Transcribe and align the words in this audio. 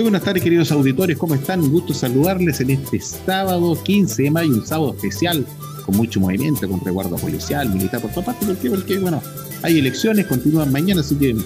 Muy 0.00 0.04
buenas 0.04 0.24
tardes, 0.24 0.42
queridos 0.42 0.72
auditores, 0.72 1.18
¿cómo 1.18 1.34
están? 1.34 1.60
Un 1.60 1.72
gusto 1.72 1.92
saludarles 1.92 2.58
en 2.62 2.70
este 2.70 2.98
sábado 3.00 3.78
15 3.82 4.22
de 4.22 4.30
mayo, 4.30 4.48
un 4.48 4.66
sábado 4.66 4.94
especial, 4.94 5.44
con 5.84 5.94
mucho 5.94 6.18
movimiento, 6.20 6.66
con 6.66 6.80
resguardo 6.80 7.16
policial, 7.16 7.68
militar 7.68 8.00
por 8.00 8.10
todas 8.10 8.24
partes, 8.24 8.48
porque, 8.48 8.70
porque 8.70 8.98
bueno, 8.98 9.22
hay 9.60 9.78
elecciones, 9.78 10.26
continúan 10.26 10.72
mañana, 10.72 11.02
así 11.02 11.16
que 11.16 11.36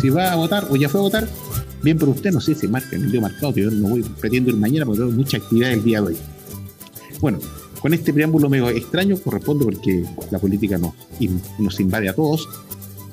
si 0.00 0.10
va 0.10 0.32
a 0.32 0.34
votar 0.34 0.66
o 0.70 0.74
ya 0.74 0.88
fue 0.88 0.98
a 0.98 1.02
votar, 1.04 1.28
bien 1.84 1.98
por 1.98 2.08
usted, 2.08 2.32
no 2.32 2.40
sé 2.40 2.56
si 2.56 2.66
marca 2.66 2.96
el 2.96 3.12
día 3.12 3.20
marcado, 3.20 3.54
que 3.54 3.60
no 3.60 3.90
voy 3.90 4.02
pretendo 4.02 4.50
ir 4.50 4.56
mañana 4.56 4.86
porque 4.86 5.02
tengo 5.02 5.12
mucha 5.12 5.36
actividad 5.36 5.70
el 5.70 5.84
día 5.84 6.00
de 6.00 6.08
hoy. 6.08 6.16
Bueno, 7.20 7.38
con 7.80 7.94
este 7.94 8.12
preámbulo 8.12 8.50
medio 8.50 8.70
extraño 8.70 9.18
corresponde 9.18 9.66
porque 9.66 10.04
la 10.32 10.40
política 10.40 10.80
nos 11.58 11.78
invade 11.78 12.08
a 12.08 12.12
todos 12.12 12.48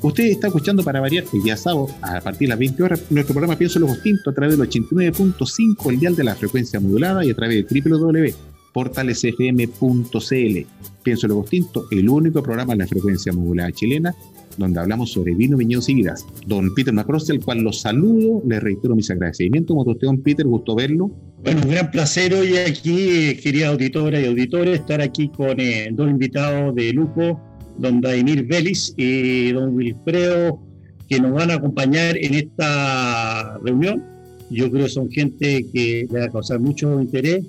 Usted 0.01 0.25
está 0.25 0.47
escuchando 0.47 0.83
para 0.83 0.99
variar 1.01 1.23
el 1.33 1.41
día 1.41 1.57
sábado 1.57 1.87
a 2.01 2.21
partir 2.21 2.47
de 2.47 2.49
las 2.49 2.59
20 2.59 2.83
horas 2.83 3.01
nuestro 3.09 3.33
programa 3.33 3.57
Pienso 3.57 3.79
lo 3.79 3.87
Distinto 3.87 4.29
a 4.29 4.33
través 4.33 4.55
del 4.57 4.69
89.5, 4.69 5.91
el 5.91 5.99
dial 5.99 6.15
de 6.15 6.23
la 6.23 6.35
frecuencia 6.35 6.79
modulada 6.79 7.25
y 7.25 7.31
a 7.31 7.35
través 7.35 7.67
de 7.67 7.81
www.portalesfm.cl. 7.81 10.65
Pienso 11.01 11.27
lo 11.27 11.41
Distinto, 11.41 11.87
el 11.89 12.07
único 12.07 12.43
programa 12.43 12.73
de 12.73 12.79
la 12.79 12.87
frecuencia 12.87 13.33
modulada 13.33 13.71
chilena 13.71 14.13
donde 14.57 14.79
hablamos 14.79 15.11
sobre 15.11 15.35
vino, 15.35 15.55
viñedos 15.55 15.87
y 15.89 15.93
vidas. 15.93 16.25
Don 16.45 16.73
Peter 16.73 16.93
Macross, 16.93 17.29
el 17.29 17.39
cual 17.39 17.61
los 17.61 17.81
saludo, 17.81 18.41
le 18.45 18.59
reitero 18.59 18.95
mis 18.95 19.09
agradecimientos. 19.11 19.75
Como 19.75 19.89
usted, 19.89 20.07
Peter, 20.23 20.45
gusto 20.45 20.75
verlo. 20.75 21.11
Bueno, 21.43 21.61
un 21.63 21.69
gran 21.69 21.91
placer 21.91 22.33
hoy 22.33 22.57
aquí, 22.57 23.37
querida 23.41 23.67
auditora 23.67 24.19
y 24.19 24.25
auditores, 24.25 24.79
estar 24.79 25.01
aquí 25.01 25.29
con 25.29 25.59
eh, 25.59 25.89
dos 25.91 26.09
invitados 26.09 26.73
de 26.75 26.91
lujo 26.93 27.39
don 27.77 28.01
Daimir 28.01 28.45
Vélez 28.45 28.93
y 28.97 29.51
don 29.51 29.75
Wilfredo, 29.75 30.59
que 31.07 31.19
nos 31.19 31.31
van 31.31 31.51
a 31.51 31.55
acompañar 31.55 32.17
en 32.17 32.33
esta 32.33 33.57
reunión. 33.63 34.03
Yo 34.49 34.71
creo 34.71 34.85
que 34.85 34.91
son 34.91 35.09
gente 35.09 35.65
que 35.73 36.07
le 36.09 36.19
va 36.19 36.25
a 36.25 36.29
causar 36.29 36.59
mucho 36.59 36.99
interés, 37.01 37.45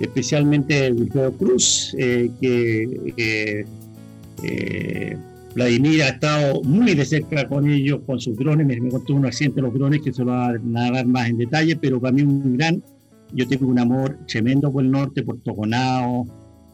especialmente 0.00 0.92
Wilfredo 0.92 1.32
Cruz, 1.32 1.94
eh, 1.98 2.30
que 2.40 3.64
eh, 4.42 5.16
Vladimir 5.54 6.02
ha 6.02 6.08
estado 6.08 6.62
muy 6.62 6.94
de 6.94 7.04
cerca 7.04 7.46
con 7.48 7.68
ellos, 7.68 8.00
con 8.06 8.20
sus 8.20 8.36
drones. 8.36 8.66
Me, 8.66 8.90
contó 8.90 9.14
un 9.14 9.26
accidente 9.26 9.56
de 9.56 9.62
los 9.62 9.74
drones 9.74 10.00
que 10.02 10.12
se 10.12 10.24
lo 10.24 10.30
va 10.30 10.48
a 10.48 10.58
narrar 10.58 11.06
más 11.06 11.28
en 11.28 11.38
detalle, 11.38 11.76
pero 11.76 12.00
para 12.00 12.12
mí 12.12 12.22
un 12.22 12.56
gran. 12.56 12.82
Yo 13.34 13.48
tengo 13.48 13.66
un 13.66 13.78
amor 13.78 14.18
tremendo 14.26 14.70
por 14.70 14.84
el 14.84 14.90
norte, 14.90 15.22
por 15.22 15.38
Toconao, 15.38 16.26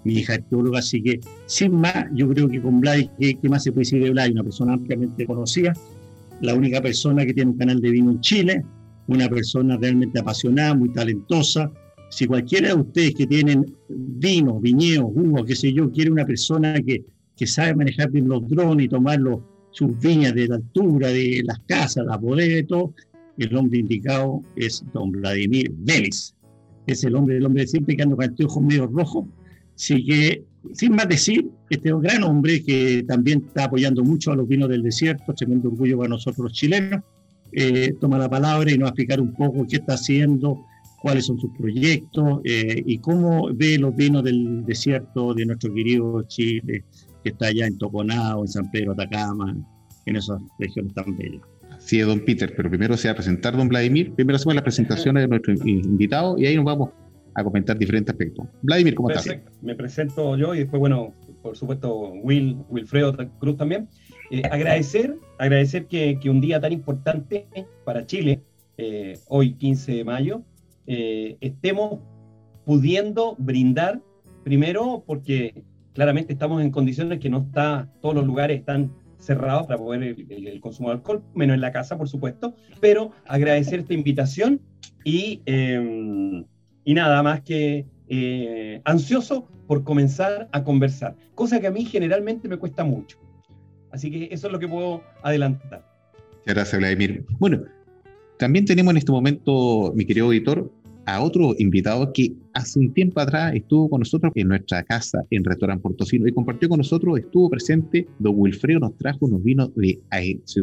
mi 0.05 0.15
hija 0.15 0.35
es 0.35 0.49
teóloga, 0.49 0.79
así 0.79 1.03
que 1.03 1.21
sin 1.47 1.73
más, 1.73 2.07
yo 2.15 2.29
creo 2.29 2.49
que 2.49 2.61
con 2.61 2.81
Blay, 2.81 3.11
¿qué, 3.19 3.49
más 3.49 3.65
se 3.65 3.73
puede 3.73 3.83
decir 3.83 4.03
de 4.03 4.11
Blay? 4.11 4.33
Una 4.33 4.43
persona 4.43 4.75
ampliamente 4.75 5.27
conocida, 5.27 5.73
la 6.41 6.55
única 6.55 6.81
persona 6.81 7.27
que 7.27 7.35
tiene 7.35 7.51
un 7.51 7.59
canal 7.59 7.81
de 7.81 7.91
vino 7.91 8.11
en 8.13 8.21
Chile, 8.21 8.65
una 9.09 9.29
persona 9.29 9.77
realmente 9.77 10.19
apasionada, 10.21 10.75
muy 10.75 10.91
talentosa. 10.91 11.71
Si 12.11 12.27
cualquiera 12.27 12.69
de 12.69 12.75
ustedes 12.75 13.15
que 13.15 13.27
tienen 13.27 13.75
vino, 13.89 14.61
viñedos, 14.61 15.07
jugo, 15.13 15.45
qué 15.45 15.57
sé 15.57 15.73
yo, 15.73 15.91
quiere 15.91 16.11
una 16.11 16.25
persona 16.25 16.81
que, 16.81 17.05
que 17.37 17.47
sabe 17.47 17.75
manejar 17.75 18.11
bien 18.11 18.29
los 18.29 18.49
drones 18.49 18.87
y 18.87 18.89
tomar 18.89 19.21
sus 19.71 19.99
viñas 19.99 20.35
de 20.35 20.49
la 20.49 20.57
altura, 20.57 21.09
de 21.09 21.43
las 21.45 21.59
casas, 21.61 22.07
la 22.07 22.17
bodegas 22.17 22.63
y 22.63 22.65
todo, 22.65 22.95
el 23.39 23.57
hombre 23.57 23.79
indicado 23.79 24.43
es 24.57 24.85
don 24.93 25.13
Vladimir 25.13 25.71
Vélez. 25.79 26.35
Es 26.87 27.05
el 27.05 27.15
hombre, 27.15 27.37
el 27.37 27.47
hombre 27.47 27.67
siempre 27.67 27.97
que 27.97 28.03
anda 28.03 28.17
con 28.17 28.25
anteojos 28.25 28.63
medio 28.63 28.87
rojos, 28.87 29.27
Así 29.79 30.05
que, 30.05 30.45
sin 30.75 30.97
más 30.97 31.09
decir, 31.09 31.49
este 31.71 31.93
gran 31.93 32.25
hombre 32.25 32.65
que 32.65 33.05
también 33.07 33.45
está 33.47 33.65
apoyando 33.67 34.03
mucho 34.03 34.33
a 34.33 34.37
los 34.37 34.49
vinos 34.49 34.69
del 34.69 34.83
desierto, 34.83 35.33
tremendo 35.35 35.69
orgullo 35.69 35.99
para 35.99 36.11
nosotros 36.11 36.49
los 36.49 36.53
chilenos. 36.53 37.01
Eh, 37.53 37.95
toma 38.01 38.19
la 38.19 38.29
palabra 38.29 38.71
y 38.73 38.77
nos 38.77 38.87
va 38.87 38.89
a 38.89 38.91
explicar 38.91 39.21
un 39.21 39.33
poco 39.33 39.65
qué 39.69 39.77
está 39.77 39.95
haciendo, 39.95 40.65
cuáles 41.01 41.27
son 41.27 41.39
sus 41.39 41.51
proyectos 41.57 42.41
eh, 42.45 42.83
y 42.85 42.99
cómo 42.99 43.55
ve 43.55 43.79
los 43.79 43.95
vinos 43.95 44.25
del 44.25 44.67
desierto 44.67 45.33
de 45.33 45.47
nuestro 45.47 45.73
querido 45.73 46.23
Chile, 46.27 46.85
que 47.23 47.31
está 47.31 47.47
allá 47.47 47.67
en 47.67 47.79
Toconao, 47.79 48.43
en 48.43 48.49
San 48.49 48.69
Pedro, 48.73 48.93
Atacama, 48.93 49.57
en 50.07 50.17
esas 50.17 50.43
regiones 50.59 50.93
tan 50.93 51.17
bellas. 51.17 51.41
Sí, 51.79 52.01
don 52.01 52.25
Peter, 52.25 52.53
pero 52.57 52.69
primero 52.69 52.97
se 52.97 53.07
va 53.07 53.13
a 53.13 53.15
presentar 53.15 53.57
don 53.57 53.69
Vladimir. 53.69 54.13
Primero 54.13 54.35
hacemos 54.37 54.57
las 54.57 54.65
presentaciones 54.65 55.23
de 55.23 55.29
nuestro 55.29 55.55
invitado 55.65 56.37
y 56.37 56.47
ahí 56.47 56.57
nos 56.57 56.65
vamos 56.65 56.91
a 57.39 57.45
comentar 57.45 57.79
diferentes 57.79 58.13
aspectos. 58.13 58.47
Vladimir, 58.63 58.95
¿cómo 58.95 59.11
estás? 59.11 59.29
Me 59.63 59.75
presento 59.75 60.37
yo 60.37 60.55
y 60.55 60.61
después, 60.61 60.81
bueno, 60.81 61.15
por 61.43 61.57
supuesto, 61.57 62.13
Will, 62.23 62.57
Wilfredo 62.69 63.17
Cruz 63.39 63.57
también. 63.57 63.89
Eh, 64.31 64.43
agradecer, 64.51 65.17
agradecer 65.39 65.87
que, 65.87 66.19
que, 66.21 66.29
un 66.29 66.41
día 66.41 66.61
tan 66.61 66.73
importante 66.73 67.47
para 67.85 68.05
Chile, 68.07 68.43
eh, 68.77 69.19
hoy 69.29 69.55
15 69.55 69.93
de 69.93 70.05
mayo, 70.05 70.43
eh, 70.87 71.37
estemos 71.41 72.01
pudiendo 72.65 73.35
brindar, 73.39 74.01
primero 74.45 75.03
porque 75.07 75.65
claramente 75.95 76.33
estamos 76.33 76.63
en 76.63 76.71
condiciones 76.71 77.19
que 77.19 77.31
no 77.31 77.39
está, 77.39 77.91
todos 78.01 78.15
los 78.15 78.27
lugares 78.27 78.59
están 78.59 78.93
cerrados 79.19 79.67
para 79.67 79.79
poder 79.79 80.03
el, 80.03 80.47
el, 80.47 80.61
consumo 80.61 80.91
de 80.91 80.97
alcohol, 80.97 81.23
menos 81.35 81.55
en 81.55 81.61
la 81.61 81.73
casa, 81.73 81.97
por 81.97 82.09
supuesto, 82.09 82.55
pero 82.81 83.11
agradecer 83.27 83.81
esta 83.81 83.95
invitación 83.95 84.61
y 85.05 85.43
em, 85.47 86.45
y 86.89 86.95
nada 86.95 87.23
más 87.23 87.43
que 87.43 87.85
eh, 88.09 88.81
ansioso 88.87 89.47
por 89.67 89.85
comenzar 89.85 90.49
a 90.53 90.65
conversar, 90.65 91.15
cosa 91.35 91.61
que 91.61 91.67
a 91.67 91.71
mí 91.71 91.85
generalmente 91.85 92.49
me 92.49 92.57
cuesta 92.57 92.83
mucho. 92.83 93.19
Así 93.91 94.11
que 94.11 94.31
eso 94.33 94.47
es 94.47 94.53
lo 94.55 94.59
que 94.59 94.69
puedo 94.69 95.03
adelantar. 95.23 95.85
Muchas 96.39 96.55
gracias, 96.55 96.79
Vladimir. 96.81 97.27
Bueno, 97.39 97.63
también 98.39 98.65
tenemos 98.65 98.93
en 98.93 98.97
este 98.97 99.13
momento, 99.13 99.93
mi 99.95 100.07
querido 100.07 100.29
auditor, 100.29 100.73
a 101.05 101.21
otro 101.21 101.55
invitado 101.59 102.11
que 102.15 102.33
hace 102.55 102.79
un 102.79 102.95
tiempo 102.95 103.21
atrás 103.21 103.55
estuvo 103.55 103.91
con 103.91 104.01
nosotros 104.01 104.33
en 104.35 104.49
nuestra 104.49 104.83
casa 104.83 105.23
en 105.31 105.45
Restaurante 105.45 105.83
Portofino 105.83 106.27
y 106.27 106.33
compartió 106.33 106.71
con 106.71 106.79
nosotros, 106.79 107.19
estuvo 107.19 107.51
presente, 107.51 108.09
don 108.19 108.33
Wilfredo 108.35 108.81
nos 108.81 108.97
trajo 108.97 109.27
unos 109.27 109.45
vinos 109.45 109.75
de 109.75 110.01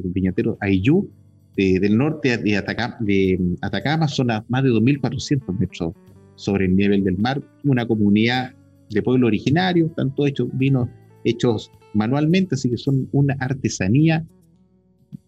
viñatero 0.06 0.58
Ayú, 0.60 1.08
del 1.56 1.96
norte 1.96 2.36
de 2.40 2.58
Atacama, 2.58 2.98
de 3.00 3.40
Atacama, 3.62 4.08
son 4.08 4.32
a 4.32 4.44
más 4.50 4.64
de 4.64 4.72
2.400 4.72 5.60
metros 5.60 5.94
sobre 6.36 6.66
el 6.66 6.76
nivel 6.76 7.04
del 7.04 7.18
mar, 7.18 7.42
una 7.64 7.88
comunidad 7.88 8.54
de 8.90 9.02
pueblo 9.02 9.28
originario, 9.28 9.92
tanto 9.96 10.26
hechos 10.26 10.48
vinos 10.54 10.90
hechos 11.24 11.72
manualmente, 11.94 12.56
así 12.56 12.70
que 12.70 12.78
son 12.78 13.10
una 13.12 13.36
artesanía 13.40 14.26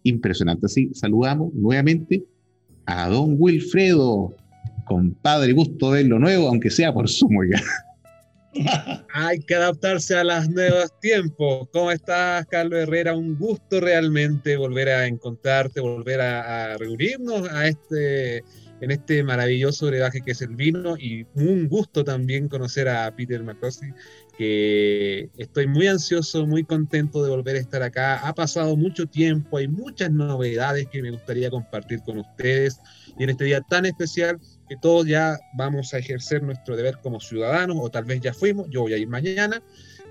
impresionante. 0.04 0.66
Así 0.66 0.90
saludamos 0.94 1.52
nuevamente 1.54 2.24
a 2.86 3.08
don 3.08 3.34
Wilfredo, 3.38 4.34
compadre, 4.86 5.52
gusto 5.52 5.90
verlo 5.90 6.18
nuevo, 6.18 6.48
aunque 6.48 6.70
sea 6.70 6.92
por 6.92 7.08
sumo 7.08 7.42
ya. 7.44 7.60
Hay 9.12 9.40
que 9.40 9.54
adaptarse 9.54 10.16
a 10.16 10.24
los 10.24 10.48
nuevos 10.48 10.92
tiempos. 11.00 11.68
¿Cómo 11.72 11.90
estás, 11.90 12.46
Carlos 12.46 12.80
Herrera? 12.80 13.14
Un 13.14 13.36
gusto 13.36 13.80
realmente 13.80 14.56
volver 14.56 14.88
a 14.88 15.06
encontrarte, 15.06 15.80
volver 15.80 16.20
a, 16.20 16.72
a 16.72 16.78
reunirnos 16.78 17.48
a 17.50 17.68
este 17.68 18.42
en 18.80 18.90
este 18.90 19.22
maravilloso 19.22 19.86
brebaje 19.86 20.22
que 20.22 20.32
es 20.32 20.42
el 20.42 20.54
vino 20.54 20.96
y 20.96 21.26
un 21.34 21.68
gusto 21.68 22.04
también 22.04 22.48
conocer 22.48 22.88
a 22.88 23.14
Peter 23.14 23.42
McCroskey, 23.42 23.92
que 24.36 25.30
estoy 25.36 25.66
muy 25.66 25.88
ansioso, 25.88 26.46
muy 26.46 26.64
contento 26.64 27.22
de 27.24 27.30
volver 27.30 27.56
a 27.56 27.58
estar 27.58 27.82
acá. 27.82 28.26
Ha 28.26 28.34
pasado 28.34 28.76
mucho 28.76 29.06
tiempo, 29.06 29.58
hay 29.58 29.68
muchas 29.68 30.12
novedades 30.12 30.86
que 30.88 31.02
me 31.02 31.10
gustaría 31.10 31.50
compartir 31.50 32.00
con 32.02 32.18
ustedes 32.18 32.78
y 33.18 33.24
en 33.24 33.30
este 33.30 33.44
día 33.44 33.60
tan 33.62 33.86
especial 33.86 34.38
que 34.68 34.76
todos 34.76 35.06
ya 35.06 35.38
vamos 35.54 35.92
a 35.92 35.98
ejercer 35.98 36.42
nuestro 36.42 36.76
deber 36.76 36.98
como 37.02 37.20
ciudadanos 37.20 37.76
o 37.80 37.90
tal 37.90 38.04
vez 38.04 38.20
ya 38.20 38.32
fuimos, 38.32 38.68
yo 38.70 38.82
voy 38.82 38.92
a 38.92 38.98
ir 38.98 39.08
mañana. 39.08 39.62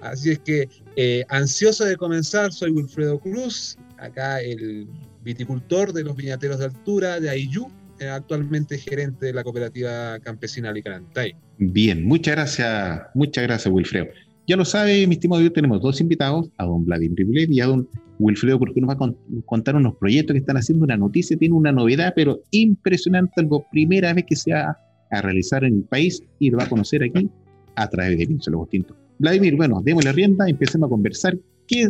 Así 0.01 0.31
es 0.31 0.39
que 0.39 0.69
eh, 0.95 1.25
ansioso 1.29 1.85
de 1.85 1.97
comenzar, 1.97 2.53
soy 2.53 2.71
Wilfredo 2.71 3.19
Cruz, 3.19 3.77
acá 3.97 4.41
el 4.41 4.87
viticultor 5.23 5.91
de 5.91 6.03
los 6.03 6.15
viñateros 6.15 6.59
de 6.59 6.65
altura 6.65 7.19
de 7.19 7.29
eh, 7.29 7.71
actualmente 8.01 8.77
gerente 8.77 9.27
de 9.27 9.33
la 9.33 9.43
cooperativa 9.43 10.19
campesina 10.19 10.71
Licarantay. 10.71 11.35
Bien, 11.57 12.05
muchas 12.05 12.35
gracias, 12.35 13.01
muchas 13.13 13.43
gracias 13.43 13.73
Wilfredo. 13.73 14.07
Ya 14.47 14.55
lo 14.55 14.63
sabe, 14.63 15.05
mi 15.07 15.15
estimado 15.15 15.51
tenemos 15.51 15.81
dos 15.81 15.99
invitados, 15.99 16.49
a 16.57 16.65
don 16.65 16.85
Vladimir 16.85 17.17
Ribulet 17.17 17.49
y 17.49 17.59
a 17.59 17.65
don 17.65 17.87
Wilfredo, 18.19 18.59
porque 18.59 18.79
nos 18.79 18.89
va 18.89 18.93
a 18.93 19.43
contar 19.45 19.75
unos 19.75 19.95
proyectos 19.95 20.33
que 20.35 20.39
están 20.39 20.57
haciendo 20.57 20.85
una 20.85 20.95
noticia, 20.95 21.37
tiene 21.37 21.53
una 21.55 21.71
novedad, 21.71 22.13
pero 22.15 22.41
impresionante, 22.51 23.33
algo 23.37 23.65
primera 23.71 24.13
vez 24.13 24.25
que 24.25 24.35
se 24.35 24.53
va 24.53 24.77
a 25.11 25.21
realizar 25.21 25.63
en 25.63 25.75
el 25.75 25.83
país 25.83 26.23
y 26.39 26.49
lo 26.49 26.57
va 26.57 26.63
a 26.63 26.69
conocer 26.69 27.03
aquí 27.03 27.29
a 27.75 27.89
través 27.89 28.17
de 28.17 28.27
Pinzo 28.27 28.51
Lobos 28.51 28.69
Tintos. 28.69 28.95
Vladimir, 29.19 29.55
bueno, 29.55 29.81
démosle 29.83 30.11
rienda, 30.11 30.47
empecemos 30.47 30.87
a 30.87 30.89
conversar. 30.89 31.37
¿Qué, 31.67 31.89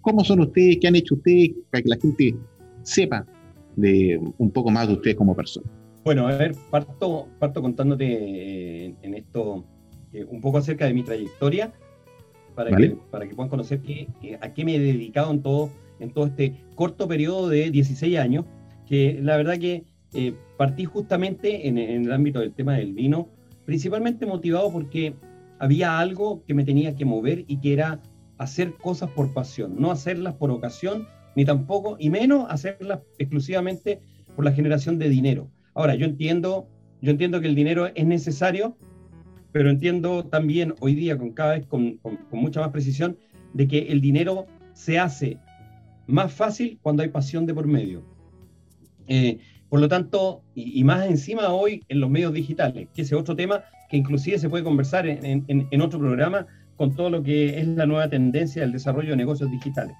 ¿Cómo 0.00 0.24
son 0.24 0.40
ustedes? 0.40 0.78
¿Qué 0.80 0.88
han 0.88 0.96
hecho 0.96 1.16
ustedes 1.16 1.50
para 1.70 1.82
que 1.82 1.88
la 1.88 1.96
gente 1.96 2.34
sepa 2.82 3.26
de 3.76 4.20
un 4.38 4.50
poco 4.50 4.70
más 4.70 4.88
de 4.88 4.94
ustedes 4.94 5.16
como 5.16 5.34
persona? 5.34 5.70
Bueno, 6.04 6.26
a 6.26 6.36
ver, 6.36 6.54
parto, 6.70 7.28
parto 7.38 7.60
contándote 7.60 8.06
eh, 8.06 8.94
en 9.02 9.14
esto 9.14 9.64
eh, 10.12 10.24
un 10.24 10.40
poco 10.40 10.58
acerca 10.58 10.86
de 10.86 10.94
mi 10.94 11.02
trayectoria 11.02 11.72
para, 12.54 12.76
que, 12.76 12.96
para 13.10 13.28
que 13.28 13.34
puedan 13.34 13.50
conocer 13.50 13.80
a 14.40 14.52
qué 14.52 14.64
me 14.64 14.76
he 14.76 14.80
dedicado 14.80 15.30
en 15.30 15.42
todo, 15.42 15.70
en 15.98 16.10
todo 16.10 16.26
este 16.26 16.54
corto 16.74 17.06
periodo 17.06 17.48
de 17.48 17.70
16 17.70 18.18
años, 18.18 18.44
que 18.86 19.18
la 19.22 19.36
verdad 19.36 19.58
que 19.58 19.84
eh, 20.12 20.34
partí 20.56 20.84
justamente 20.84 21.68
en, 21.68 21.78
el 21.78 22.12
ámbito 22.12 22.40
del 22.40 22.52
tema 22.52 22.74
del 22.74 22.92
vino, 22.92 23.28
principalmente 23.64 24.26
motivado 24.26 24.72
porque 24.72 25.14
había 25.58 25.98
algo 25.98 26.42
que 26.44 26.54
me 26.54 26.64
tenía 26.64 26.96
que 26.96 27.04
mover 27.04 27.44
y 27.46 27.58
que 27.58 27.72
era 27.72 28.00
hacer 28.38 28.74
cosas 28.74 29.10
por 29.10 29.32
pasión, 29.32 29.76
no 29.78 29.90
hacerlas 29.90 30.34
por 30.34 30.50
ocasión, 30.50 31.06
ni 31.36 31.44
tampoco, 31.44 31.96
y 31.98 32.10
menos 32.10 32.46
hacerlas 32.48 33.00
exclusivamente 33.18 34.00
por 34.34 34.44
la 34.44 34.52
generación 34.52 34.98
de 34.98 35.08
dinero. 35.08 35.50
Ahora, 35.74 35.94
yo 35.94 36.06
entiendo, 36.06 36.68
yo 37.00 37.10
entiendo 37.10 37.40
que 37.40 37.46
el 37.46 37.54
dinero 37.54 37.88
es 37.94 38.06
necesario, 38.06 38.76
pero 39.52 39.70
entiendo 39.70 40.24
también 40.24 40.74
hoy 40.80 40.94
día 40.94 41.18
con 41.18 41.30
cada 41.32 41.52
vez 41.52 41.66
con, 41.66 42.00
mucha 42.32 42.60
más 42.60 42.70
precisión 42.70 43.16
de 43.54 43.66
que 43.66 43.78
el 43.88 44.00
dinero 44.00 44.46
se 44.72 44.98
hace 44.98 45.38
más 46.06 46.32
fácil 46.32 46.78
cuando 46.82 47.02
hay 47.02 47.08
pasión 47.08 47.46
de 47.46 47.54
por 47.54 47.66
medio. 47.66 48.02
Eh, 49.06 49.38
por 49.68 49.80
lo 49.80 49.88
tanto, 49.88 50.42
y, 50.54 50.82
más 50.82 51.06
encima 51.06 51.48
hoy 51.50 51.84
en 51.88 52.00
los 52.00 52.10
medios 52.10 52.32
digitales, 52.32 52.88
que 52.92 53.02
ese 53.02 53.14
otro 53.14 53.36
tema 53.36 53.62
que 53.88 53.96
inclusive 53.96 54.38
se 54.38 54.48
puede 54.48 54.64
conversar 54.64 55.06
en, 55.06 55.80
otro 55.80 55.98
programa 55.98 56.46
con 56.76 56.94
todo 56.94 57.10
lo 57.10 57.22
que 57.22 57.60
es 57.60 57.66
la 57.68 57.86
nueva 57.86 58.08
tendencia 58.08 58.62
del 58.62 58.72
desarrollo 58.72 59.10
de 59.10 59.16
negocios 59.16 59.50
digitales. 59.50 59.94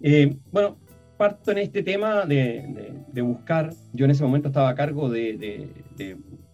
Eh, 0.00 0.36
bueno, 0.50 0.78
parto 1.16 1.52
en 1.52 1.58
este 1.58 1.82
tema 1.82 2.26
de, 2.26 3.22
buscar, 3.22 3.70
yo 3.92 4.04
en 4.04 4.10
ese 4.10 4.24
momento 4.24 4.48
estaba 4.48 4.68
a 4.68 4.74
cargo 4.74 5.08
de, 5.08 5.68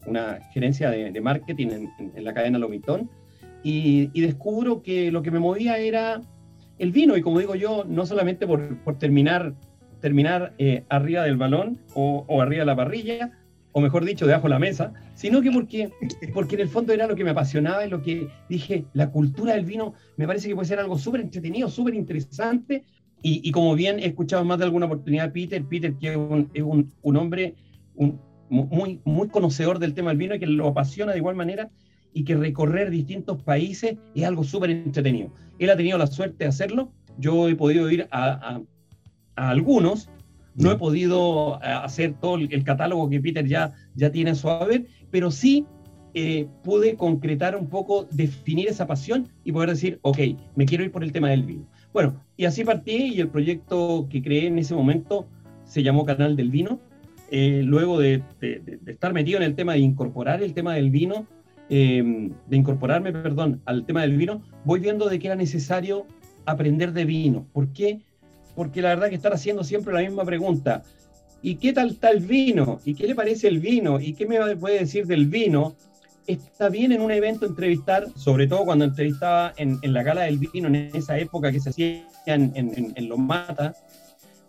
una 0.07 0.41
gerencia 0.53 0.91
de, 0.91 1.21
marketing 1.21 1.89
en, 2.15 2.25
la 2.25 2.35
cadena 2.35 2.59
Lomitón 2.59 3.11
y, 3.63 4.09
descubro 4.21 4.83
que 4.83 5.11
lo 5.11 5.23
que 5.23 5.31
me 5.31 5.39
movía 5.39 5.79
era 5.79 6.21
el 6.79 6.93
vino 6.93 7.17
y 7.17 7.23
como 7.23 7.39
digo 7.39 7.55
yo, 7.55 7.85
no 7.87 8.07
solamente 8.07 8.47
por, 8.47 8.99
terminar, 8.99 9.55
terminar 10.01 10.55
eh, 10.59 10.85
arriba 10.89 11.25
del 11.25 11.37
balón 11.37 11.79
o, 11.95 12.41
arriba 12.41 12.61
de 12.61 12.67
la 12.67 12.77
parrilla, 12.77 13.33
o 13.73 13.81
mejor 13.81 14.05
dicho, 14.05 14.27
debajo 14.27 14.45
de 14.45 14.51
la 14.51 14.59
mesa, 14.59 14.93
sino 15.15 15.43
que 15.43 15.51
porque, 15.53 15.91
porque 16.35 16.57
en 16.57 16.63
el 16.63 16.69
fondo 16.69 16.93
era 16.93 17.07
lo 17.07 17.15
que 17.15 17.23
me 17.23 17.31
apasionaba 17.31 17.87
y 17.87 17.91
lo 17.91 18.03
que 18.03 18.29
dije, 18.49 18.85
la 18.95 19.11
cultura 19.11 19.55
del 19.55 19.65
vino 19.65 19.95
me 20.17 20.27
parece 20.27 20.49
que 20.49 20.55
puede 20.55 20.67
ser 20.67 20.81
algo 20.81 20.99
súper 20.99 21.21
entretenido, 21.21 21.69
súper 21.69 21.95
interesante. 21.95 22.85
Y, 23.23 23.51
como 23.53 23.75
bien 23.75 23.99
he 23.99 24.07
escuchado 24.07 24.45
más 24.45 24.59
de 24.59 24.65
alguna 24.65 24.87
oportunidad 24.87 25.33
Peter, 25.33 25.63
Peter 25.65 25.93
que 25.95 26.13
es 26.13 26.17
un, 26.17 26.51
es 26.55 26.63
un, 26.63 26.91
un 27.03 27.17
hombre, 27.17 27.55
un, 27.95 28.19
muy, 28.49 29.01
muy 29.05 29.29
conocedor 29.29 29.79
del 29.79 29.95
tema 29.95 30.11
del 30.11 30.19
vino 30.19 30.35
y 30.35 30.39
que 30.39 30.47
lo 30.47 30.69
apasiona 30.69 31.13
de 31.13 31.19
igual 31.19 31.37
manera 31.37 31.71
y 32.13 32.25
que 32.25 32.35
recorrer 32.37 32.91
distintos 32.91 33.43
países 33.43 33.97
es 34.15 34.25
algo 34.25 34.45
súper 34.45 34.71
entretenido. 34.71 35.31
Él 35.59 35.71
ha 35.71 35.77
tenido 35.77 35.99
la 35.99 36.07
suerte 36.07 36.45
de 36.45 36.49
hacerlo, 36.49 36.93
yo 37.19 37.49
he 37.49 37.55
podido 37.55 37.91
ir 37.91 38.09
a, 38.11 38.61
a, 39.37 39.51
algunos, 39.51 40.09
no 40.55 40.73
he 40.73 40.77
podido 40.77 41.61
eh, 41.63 41.67
hacer 41.67 42.15
todo 42.21 42.37
el, 42.37 42.65
catálogo 42.65 43.09
que 43.09 43.21
Peter 43.21 43.47
ya, 43.47 43.73
ya 43.95 44.11
tiene 44.11 44.31
a 44.31 44.35
su 44.35 44.49
haber, 44.49 44.87
pero 45.11 45.31
sí 45.31 45.67
eh, 46.15 46.49
pude 46.65 46.97
concretar 46.97 47.55
un 47.57 47.69
poco, 47.69 48.09
definir 48.11 48.69
esa 48.69 48.87
pasión 48.87 49.29
y 49.45 49.53
poder 49.53 49.71
decir, 49.71 49.99
ok, 50.03 50.19
me 50.57 50.67
quiero 50.67 50.85
ir 50.85 50.91
por 50.91 51.05
el 51.05 51.13
tema 51.13 51.31
del 51.31 51.45
vino. 51.45 51.67
Bueno, 51.93 52.23
y 52.37 52.45
así 52.45 52.65
partí 52.65 53.15
y 53.15 53.21
el 53.21 53.29
proyecto 53.29 54.07
que 54.09 54.23
creé 54.23 54.47
en 54.47 54.59
ese 54.59 54.75
momento 54.75 55.27
se 55.65 55.83
llamó 55.83 56.05
Canal 56.05 56.37
del 56.37 56.51
Vino 56.51 56.81
eh, 57.33 57.63
luego 57.65 58.01
de, 58.01 58.23
estar 58.87 59.13
metido 59.13 59.39
en 59.39 59.45
el 59.45 59.55
tema 59.55 59.75
de 59.75 59.79
incorporar 59.79 60.43
el 60.43 60.53
tema 60.53 60.75
del 60.75 60.91
vino, 60.91 61.27
eh, 61.69 62.03
de 62.49 62.57
incorporarme, 62.57 63.13
perdón, 63.13 63.63
al 63.67 63.87
tema 63.87 64.03
del 64.03 64.17
vino, 64.17 64.43
voy 64.65 64.81
viendo 64.81 65.09
de 65.09 65.21
que 65.21 65.29
era 65.29 65.37
necesario 65.37 66.07
aprender 66.45 66.93
de 66.93 67.05
vino. 67.05 67.47
¿Por 67.53 67.73
qué? 67.73 68.01
Porque 68.57 68.83
la 68.83 68.89
verdad 68.89 69.11
que 69.11 69.15
estar 69.15 69.33
haciendo 69.33 69.63
siempre 69.63 69.95
la 69.95 70.01
misma 70.01 70.25
pregunta. 70.25 70.83
¿Y 71.41 71.55
qué 71.55 71.73
tal 71.73 71.97
el 72.03 72.21
vino? 72.21 72.81
¿Y 72.85 72.95
qué 72.95 73.07
le 73.07 73.15
parece 73.15 73.47
el 73.47 73.61
vino? 73.61 74.01
¿Y 74.01 74.15
qué 74.15 74.27
me 74.27 74.57
puede 74.57 74.81
decir 74.81 75.07
del 75.07 75.27
vino? 75.27 75.77
Está 76.33 76.69
bien 76.69 76.93
en 76.93 77.01
un 77.01 77.11
evento 77.11 77.47
entrevistar, 77.47 78.07
sobre 78.15 78.47
todo 78.47 78.65
cuando 78.65 78.85
entrevistaba 78.85 79.53
en, 79.57 79.79
la 79.83 80.03
gala 80.03 80.23
del 80.23 80.39
vino 80.39 80.69
en 80.69 80.77
esa 80.95 81.19
época 81.19 81.51
que 81.51 81.59
se 81.59 81.71
hacía 81.71 82.07
en, 82.27 82.53
en, 82.55 82.95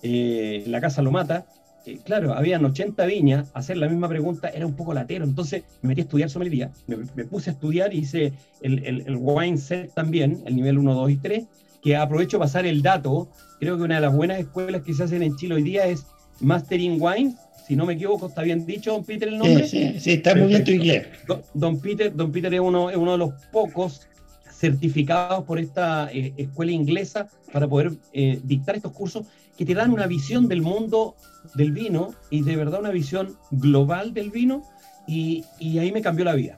eh, 0.04 0.64
en 0.66 0.72
la 0.72 0.82
casa 0.82 1.02
Lomata, 1.02 1.46
eh, 1.86 1.98
claro, 2.04 2.34
habían 2.34 2.64
80 2.64 3.04
viñas, 3.06 3.50
hacer 3.56 3.78
la 3.78 3.90
misma 3.90 4.08
pregunta 4.08 4.50
era 4.50 4.68
un 4.68 4.76
poco 4.76 4.94
latero, 4.94 5.26
entonces 5.26 5.64
me 5.82 5.90
metí 5.90 6.02
a 6.02 6.04
estudiar 6.04 6.30
sommelier, 6.30 6.70
me, 6.86 6.98
me 7.16 7.26
puse 7.26 7.50
a 7.50 7.54
estudiar 7.54 7.94
hice 7.94 8.34
el, 8.62 8.86
el, 8.86 9.18
wine 9.20 9.58
set 9.58 9.92
también, 9.96 10.44
el 10.46 10.56
nivel 10.56 10.78
1, 10.78 10.94
2 10.94 11.10
y 11.10 11.18
3, 11.18 11.46
que 11.82 11.98
aprovecho 11.98 12.38
pasar 12.38 12.68
el 12.68 12.84
dato, 12.84 13.28
creo 13.60 13.78
que 13.78 13.84
una 13.84 13.96
de 13.96 14.02
las 14.02 14.16
buenas 14.16 14.40
escuelas 14.40 14.84
que 14.84 14.94
se 14.94 15.04
hacen 15.04 15.24
en 15.24 15.36
Chile 15.38 15.56
hoy 15.56 15.64
día 15.64 15.88
es 15.88 16.06
Mastering 16.40 17.02
Wine, 17.02 17.36
si 17.72 17.78
no 17.78 17.86
me 17.86 17.94
equivoco, 17.94 18.28
está 18.28 18.42
bien 18.42 18.66
dicho, 18.66 18.92
don 18.92 19.06
Peter, 19.06 19.30
el 19.30 19.38
nombre. 19.38 19.66
Sí, 19.66 19.98
sí, 19.98 20.12
está 20.12 20.36
muy 20.36 20.48
bien 20.48 20.66
tu 20.66 20.72
inglés. 20.72 21.08
Don, 21.54 21.80
Peter, 21.80 22.14
don 22.14 22.30
Peter 22.30 22.54
es, 22.54 22.60
uno, 22.60 22.90
es 22.90 22.98
uno 22.98 23.14
de 23.14 23.18
los 23.18 23.34
pocos 23.50 24.10
certificados 24.52 25.46
por 25.46 25.58
esta 25.58 26.12
eh, 26.12 26.34
escuela 26.36 26.74
inglesa 26.74 27.30
para 27.54 27.70
poder 27.70 27.94
eh, 28.12 28.42
dictar 28.44 28.76
estos 28.76 28.92
cursos 28.92 29.26
que 29.58 29.64
te 29.64 29.74
dan 29.74 29.94
una 29.94 30.06
visión 30.06 30.50
del 30.50 30.62
mundo 30.62 31.16
del 31.56 31.72
vino 31.72 32.14
y 32.30 32.42
de 32.42 32.58
verdad 32.58 32.82
una 32.82 32.90
visión 32.90 33.38
global 33.52 34.14
del 34.14 34.32
vino 34.32 34.64
y, 35.08 35.46
ahí 35.80 35.94
me 35.94 36.02
cambió 36.02 36.26
la 36.26 36.36
vida. 36.36 36.58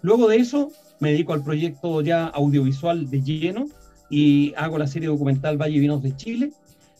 Luego 0.00 0.28
de 0.28 0.36
eso 0.36 0.70
me 1.00 1.10
dedico 1.10 1.32
al 1.32 1.42
proyecto 1.42 2.02
ya 2.02 2.26
audiovisual 2.26 3.10
de 3.10 3.20
lleno 3.20 3.66
y 4.10 4.54
hago 4.56 4.78
la 4.78 4.86
serie 4.86 5.08
documental 5.08 5.60
Valle 5.60 5.80
Vinos 5.80 6.04
de 6.04 6.14
Chile, 6.14 6.52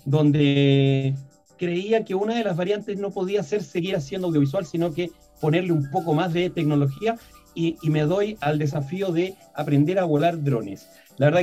donde 0.04 1.14
creía 1.62 2.04
que 2.04 2.16
una 2.16 2.35
de 2.35 2.42
las 2.42 2.57
variantes 2.57 2.99
no 2.99 3.12
podía 3.12 3.40
ser 3.45 3.62
seguir 3.62 3.95
haciendo 3.95 4.26
audiovisual, 4.26 4.66
sino 4.66 4.92
que 4.92 5.12
ponerle 5.40 5.71
un 5.71 5.88
poco 5.92 6.12
más 6.12 6.33
de 6.33 6.50
tecnología 6.50 7.14
y, 7.54 7.76
y, 7.83 7.88
me 7.88 8.02
doy 8.02 8.37
al 8.40 8.59
desafío 8.59 9.12
de 9.12 9.35
aprender 9.54 10.00
a 10.00 10.04
volar 10.04 10.42
drones. 10.42 10.88
La 11.19 11.31
verdad 11.31 11.42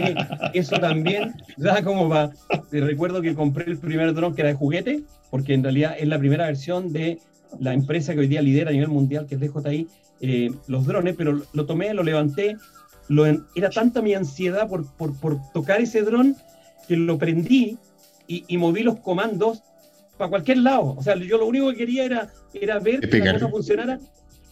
que 0.51 0.59
eso 0.59 0.77
también 0.77 1.35
da 1.55 1.81
como 1.83 2.09
va. 2.09 2.31
Recuerdo 2.69 3.21
que 3.21 3.33
compré 3.33 3.63
el 3.71 3.77
primer 3.77 4.13
dron 4.13 4.35
que 4.35 4.41
era 4.41 4.49
de 4.49 4.55
juguete, 4.55 5.03
porque 5.29 5.53
en 5.53 5.63
realidad 5.63 5.95
es 5.97 6.09
la 6.09 6.19
primera 6.19 6.47
versión 6.47 6.91
de 6.91 7.19
la 7.57 7.73
empresa 7.73 8.13
que 8.13 8.19
hoy 8.19 8.27
día 8.27 8.41
lidera 8.41 8.71
a 8.71 8.73
nivel 8.73 8.89
mundial, 8.89 9.25
que 9.25 9.35
es 9.35 9.41
DJI, 9.41 9.87
eh, 10.19 10.49
los 10.67 10.85
drones, 10.85 11.15
pero 11.17 11.43
lo 11.53 11.65
tomé, 11.65 11.93
lo 11.93 12.03
levanté, 12.03 12.57
lo 13.07 13.25
era 13.25 13.69
tanta 13.69 14.01
mi 14.01 14.15
ansiedad 14.15 14.67
por, 14.67 14.85
por, 14.97 15.17
por 15.17 15.37
tocar 15.53 15.79
ese 15.79 16.01
dron 16.01 16.35
que 16.89 16.97
lo 16.97 17.17
prendí 17.17 17.77
y, 18.27 18.43
y, 18.49 18.57
moví 18.57 18.83
los 18.83 18.99
comandos 18.99 19.63
para 20.19 20.29
cualquier 20.29 20.59
lado. 20.59 20.93
O 20.95 21.01
sea, 21.01 21.15
yo 21.15 21.39
lo 21.39 21.47
único 21.47 21.71
que 21.71 21.77
quería 21.77 22.03
era, 22.03 22.29
era 22.53 22.77
ver 22.77 23.09
que 23.09 23.19
la 23.19 23.33
cosa 23.33 23.47
funcionara 23.47 23.99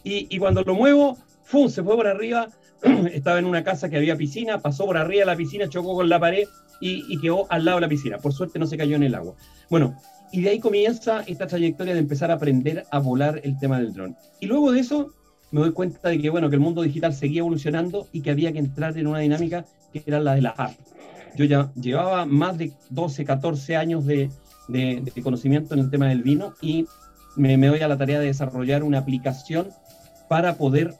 y, 0.02 0.26
y 0.34 0.38
cuando 0.38 0.62
lo 0.62 0.74
muevo, 0.74 1.16
¡fum! 1.44 1.68
se 1.68 1.84
fue 1.84 1.94
por 1.94 2.08
arriba 2.08 2.48
estaba 3.12 3.38
en 3.38 3.44
una 3.44 3.62
casa 3.62 3.88
que 3.88 3.96
había 3.96 4.16
piscina, 4.16 4.60
pasó 4.60 4.86
por 4.86 4.96
arriba 4.96 5.20
de 5.20 5.26
la 5.26 5.36
piscina, 5.36 5.68
chocó 5.68 5.94
con 5.94 6.08
la 6.08 6.18
pared 6.18 6.46
y, 6.80 7.20
quedó 7.20 7.46
al 7.50 7.64
lado 7.64 7.78
de 7.78 7.82
la 7.82 7.88
piscina. 7.88 8.18
Por 8.18 8.32
suerte 8.32 8.58
no 8.58 8.66
se 8.66 8.76
cayó 8.76 8.96
en 8.96 9.02
el 9.02 9.14
agua. 9.14 9.34
Bueno, 9.68 10.00
y 10.32 10.42
de 10.42 10.50
ahí 10.50 10.60
comienza 10.60 11.22
esta 11.26 11.46
trayectoria 11.46 11.92
de 11.92 12.00
empezar 12.00 12.30
a 12.30 12.34
aprender 12.34 12.84
a 12.90 12.98
volar 12.98 13.40
el 13.42 13.58
tema 13.58 13.78
del 13.78 13.92
dron. 13.92 14.16
Y 14.40 14.46
luego 14.46 14.72
de 14.72 14.80
eso 14.80 15.12
me 15.50 15.60
doy 15.60 15.72
cuenta 15.72 16.08
de 16.08 16.18
que, 16.18 16.30
bueno, 16.30 16.48
que 16.48 16.56
el 16.56 16.60
mundo 16.60 16.82
digital 16.82 17.12
seguía 17.12 17.40
evolucionando 17.40 18.06
y 18.12 18.20
que 18.20 18.30
había 18.30 18.52
que 18.52 18.58
entrar 18.58 18.96
en 18.96 19.06
una 19.06 19.18
dinámica 19.18 19.64
que 19.92 20.02
era 20.06 20.20
la 20.20 20.34
de 20.34 20.42
la 20.42 20.50
app. 20.50 20.72
Yo 21.36 21.44
ya 21.44 21.72
llevaba 21.74 22.26
más 22.26 22.58
de 22.58 22.72
12, 22.90 23.24
14 23.24 23.76
años 23.76 24.06
de, 24.06 24.30
conocimiento 25.22 25.74
en 25.74 25.80
el 25.80 25.90
tema 25.90 26.08
del 26.08 26.22
vino 26.22 26.54
y 26.60 26.86
me, 27.36 27.56
me 27.56 27.68
doy 27.68 27.80
a 27.80 27.88
la 27.88 27.96
tarea 27.96 28.20
de 28.20 28.26
desarrollar 28.26 28.82
una 28.82 28.98
aplicación 28.98 29.68
para 30.28 30.56
poder 30.56 30.94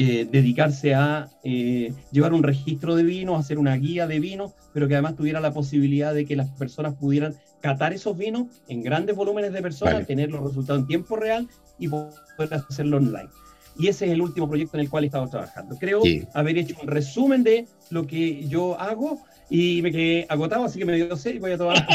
eh, 0.00 0.28
dedicarse 0.30 0.94
a 0.94 1.28
eh, 1.42 1.92
llevar 2.12 2.32
un 2.32 2.44
registro 2.44 2.94
de 2.94 3.02
vinos, 3.02 3.40
hacer 3.40 3.58
una 3.58 3.74
guía 3.74 4.06
de 4.06 4.20
vinos, 4.20 4.52
pero 4.72 4.86
que 4.86 4.94
además 4.94 5.16
tuviera 5.16 5.40
la 5.40 5.52
posibilidad 5.52 6.14
de 6.14 6.24
que 6.24 6.36
las 6.36 6.48
personas 6.50 6.94
pudieran 6.94 7.34
catar 7.60 7.92
esos 7.92 8.16
vinos 8.16 8.46
en 8.68 8.84
grandes 8.84 9.16
volúmenes 9.16 9.52
de 9.52 9.60
personas, 9.60 10.06
tener 10.06 10.30
los 10.30 10.44
resultados 10.44 10.82
en 10.82 10.86
tiempo 10.86 11.16
real 11.16 11.48
y 11.80 11.88
poder 11.88 12.54
hacerlo 12.68 12.98
online. 12.98 13.28
Y 13.76 13.88
ese 13.88 14.06
es 14.06 14.12
el 14.12 14.22
último 14.22 14.48
proyecto 14.48 14.76
en 14.76 14.82
el 14.82 14.88
cual 14.88 15.02
he 15.02 15.06
estado 15.08 15.26
trabajando. 15.26 15.76
Creo 15.76 16.00
haber 16.32 16.58
hecho 16.58 16.76
un 16.80 16.86
resumen 16.86 17.42
de 17.42 17.66
lo 17.90 18.06
que 18.06 18.46
yo 18.46 18.78
hago 18.78 19.18
y 19.50 19.82
me 19.82 19.92
quedé 19.92 20.26
agotado, 20.28 20.64
así 20.64 20.78
que 20.78 20.84
me 20.84 20.96
dio 20.96 21.16
sed 21.16 21.36
y 21.36 21.38
voy 21.38 21.52
a 21.52 21.58
tomar. 21.58 21.86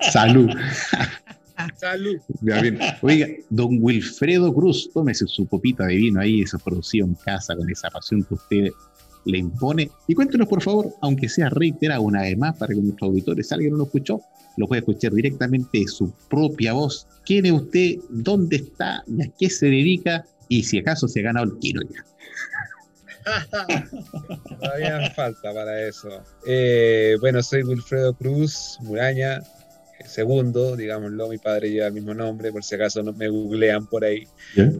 Salud. 0.12 0.50
Salud. 1.76 2.16
Oiga, 3.02 3.26
don 3.50 3.78
Wilfredo 3.80 4.52
Cruz, 4.52 4.90
tómese 4.92 5.26
su 5.26 5.46
copita 5.46 5.86
de 5.86 5.96
vino 5.96 6.20
ahí, 6.20 6.42
esa 6.42 6.58
producción 6.58 7.10
en 7.10 7.14
casa, 7.16 7.54
con 7.54 7.68
esa 7.70 7.90
pasión 7.90 8.24
que 8.24 8.34
usted 8.34 8.70
le 9.24 9.38
impone. 9.38 9.90
Y 10.08 10.14
cuéntenos, 10.14 10.48
por 10.48 10.62
favor, 10.62 10.92
aunque 11.00 11.28
sea 11.28 11.50
reiterado 11.50 12.02
una 12.02 12.22
vez 12.22 12.36
más, 12.36 12.56
para 12.56 12.74
que 12.74 12.80
nuestros 12.80 13.10
auditores, 13.10 13.48
si 13.48 13.54
alguien 13.54 13.72
no 13.72 13.78
lo 13.78 13.84
escuchó, 13.84 14.20
lo 14.56 14.66
puede 14.66 14.80
escuchar 14.80 15.12
directamente 15.12 15.78
de 15.78 15.88
su 15.88 16.12
propia 16.28 16.72
voz. 16.72 17.06
¿Quién 17.24 17.46
es 17.46 17.52
usted? 17.52 17.96
¿Dónde 18.10 18.56
está? 18.56 19.04
¿Y 19.06 19.22
a 19.22 19.30
qué 19.38 19.48
se 19.48 19.66
dedica? 19.66 20.24
Y 20.48 20.64
si 20.64 20.78
acaso 20.78 21.08
se 21.08 21.20
ha 21.20 21.24
ganado 21.24 21.46
el 21.46 21.58
kilo 21.58 21.82
ya. 21.82 22.04
Todavía 24.60 25.10
falta 25.10 25.52
para 25.52 25.86
eso. 25.86 26.22
Eh, 26.46 27.16
bueno, 27.20 27.42
soy 27.42 27.62
Wilfredo 27.62 28.14
Cruz 28.14 28.78
Muraña, 28.80 29.42
segundo, 30.06 30.76
digámoslo, 30.76 31.28
mi 31.28 31.38
padre 31.38 31.70
lleva 31.70 31.86
el 31.86 31.92
mismo 31.92 32.14
nombre, 32.14 32.52
por 32.52 32.64
si 32.64 32.74
acaso 32.74 33.02
no 33.02 33.12
me 33.12 33.28
googlean 33.28 33.86
por 33.86 34.04
ahí. 34.04 34.26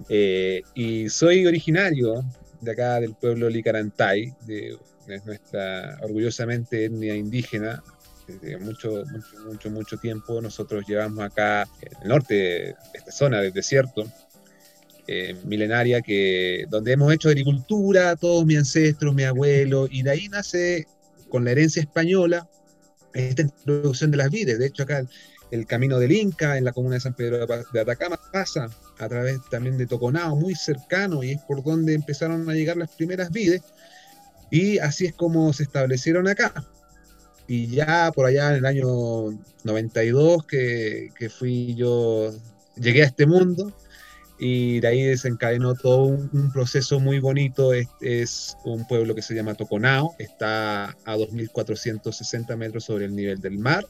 Eh, 0.08 0.62
y 0.74 1.08
soy 1.08 1.46
originario 1.46 2.24
de 2.60 2.70
acá 2.72 3.00
del 3.00 3.14
pueblo 3.14 3.48
Licarantay, 3.48 4.34
de, 4.46 4.76
nuestra 5.26 5.98
orgullosamente 6.02 6.86
etnia 6.86 7.14
indígena. 7.14 7.82
Desde 8.26 8.56
mucho, 8.56 9.04
mucho, 9.10 9.44
mucho, 9.44 9.70
mucho 9.70 9.96
tiempo 9.98 10.40
nosotros 10.40 10.84
llevamos 10.86 11.24
acá 11.24 11.66
en 11.80 12.02
el 12.02 12.08
norte 12.08 12.34
de 12.34 12.76
esta 12.94 13.10
zona 13.10 13.40
del 13.40 13.52
desierto, 13.52 14.04
eh, 15.08 15.36
milenaria, 15.44 16.00
que, 16.00 16.66
donde 16.68 16.92
hemos 16.92 17.12
hecho 17.12 17.28
agricultura, 17.28 18.14
todos 18.16 18.46
mis 18.46 18.58
ancestros, 18.58 19.14
mi 19.14 19.24
abuelo, 19.24 19.88
y 19.90 20.02
de 20.02 20.10
ahí 20.10 20.28
nace 20.28 20.86
con 21.28 21.44
la 21.44 21.50
herencia 21.50 21.82
española 21.82 22.48
esta 23.14 23.42
introducción 23.42 24.10
de 24.10 24.16
las 24.16 24.30
vides. 24.30 24.58
De 24.58 24.66
hecho, 24.66 24.84
acá 24.84 25.04
el, 25.50 25.66
camino 25.66 25.98
del 25.98 26.12
Inca 26.12 26.56
en 26.56 26.64
la 26.64 26.72
comuna 26.72 26.94
de 26.94 27.00
San 27.00 27.14
Pedro 27.14 27.46
de 27.46 27.80
Atacama 27.80 28.18
pasa 28.32 28.70
a 28.98 29.08
través 29.08 29.38
también 29.50 29.76
de 29.76 29.86
Toconao, 29.86 30.36
muy 30.36 30.54
cercano, 30.54 31.22
y 31.22 31.32
es 31.32 31.40
por 31.42 31.62
donde 31.64 31.94
empezaron 31.94 32.48
a 32.48 32.54
llegar 32.54 32.76
las 32.76 32.90
primeras 32.90 33.30
vides. 33.30 33.62
Y 34.50 34.78
así 34.78 35.06
es 35.06 35.14
como 35.14 35.52
se 35.52 35.64
establecieron 35.64 36.28
acá. 36.28 36.52
Y 37.48 37.66
ya 37.68 38.12
por 38.14 38.26
allá 38.26 38.50
en 38.50 38.56
el 38.56 38.66
año 38.66 39.38
92 39.64 40.46
que, 40.46 41.10
que 41.18 41.28
fui 41.28 41.74
yo, 41.74 42.30
llegué 42.76 43.02
a 43.02 43.06
este 43.06 43.26
mundo, 43.26 43.72
y 44.44 44.80
de 44.80 44.88
ahí 44.88 45.02
desencadenó 45.02 45.76
todo 45.76 46.06
un, 46.06 46.50
proceso 46.52 46.98
muy 46.98 47.20
bonito. 47.20 47.72
Es, 47.72 47.86
es, 48.00 48.56
un 48.64 48.84
pueblo 48.88 49.14
que 49.14 49.22
se 49.22 49.36
llama 49.36 49.54
Toconao, 49.54 50.16
está 50.18 50.86
a 50.86 51.16
2.460 51.16 52.56
metros 52.56 52.82
sobre 52.82 53.04
el 53.04 53.14
nivel 53.14 53.40
del 53.40 53.58
mar. 53.58 53.86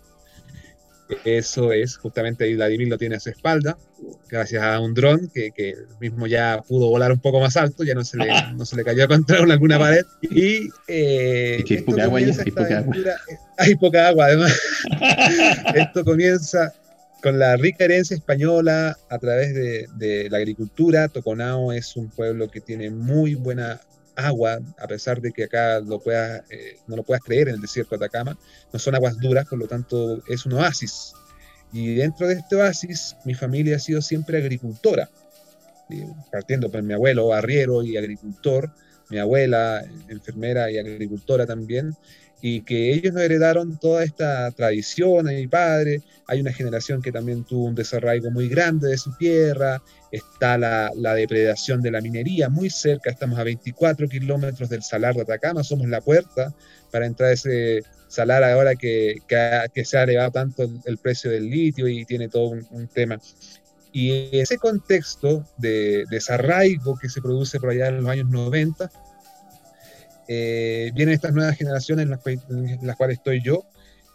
Eso 1.25 1.73
es, 1.73 1.97
justamente 1.97 2.45
ahí 2.45 2.55
Vladimir 2.55 2.89
lo 2.89 2.99
tiene 2.99 3.17
a 3.17 3.21
su 3.21 3.31
espalda, 3.31 3.79
gracias 4.29 4.63
a 4.63 4.79
un 4.79 4.93
dron 4.93 5.31
que, 5.33 5.53
que, 5.53 5.75
mismo 6.01 6.27
ya 6.27 6.63
pudo 6.69 6.89
volar 6.89 7.13
un 7.13 7.21
poco 7.21 7.41
más 7.41 7.57
alto, 7.57 7.83
ya 7.83 7.95
no 7.95 8.05
se 8.05 8.19
le, 8.19 8.27
no 8.55 8.67
se 8.67 8.77
le 8.77 8.85
cayó 8.85 9.09
contra 9.09 9.39
alguna 9.39 9.79
pared. 9.79 10.05
Y 10.21 10.69
eh, 10.87 11.65
hay 11.67 11.83
poca 11.83 12.05
agua, 12.05 12.19
hay 12.19 12.51
poca 12.51 12.79
agua. 12.79 12.97
Hay 13.57 13.75
poca 13.77 14.09
agua, 14.09 14.27
además. 14.27 14.61
esto 15.75 16.05
comienza 16.05 16.75
con 17.23 17.39
la 17.39 17.57
rica 17.57 17.85
herencia 17.85 18.17
española 18.17 18.99
a 19.09 19.19
través 19.19 19.55
de, 19.55 20.29
la 20.29 20.39
agricultura, 20.39 21.09
Toconao 21.09 21.73
es 21.73 21.97
un 21.97 22.11
pueblo 22.11 22.51
que 22.51 22.61
tiene 22.61 22.91
muy 22.91 23.37
buena 23.37 23.81
agua, 24.17 24.59
a 24.79 24.89
pesar 24.89 25.21
de 25.21 25.33
que 25.33 25.45
acá 25.45 25.79
eh, 25.79 25.83
no 26.89 26.97
lo 26.97 27.03
puedas 27.05 27.23
creer 27.23 27.49
en 27.49 27.55
el 27.55 27.61
desierto 27.61 27.97
de 27.97 28.05
Atacama, 28.05 28.37
no 28.73 28.79
son 28.79 28.97
aguas 28.97 29.19
duras, 29.19 29.47
por 29.47 29.59
lo 29.59 29.69
tanto 29.69 30.23
es 30.29 30.45
un 30.45 30.55
oasis. 30.55 31.15
Y 31.73 31.95
dentro 31.95 32.27
de 32.27 32.35
este 32.35 32.57
oasis, 32.57 33.17
mi 33.25 33.35
familia 33.35 33.77
ha 33.77 33.79
sido 33.79 34.03
siempre 34.03 34.39
agricultora, 34.39 35.09
partiendo 36.31 36.71
por 36.71 36.83
mi 36.83 36.93
abuelo, 36.93 37.33
arriero 37.33 37.83
y 37.85 37.97
agricultor, 37.97 38.71
mi 39.11 39.19
abuela, 39.19 39.85
enfermera 40.09 40.71
y 40.71 40.79
agricultora 40.79 41.47
también, 41.47 41.95
y 42.45 42.63
que 42.63 42.93
ellos 42.93 43.15
heredaron 43.15 43.79
toda 43.79 44.03
esta 44.03 44.51
tradición 44.51 45.29
a 45.29 45.31
mi 45.31 45.47
padre. 45.47 46.03
Hay 46.27 46.41
una 46.41 46.53
generación 46.53 47.01
que 47.01 47.13
también 47.13 47.45
tuvo 47.45 47.67
un 47.67 47.77
desarraigo 47.77 48.33
muy 48.33 48.49
grande 48.49 48.89
de 48.89 48.99
su 48.99 49.17
tierra, 49.17 49.81
está 50.11 50.59
la, 50.59 50.91
depredación 51.15 51.81
de 51.81 51.93
la 51.93 52.01
minería 52.01 52.49
muy 52.49 52.69
cerca, 52.69 53.11
estamos 53.11 53.39
a 53.39 53.45
24 53.45 54.09
kilómetros 54.09 54.69
del 54.69 54.83
salar 54.83 55.15
de 55.15 55.23
Atacama, 55.23 55.63
somos 55.63 55.89
la 55.89 56.01
puerta 56.01 56.53
para 56.91 57.07
entrar 57.07 57.31
a 57.31 57.33
ese 57.35 57.85
salar 58.09 58.43
ahora 58.43 58.75
que, 58.75 59.19
que, 59.29 59.85
se 59.85 59.97
ha 59.97 60.03
elevado 60.03 60.33
tanto 60.33 60.69
el, 60.85 60.99
precio 60.99 61.31
del 61.31 61.49
litio 61.49 61.87
y 61.87 62.05
tiene 62.05 62.29
todo 62.29 62.49
un, 62.49 62.67
un 62.73 62.89
tema. 62.89 63.21
Y 63.93 64.37
ese 64.37 64.59
contexto 64.59 65.47
de 65.59 66.07
desarraigo 66.11 66.99
que 66.99 67.09
se 67.09 67.23
produce 67.23 67.61
por 67.61 67.71
allá 67.71 67.87
en 67.87 67.99
los 67.99 68.07
años 68.07 68.29
90, 68.29 68.91
eh, 70.29 70.91
vienen 70.95 71.15
estas 71.15 71.33
nuevas 71.33 71.57
generaciones 71.57 72.05
en 72.05 72.11
las, 72.87 72.97
cuales 72.97 73.19
estoy 73.19 73.43
yo 73.43 73.65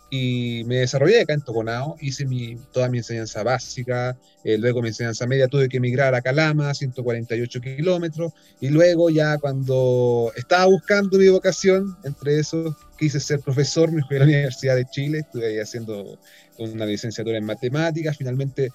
y 0.10 0.64
me 0.68 0.78
desarrollé 0.78 1.22
acá 1.22 1.34
en 1.34 1.42
Toconao, 1.42 1.98
hice 2.00 2.26
mi, 2.26 2.56
toda 2.72 2.88
mi 2.88 3.00
enseñanza 3.00 3.44
básica, 3.44 4.18
eh, 4.44 4.58
luego 4.58 4.82
mi 4.82 4.88
enseñanza 4.88 5.28
media 5.28 5.50
tuve 5.50 5.68
que 5.68 5.78
emigrar 5.78 6.16
a 6.16 6.22
Calama, 6.22 6.74
148 6.74 7.60
kilómetros, 7.60 8.32
y 8.62 8.70
luego 8.70 9.10
ya 9.10 9.38
cuando 9.38 10.32
estaba 10.38 10.66
buscando 10.66 11.18
mi 11.18 11.28
vocación, 11.28 11.98
entre 12.06 12.40
eso 12.40 12.76
quise 12.98 13.20
ser 13.20 13.42
profesor, 13.42 13.92
me 13.92 14.02
fui 14.04 14.16
a 14.16 14.20
la 14.20 14.26
Universidad 14.26 14.76
de 14.78 14.86
Chile, 14.86 15.20
estuve 15.20 15.48
ahí 15.48 15.60
haciendo 15.60 16.18
una 16.58 16.86
licenciatura 16.86 17.38
en 17.38 17.44
matemáticas, 17.44 18.18
finalmente 18.18 18.70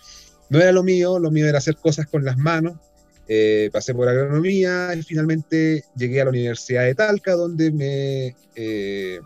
no 0.50 0.60
era 0.60 0.70
lo 0.70 0.82
mío, 0.82 1.18
lo 1.18 1.30
mío 1.30 1.46
era 1.46 1.58
hacer 1.58 1.76
cosas 1.76 2.06
con 2.06 2.26
las 2.26 2.36
manos, 2.36 2.76
eh, 3.34 3.70
pasé 3.72 3.94
por 3.94 4.10
agronomía 4.10 4.94
y 4.94 5.02
finalmente 5.02 5.84
llegué 5.96 6.20
a 6.20 6.24
la 6.24 6.30
Universidad 6.30 6.84
de 6.84 6.94
Talca, 6.94 7.32
donde 7.32 7.72
me, 7.72 8.36
eh, 8.54 9.20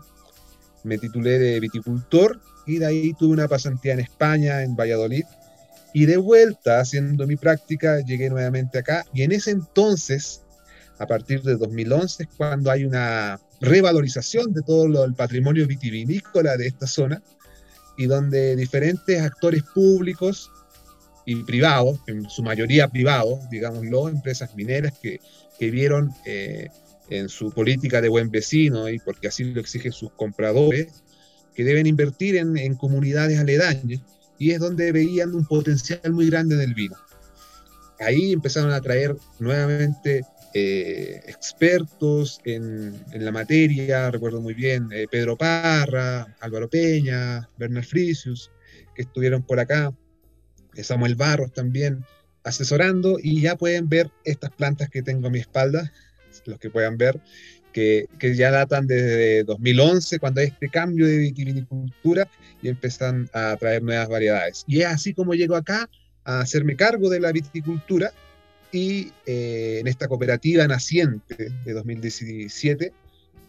me 0.85 0.97
titulé 0.97 1.37
de 1.37 1.59
viticultor 1.59 2.39
y 2.65 2.79
de 2.79 2.85
ahí 2.85 3.13
tuve 3.19 3.33
una 3.33 3.49
pasantía 3.49 3.91
en 3.91 3.99
España, 3.99 4.63
en 4.63 4.77
Valladolid. 4.77 5.25
Y 5.93 6.05
de 6.05 6.15
vuelta, 6.15 6.79
haciendo 6.79 7.27
mi 7.27 7.35
práctica, 7.35 7.99
llegué 7.99 8.29
nuevamente 8.29 8.79
acá. 8.79 9.03
Y 9.13 9.23
en 9.23 9.33
ese 9.33 9.51
entonces, 9.51 10.41
a 10.99 11.05
partir 11.05 11.41
de 11.41 11.57
2011, 11.57 12.29
cuando 12.37 12.71
hay 12.71 12.85
una 12.85 13.41
revalorización 13.59 14.53
de 14.53 14.61
todo 14.61 15.03
el 15.03 15.15
patrimonio 15.15 15.67
vitivinícola 15.67 16.55
de 16.55 16.67
esta 16.67 16.87
zona 16.87 17.21
y 17.97 18.05
donde 18.05 18.55
diferentes 18.55 19.21
actores 19.21 19.63
públicos 19.63 20.49
y 21.27 21.43
privados, 21.43 21.99
en 22.07 22.29
su 22.29 22.41
mayoría 22.41 22.87
privados, 22.87 23.49
digámoslo, 23.49 24.07
empresas 24.07 24.55
mineras 24.55 24.93
que, 25.01 25.19
que 25.59 25.69
vieron 25.69 26.13
eh, 26.25 26.69
en 27.09 27.27
su 27.27 27.51
política 27.51 27.99
de 27.99 28.07
buen 28.07 28.31
vecino 28.31 28.87
y 28.87 28.97
porque 28.99 29.27
así 29.27 29.43
lo 29.43 29.59
exigen 29.59 29.91
sus 29.91 30.09
compradores, 30.13 31.03
que 31.53 31.65
deben 31.65 31.85
invertir 31.85 32.37
en, 32.37 32.57
en 32.57 32.75
comunidades 32.75 33.37
aledañas 33.39 33.99
y 34.39 34.51
es 34.51 34.59
donde 34.61 34.93
veían 34.93 35.35
un 35.35 35.45
potencial 35.45 36.13
muy 36.13 36.29
grande 36.29 36.55
del 36.55 36.73
vino. 36.73 36.95
Ahí 37.99 38.31
empezaron 38.31 38.71
a 38.71 38.79
traer 38.79 39.13
nuevamente 39.39 40.23
eh, 40.53 41.23
expertos 41.27 42.39
en, 42.45 42.95
en, 43.11 43.25
la 43.25 43.33
materia, 43.33 44.11
recuerdo 44.11 44.39
muy 44.39 44.53
bien, 44.53 44.87
eh, 44.93 45.07
Pedro 45.11 45.35
Parra, 45.35 46.25
Álvaro 46.39 46.69
Peña, 46.69 47.49
Bernal 47.57 47.83
Frisius, 47.83 48.49
que 48.95 49.01
estuvieron 49.01 49.43
por 49.43 49.59
acá 49.59 49.93
Samuel 50.83 51.15
Barros 51.15 51.53
también 51.53 52.03
asesorando 52.43 53.17
y 53.21 53.41
ya 53.41 53.55
pueden 53.55 53.89
ver 53.89 54.09
estas 54.23 54.51
plantas 54.51 54.89
que 54.89 55.01
tengo 55.01 55.27
a 55.27 55.29
mi 55.31 55.39
espalda, 55.39 55.91
los 56.45 56.59
que 56.59 56.69
puedan 56.69 56.97
ver, 56.97 57.19
que, 57.73 58.07
que 58.19 58.35
ya 58.35 58.51
datan 58.51 58.87
desde 58.87 59.43
2011, 59.43 60.19
cuando 60.19 60.41
hay 60.41 60.47
este 60.47 60.69
cambio 60.69 61.05
de 61.05 61.17
vitivinicultura 61.17 62.29
y 62.61 62.69
empiezan 62.69 63.29
a 63.33 63.55
traer 63.57 63.83
nuevas 63.83 64.07
variedades. 64.07 64.63
Y 64.67 64.81
es 64.81 64.87
así 64.87 65.13
como 65.13 65.33
llego 65.33 65.55
acá 65.55 65.89
a 66.23 66.39
hacerme 66.39 66.75
cargo 66.75 67.09
de 67.09 67.19
la 67.19 67.31
viticultura 67.31 68.11
y 68.71 69.11
eh, 69.25 69.77
en 69.79 69.87
esta 69.87 70.07
cooperativa 70.07 70.67
naciente 70.67 71.49
de 71.65 71.73
2017 71.73 72.93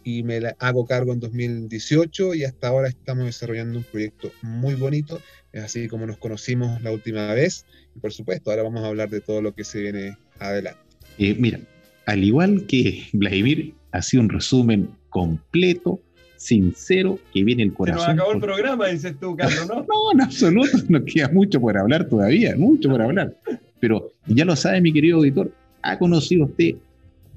y 0.03 0.23
me 0.23 0.39
hago 0.59 0.85
cargo 0.85 1.13
en 1.13 1.19
2018 1.19 2.35
y 2.35 2.43
hasta 2.43 2.67
ahora 2.67 2.87
estamos 2.87 3.25
desarrollando 3.25 3.77
un 3.77 3.83
proyecto 3.83 4.31
muy 4.41 4.75
bonito, 4.75 5.21
es 5.51 5.63
así 5.63 5.87
como 5.87 6.05
nos 6.05 6.17
conocimos 6.17 6.81
la 6.81 6.91
última 6.91 7.33
vez 7.33 7.65
y 7.95 7.99
por 7.99 8.13
supuesto 8.13 8.49
ahora 8.49 8.63
vamos 8.63 8.83
a 8.83 8.87
hablar 8.87 9.09
de 9.09 9.21
todo 9.21 9.41
lo 9.41 9.53
que 9.53 9.63
se 9.63 9.81
viene 9.81 10.17
adelante. 10.39 10.79
Eh, 11.17 11.35
mira, 11.37 11.59
al 12.05 12.23
igual 12.23 12.65
que 12.65 13.07
Vladimir, 13.13 13.73
ha 13.91 14.01
sido 14.01 14.23
un 14.23 14.29
resumen 14.29 14.89
completo, 15.09 15.99
sincero, 16.37 17.19
que 17.33 17.43
viene 17.43 17.63
el 17.63 17.73
corazón. 17.73 18.01
Se 18.01 18.13
nos 18.13 18.21
acabó 18.21 18.33
el 18.33 18.41
programa, 18.41 18.87
dices 18.87 19.15
tú, 19.19 19.35
Carlos, 19.35 19.67
¿no? 19.67 19.75
no, 19.89 20.11
en 20.13 20.21
absoluto, 20.21 20.77
nos 20.87 21.03
queda 21.03 21.29
mucho 21.29 21.59
por 21.59 21.77
hablar 21.77 22.07
todavía, 22.07 22.55
mucho 22.55 22.89
por 22.89 23.01
hablar. 23.01 23.35
Pero 23.79 24.11
ya 24.27 24.45
lo 24.45 24.55
sabe, 24.55 24.81
mi 24.81 24.93
querido 24.93 25.17
auditor, 25.17 25.51
ha 25.81 25.97
conocido 25.97 26.45
usted 26.45 26.75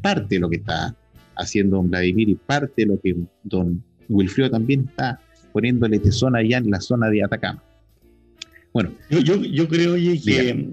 parte 0.01 0.37
de 0.37 0.41
lo 0.41 0.51
que 0.51 0.57
está 0.57 0.95
haciendo 1.43 1.77
don 1.77 1.91
Vladimir 1.91 2.29
y 2.29 2.35
parte 2.35 2.83
de 2.83 2.87
lo 2.87 3.01
que 3.01 3.17
don 3.43 3.83
Wilfrido 4.09 4.51
también 4.51 4.87
está 4.89 5.21
poniéndole 5.53 5.99
tesón 5.99 6.35
allá 6.37 6.59
en 6.59 6.71
la 6.71 6.81
zona 6.81 7.09
de 7.11 7.23
Atacama. 7.23 7.63
Bueno. 8.73 8.93
Yo, 9.11 9.37
yo, 9.37 9.69
creo, 9.69 9.95
oye, 9.95 10.21
que, 10.21 10.69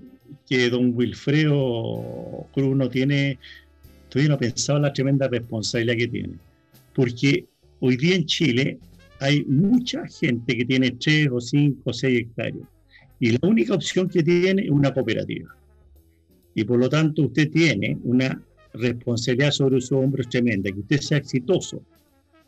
que, 0.47 0.69
don 0.69 0.93
Wilfredo 0.95 2.47
Cruz 2.53 2.75
no 2.75 2.89
tiene, 2.89 3.37
todavía 4.07 4.29
no 4.29 4.35
ha 4.35 4.39
pensado 4.39 4.79
la 4.79 4.93
tremenda 4.93 5.27
responsabilidad 5.27 5.97
que 5.97 6.07
tiene. 6.07 6.33
Porque 6.93 7.45
hoy 7.79 7.97
día 7.97 8.15
en 8.15 8.25
Chile 8.25 8.79
hay 9.19 9.43
mucha 9.45 10.07
gente 10.07 10.55
que 10.55 10.65
tiene 10.65 10.91
3 10.91 11.29
o 11.31 11.41
5 11.41 11.81
o 11.83 11.93
6 11.93 12.19
hectáreas. 12.19 12.67
Y 13.19 13.31
la 13.31 13.39
única 13.47 13.73
opción 13.73 14.07
que 14.07 14.23
tiene 14.23 14.63
es 14.63 14.69
una 14.69 14.93
cooperativa. 14.93 15.53
Y 16.55 16.63
por 16.63 16.79
lo 16.79 16.89
tanto 16.89 17.23
usted 17.23 17.51
tiene 17.51 17.97
una 18.03 18.41
responsabilidad 18.73 19.51
sobre 19.51 19.81
su 19.81 19.97
hombro 19.97 20.23
tremenda, 20.23 20.71
que 20.71 20.79
usted 20.79 20.99
sea 20.99 21.17
exitoso. 21.17 21.81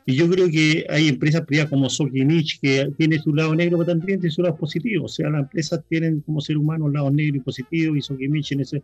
Y 0.05 0.15
yo 0.15 0.27
creo 0.29 0.49
que 0.49 0.85
hay 0.89 1.07
empresas 1.07 1.45
privadas 1.45 1.69
como 1.69 1.89
Sokinich 1.89 2.59
que 2.59 2.91
tiene 2.97 3.19
su 3.19 3.33
lado 3.35 3.53
negro, 3.53 3.77
pero 3.77 3.91
también 3.91 4.19
tiene 4.19 4.33
su 4.33 4.41
lado 4.41 4.55
positivo. 4.55 5.05
O 5.05 5.07
sea, 5.07 5.29
las 5.29 5.41
empresas 5.41 5.81
tienen 5.87 6.21
como 6.21 6.41
ser 6.41 6.57
humano 6.57 6.85
un 6.85 6.93
lado 6.93 7.11
negro 7.11 7.37
y 7.37 7.39
positivo, 7.41 7.95
y 7.95 8.01
Sokinich 8.01 8.51
en 8.51 8.61
ese. 8.61 8.81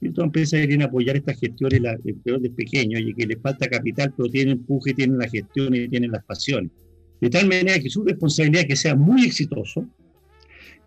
Y 0.00 0.10
todas 0.10 0.26
empresas 0.26 0.60
quieren 0.60 0.82
apoyar 0.82 1.16
estas 1.16 1.38
gestiones, 1.38 1.80
las 1.80 2.02
de 2.02 2.50
pequeños, 2.50 3.00
y 3.00 3.14
que 3.14 3.26
les 3.26 3.40
falta 3.40 3.68
capital, 3.68 4.12
pero 4.16 4.28
tienen 4.28 4.58
empuje, 4.58 4.92
tienen 4.92 5.18
la 5.18 5.28
gestión 5.28 5.74
y 5.74 5.88
tienen 5.88 6.10
las 6.10 6.24
pasiones. 6.24 6.70
De 7.20 7.30
tal 7.30 7.46
manera 7.46 7.78
que 7.78 7.88
su 7.88 8.04
responsabilidad 8.04 8.62
es 8.62 8.68
que 8.68 8.76
sea 8.76 8.94
muy 8.94 9.24
exitoso, 9.24 9.86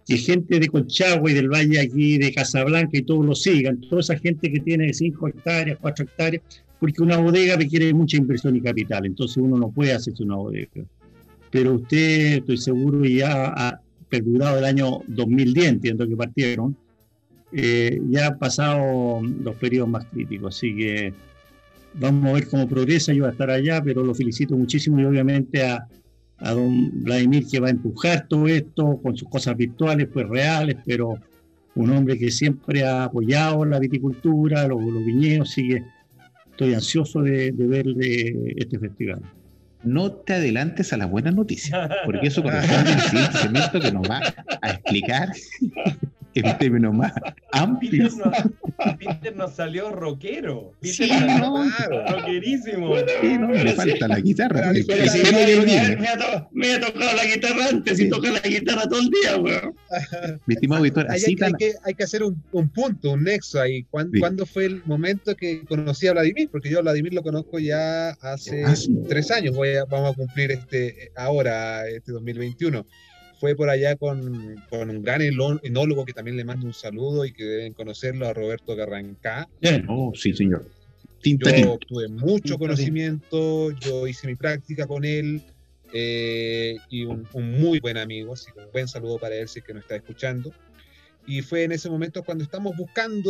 que 0.09 0.17
gente 0.17 0.59
de 0.59 0.67
Conchagua 0.67 1.29
y 1.29 1.35
del 1.35 1.49
Valle 1.49 1.79
aquí, 1.79 2.17
de 2.17 2.33
Casablanca 2.33 2.97
y 2.97 3.03
todos 3.03 3.23
lo 3.23 3.35
sigan, 3.35 3.79
toda 3.79 4.01
esa 4.01 4.17
gente 4.17 4.51
que 4.51 4.59
tiene 4.59 4.91
5 4.91 5.27
hectáreas, 5.27 5.77
4 5.79 6.05
hectáreas, 6.05 6.41
porque 6.79 7.03
una 7.03 7.17
bodega 7.17 7.55
requiere 7.55 7.93
mucha 7.93 8.17
inversión 8.17 8.55
y 8.55 8.61
capital, 8.61 9.05
entonces 9.05 9.37
uno 9.37 9.55
no 9.55 9.69
puede 9.69 9.93
hacerse 9.93 10.23
una 10.23 10.37
bodega. 10.37 10.83
Pero 11.51 11.75
usted, 11.75 12.39
estoy 12.39 12.57
seguro, 12.57 13.05
ya 13.05 13.53
ha 13.55 13.81
perdurado 14.09 14.57
el 14.57 14.65
año 14.65 15.01
2010, 15.07 15.67
entiendo 15.67 16.07
que 16.07 16.15
partieron, 16.15 16.75
eh, 17.51 18.01
ya 18.09 18.27
han 18.27 18.39
pasado 18.39 19.21
los 19.21 19.55
periodos 19.57 19.89
más 19.89 20.05
críticos, 20.05 20.55
así 20.55 20.75
que 20.75 21.13
vamos 21.93 22.31
a 22.31 22.33
ver 22.33 22.47
cómo 22.47 22.67
progresa, 22.67 23.13
yo 23.13 23.25
voy 23.25 23.29
a 23.29 23.33
estar 23.33 23.51
allá, 23.51 23.83
pero 23.83 24.03
lo 24.03 24.15
felicito 24.15 24.57
muchísimo 24.57 24.99
y 24.99 25.05
obviamente 25.05 25.61
a, 25.61 25.87
a 26.41 26.51
don 26.51 27.03
Vladimir 27.03 27.45
que 27.47 27.59
va 27.59 27.67
a 27.67 27.71
empujar 27.71 28.27
todo 28.27 28.47
esto 28.47 28.99
con 29.01 29.15
sus 29.17 29.27
cosas 29.29 29.57
virtuales, 29.57 30.07
pues 30.11 30.27
reales, 30.27 30.77
pero 30.85 31.15
un 31.75 31.91
hombre 31.91 32.17
que 32.17 32.31
siempre 32.31 32.83
ha 32.83 33.05
apoyado 33.05 33.65
la 33.65 33.79
viticultura, 33.79 34.67
los, 34.67 34.81
los 34.83 35.05
viñedos, 35.05 35.51
sigue, 35.51 35.83
estoy 36.51 36.73
ansioso 36.73 37.21
de, 37.21 37.51
ver 37.51 37.85
de 37.85 38.53
este 38.57 38.79
festival. 38.79 39.21
No 39.83 40.11
te 40.11 40.33
adelantes 40.33 40.91
a 40.91 40.97
las 40.97 41.09
buenas 41.09 41.35
noticias, 41.35 41.89
porque 42.05 42.27
eso 42.27 42.43
corresponde 42.43 42.91
al 42.91 43.01
siguiente 43.01 43.37
segmento 43.37 43.79
que 43.79 43.91
nos 43.91 44.09
va 44.09 44.21
a 44.61 44.71
explicar 44.71 45.29
en 46.35 46.57
términos 46.57 46.93
más 46.93 47.13
amplios. 47.51 48.15
Peter 48.97 49.35
nos, 49.35 49.55
salió 49.55 49.91
rockero. 49.91 50.73
Peter 50.79 51.07
sí, 51.07 51.11
no, 51.39 51.69
rockerísimo. 52.11 52.95
Sí, 53.21 53.37
no, 53.37 53.47
me 53.49 53.73
falta 53.73 54.07
la 54.07 54.19
guitarra. 54.19 54.71
me, 56.51 56.73
ha 56.73 56.79
tocado 56.79 57.15
la 57.15 57.25
guitarra 57.25 57.67
antes 57.69 57.99
y 57.99 58.09
toca 58.09 58.31
la 58.31 58.39
guitarra 58.39 58.83
todo 58.83 58.99
el 58.99 59.09
día, 59.09 59.37
weón. 59.37 59.75
Mi 60.45 60.53
estimado 60.55 60.81
Víctor, 60.83 61.07
así 61.09 61.31
hay, 61.31 61.35
tan... 61.35 61.53
hay, 61.53 61.53
que, 61.57 61.73
hay 61.83 61.93
que 61.93 62.03
hacer 62.03 62.23
un, 62.23 62.41
un, 62.51 62.69
punto, 62.69 63.11
un 63.11 63.23
nexo 63.23 63.59
ahí. 63.59 63.83
¿Cuándo, 63.89 64.45
fue 64.45 64.65
el 64.65 64.83
momento 64.85 65.35
que 65.35 65.63
conocí 65.65 66.07
a 66.07 66.13
Vladimir? 66.13 66.49
Porque 66.51 66.69
yo 66.69 66.79
a 66.79 66.81
Vladimir 66.81 67.13
lo 67.13 67.23
conozco 67.23 67.59
ya 67.59 68.09
hace 68.21 68.63
ah, 68.65 68.75
tres 69.07 69.31
años. 69.31 69.55
Voy 69.55 69.75
a, 69.75 69.85
vamos 69.85 70.13
a 70.13 70.15
cumplir 70.15 70.51
este 70.51 71.11
ahora, 71.15 71.87
este 71.87 72.11
2021 72.11 72.85
fue 73.39 73.55
por 73.55 73.69
allá 73.69 73.95
con, 73.95 74.19
un 74.71 75.01
gran 75.03 75.21
enólogo 75.21 76.05
que 76.05 76.13
también 76.13 76.37
le 76.37 76.43
mando 76.43 76.67
un 76.67 76.73
saludo 76.73 77.25
y 77.25 77.31
que 77.31 77.43
deben 77.43 77.73
conocerlo, 77.73 78.27
a 78.27 78.33
Roberto 78.33 78.75
Garrancá. 78.75 79.47
Oh, 79.87 80.11
sí, 80.15 80.33
señor. 80.33 80.65
Yo 81.23 81.77
tuve 81.79 82.07
mucho 82.07 82.57
conocimiento, 82.57 83.71
yo 83.71 84.07
hice 84.07 84.27
mi 84.27 84.35
práctica 84.35 84.87
con 84.87 85.03
él 85.03 85.41
eh, 85.91 86.77
y 86.89 87.03
un, 87.05 87.27
muy 87.33 87.79
buen 87.79 87.97
amigo, 87.97 88.33
así 88.33 88.51
que 88.53 88.59
un 88.59 88.71
buen 88.71 88.87
saludo 88.87 89.17
para 89.17 89.35
él 89.35 89.47
si 89.47 89.59
es 89.59 89.65
que 89.65 89.73
nos 89.73 89.83
está 89.83 89.95
escuchando. 89.95 90.53
Y 91.27 91.41
fue 91.41 91.63
en 91.63 91.71
ese 91.73 91.89
momento 91.89 92.23
cuando 92.23 92.43
estamos 92.43 92.75
buscando 92.75 93.29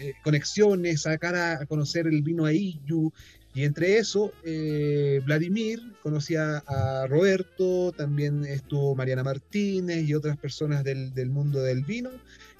eh, 0.00 0.14
conexiones, 0.22 1.02
sacar 1.02 1.34
a, 1.34 1.66
conocer 1.66 2.06
el 2.06 2.22
vino 2.22 2.44
Aillu 2.44 3.12
y 3.54 3.62
entre 3.62 3.98
eso, 3.98 4.32
eh, 4.42 5.20
Vladimir 5.24 5.80
conocía 6.02 6.58
a 6.66 7.06
Roberto, 7.06 7.92
también 7.92 8.44
estuvo 8.44 8.96
Mariana 8.96 9.22
Martínez 9.22 10.02
y 10.08 10.12
otras 10.12 10.36
personas 10.36 10.82
del, 10.82 11.30
mundo 11.30 11.62
del 11.62 11.84
vino, 11.84 12.10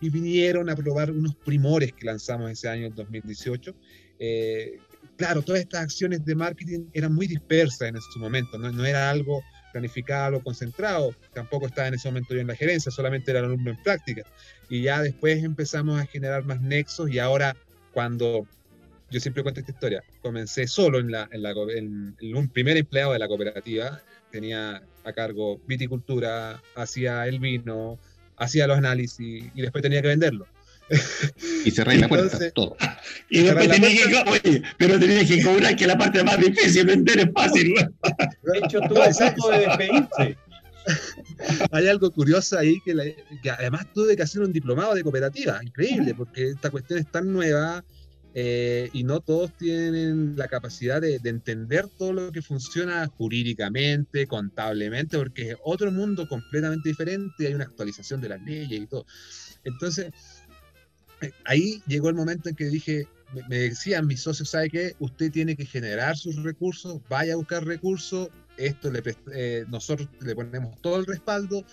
y 0.01 0.09
vinieron 0.09 0.71
a 0.71 0.77
probar 0.77 1.11
unos 1.11 1.35
primores 1.35 1.93
que 1.93 2.07
lanzamos 2.07 2.49
ese 2.49 2.69
año, 2.69 2.91
2018. 2.91 3.75
Eh, 4.21 4.79
claro, 5.17 5.43
todas 5.43 5.63
estas 5.63 5.83
acciones 5.83 6.25
de 6.25 6.37
marketing 6.37 6.87
eran 6.93 7.13
muy 7.13 7.27
dispersas 7.27 7.89
en 7.89 7.97
ese 7.97 8.19
momento, 8.21 8.57
no, 8.57 8.85
era 8.85 9.11
algo 9.11 9.43
planificado 9.73 10.41
concentrado, 10.45 11.13
tampoco 11.33 11.67
estaba 11.67 11.89
en 11.89 11.95
ese 11.95 12.09
momento 12.09 12.35
yo 12.35 12.41
en 12.41 12.47
la 12.47 12.55
gerencia, 12.55 12.93
solamente 12.93 13.33
era 13.33 13.41
alumno 13.41 13.73
en 13.73 13.83
práctica. 13.83 14.23
Y 14.69 14.83
ya 14.83 15.03
después 15.03 15.43
empezamos 15.43 16.01
a 16.01 16.07
generar 16.07 16.45
más 16.45 16.61
nexos 16.61 17.11
y 17.11 17.19
ahora 17.19 17.57
cuando 17.93 18.47
yo 19.11 19.21
siempre 19.21 19.43
cuento 19.43 19.61
esta 19.61 19.73
historia. 19.73 20.03
Comencé 20.23 20.67
solo 20.67 20.99
en, 20.99 21.11
la, 21.11 21.29
en, 21.31 21.43
la, 21.43 21.51
en, 21.51 22.37
un 22.37 22.49
primer 22.49 22.77
empleado 22.77 23.12
de 23.12 23.19
la 23.19 23.29
cooperativa. 23.29 24.01
Tenía 24.31 24.83
a 25.05 25.12
cargo 25.12 25.61
viticultura, 25.67 26.62
hacía 26.75 27.27
el 27.27 27.38
vino, 27.38 27.99
hacía 28.37 28.67
los 28.67 28.79
análisis 28.79 29.45
y 29.55 29.62
después 29.62 29.83
tenía 29.83 30.03
que 30.03 30.09
venderlo. 30.09 30.47
Y 31.64 31.71
cerré 31.71 31.97
la 31.97 32.09
puerta, 32.09 32.51
todo. 32.51 32.77
Y 33.31 33.43
después 33.43 33.69
tenía 33.69 33.88
que, 33.90 34.62
pero 34.77 34.99
tenía 34.99 35.25
que 35.25 35.43
cobrar 35.43 35.77
que 35.77 35.87
la 35.87 35.97
parte 35.97 36.23
más 36.23 36.38
difícil 36.38 36.87
vender 36.87 37.21
es 37.21 37.29
fácil. 37.35 37.75
De 37.75 38.59
hecho, 38.59 38.81
tuvo 38.81 39.05
el 39.05 39.14
saco 39.14 39.51
de 39.51 39.59
despedirse. 39.61 40.37
Hay 41.71 41.88
algo 41.88 42.11
curioso 42.11 42.59
ahí 42.59 42.81
que, 42.85 43.17
que, 43.43 43.51
además 43.51 43.87
tuve 43.95 44.17
que 44.17 44.23
hacer 44.23 44.43
un 44.43 44.53
diplomado 44.53 44.95
de 44.95 45.03
cooperativa, 45.03 45.59
increíble, 45.62 46.14
porque 46.14 46.51
esta 46.51 46.71
cuestión 46.71 46.99
es 46.99 47.11
tan 47.11 47.33
nueva, 47.33 47.83
eh, 48.37 48.90
y 48.92 49.05
no 49.05 49.20
todos 49.20 49.57
tienen 49.57 50.37
la 50.37 50.49
capacidad 50.49 51.01
de, 51.01 51.20
entender 51.23 51.87
todo 51.97 52.12
lo 52.12 52.33
que 52.33 52.42
funciona 52.42 53.07
jurídicamente, 53.07 54.27
contablemente, 54.27 55.16
porque 55.16 55.51
es 55.51 55.57
otro 55.64 55.92
mundo 55.92 56.27
completamente 56.29 56.88
diferente, 56.88 57.47
hay 57.47 57.55
una 57.55 57.64
actualización 57.64 58.20
de 58.20 58.31
las 58.31 58.42
leyes 58.42 58.81
y 58.81 58.87
todo. 58.88 59.07
Entonces, 59.62 60.11
eh, 61.20 61.31
ahí 61.44 61.81
llegó 61.87 62.09
el 62.09 62.16
momento 62.16 62.49
en 62.49 62.57
que 62.57 62.64
dije, 62.64 63.07
me, 63.49 63.57
decían 63.57 64.09
mis 64.09 64.23
socios, 64.23 64.51
¿sabe 64.51 64.68
qué? 64.68 64.97
Usted 64.99 65.31
tiene 65.31 65.55
que 65.55 65.64
generar 65.64 66.16
sus 66.16 66.42
recursos, 66.42 67.01
vaya 67.09 67.35
a 67.35 67.37
buscar 67.37 67.64
recursos, 67.64 68.31
esto 68.57 68.90
le, 68.90 69.03
eh, 69.33 69.64
nosotros 69.68 70.09
le 70.20 70.35
ponemos 70.35 70.81
todo 70.83 70.99
el 70.99 71.07
respaldo, 71.07 71.64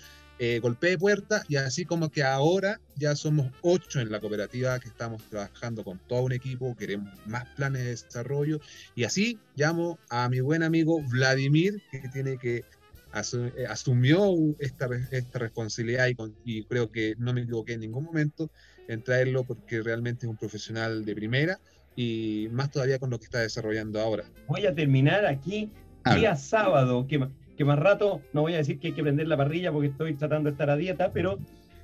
eh, 0.44 0.60
golpeé 0.60 0.98
puerta 0.98 1.44
y 1.48 1.58
así 1.58 1.86
como 1.86 2.10
que 2.10 2.24
ahora 2.24 2.82
ya 2.96 3.16
somos 3.16 3.52
ocho 3.62 4.00
en 4.00 4.12
la 4.12 4.20
cooperativa 4.20 4.80
que 4.80 4.88
estamos 4.88 5.22
trabajando 5.30 5.84
con 5.84 6.00
todo 6.08 6.24
un 6.24 6.32
equipo, 6.32 6.76
queremos 6.76 7.14
más 7.28 7.46
planes 7.50 7.84
de 7.84 7.90
desarrollo 7.92 8.60
y 8.96 9.04
así 9.04 9.38
llamo 9.56 10.00
a 10.10 10.28
mi 10.30 10.40
buen 10.40 10.64
amigo 10.64 11.00
Vladimir 11.04 11.84
que 11.92 12.10
tiene 12.10 12.40
que 12.40 12.56
eh, 12.58 13.66
asumió 13.70 14.34
esta, 14.58 14.90
esta 15.12 15.38
responsabilidad 15.38 16.08
y, 16.08 16.16
y, 16.44 16.64
creo 16.64 16.92
que 16.92 17.14
no 17.20 17.34
me 17.34 17.42
equivoqué 17.42 17.74
en 17.74 17.82
ningún 17.82 18.06
momento 18.06 18.50
en 18.88 19.04
traerlo 19.04 19.44
porque 19.44 19.84
realmente 19.84 20.26
es 20.26 20.30
un 20.32 20.38
profesional 20.38 21.06
de 21.06 21.14
primera 21.14 21.60
y 21.96 22.48
más 22.52 22.72
todavía 22.72 22.98
con 22.98 23.12
lo 23.12 23.20
que 23.20 23.26
está 23.26 23.42
desarrollando 23.42 24.02
ahora. 24.02 24.24
Voy 24.48 24.66
a 24.66 24.74
terminar 24.74 25.24
aquí. 25.24 25.70
Día 26.16 26.36
sábado, 26.36 27.06
que 27.06 27.20
que 27.62 27.66
más 27.66 27.78
rato, 27.78 28.22
no 28.34 28.42
voy 28.42 28.56
a 28.56 28.58
decir 28.58 28.80
que 28.80 28.88
hay 28.88 28.94
que 28.94 29.04
prender 29.04 29.28
la 29.28 29.38
parrilla 29.38 29.72
porque 29.72 29.90
estoy 29.90 30.16
tratando 30.16 30.50
de 30.50 30.54
estar 30.54 30.72
a 30.72 30.76
dieta, 30.76 31.12
pero 31.14 31.38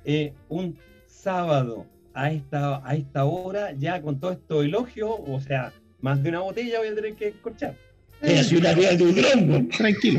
eh, 0.04 0.32
un 0.48 0.76
sábado 1.06 1.86
a 2.14 2.32
esta, 2.32 2.84
a 2.84 2.96
esta 2.96 3.24
hora, 3.26 3.72
ya 3.78 4.02
con 4.02 4.18
todo 4.18 4.32
esto 4.32 4.64
elogio, 4.64 5.08
o 5.14 5.40
sea, 5.40 5.72
más 6.00 6.20
de 6.20 6.30
una 6.30 6.40
botella 6.40 6.80
voy 6.80 6.88
a 6.88 6.94
tener 6.96 7.14
que 7.14 7.28
escorchar. 7.28 7.76
Es 8.20 8.50
una 8.50 8.74
vida 8.74 8.96
de 8.96 9.04
un 9.04 9.14
dron, 9.14 9.68
tranquilo. 9.68 10.18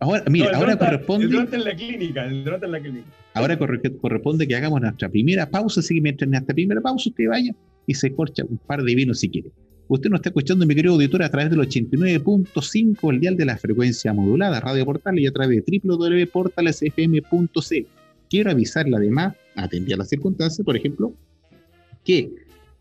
Ahora, 0.00 0.22
mira, 0.28 0.54
ahora 0.54 0.76
corresponde. 0.76 1.24
El 1.24 1.54
en 1.54 1.64
la 1.64 1.74
clínica, 1.74 2.24
el 2.26 2.46
en 2.46 2.72
la 2.72 2.80
clínica. 2.80 3.08
Ahora 3.32 3.58
corresponde 3.58 4.46
que 4.46 4.54
hagamos 4.54 4.82
nuestra 4.82 5.08
primera 5.08 5.48
pausa, 5.48 5.80
así 5.80 5.94
que 5.94 6.02
mientras 6.02 6.28
en 6.28 6.34
esta 6.34 6.52
primera 6.52 6.82
pausa 6.82 7.08
usted 7.08 7.26
vaya 7.26 7.54
y 7.86 7.94
se 7.94 8.08
escorcha 8.08 8.44
un 8.44 8.58
par 8.58 8.82
de 8.82 8.94
vinos 8.94 9.20
si 9.20 9.30
quiere. 9.30 9.50
Usted 9.90 10.08
nos 10.08 10.18
está 10.18 10.28
escuchando, 10.28 10.64
mi 10.66 10.74
querido 10.76 10.94
auditor, 10.94 11.24
a 11.24 11.28
través 11.28 11.50
del 11.50 11.58
89.5, 11.58 13.12
el 13.12 13.18
dial 13.18 13.36
de 13.36 13.44
la 13.44 13.58
frecuencia 13.58 14.14
modulada, 14.14 14.60
Radio 14.60 14.84
Portal 14.84 15.18
y 15.18 15.26
a 15.26 15.32
través 15.32 15.64
de 15.66 15.80
www.portalesfm.cl. 15.82 17.86
Quiero 18.30 18.52
avisarle 18.52 18.96
además, 18.96 19.34
atendía 19.56 19.96
a 19.96 19.98
las 19.98 20.10
circunstancias, 20.10 20.64
por 20.64 20.76
ejemplo, 20.76 21.12
que 22.04 22.30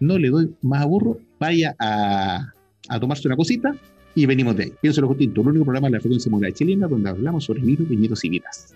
No 0.00 0.18
le 0.18 0.30
doy 0.30 0.50
más 0.62 0.82
aburro, 0.82 1.18
vaya 1.38 1.76
a, 1.78 2.52
a 2.88 3.00
tomarse 3.00 3.28
una 3.28 3.36
cosita 3.36 3.74
y 4.14 4.26
venimos 4.26 4.56
de 4.56 4.64
ahí. 4.64 4.72
Pienso 4.80 5.00
lo 5.00 5.08
distinto, 5.08 5.40
el 5.42 5.48
único 5.48 5.64
programa 5.64 5.88
de 5.88 5.92
la 5.92 6.00
frecuencia 6.00 6.30
moral 6.30 6.52
chilena 6.52 6.88
donde 6.88 7.10
hablamos 7.10 7.44
sobre 7.44 7.62
libros, 7.62 7.88
viñedos 7.88 8.24
y 8.24 8.30
vidas. 8.30 8.74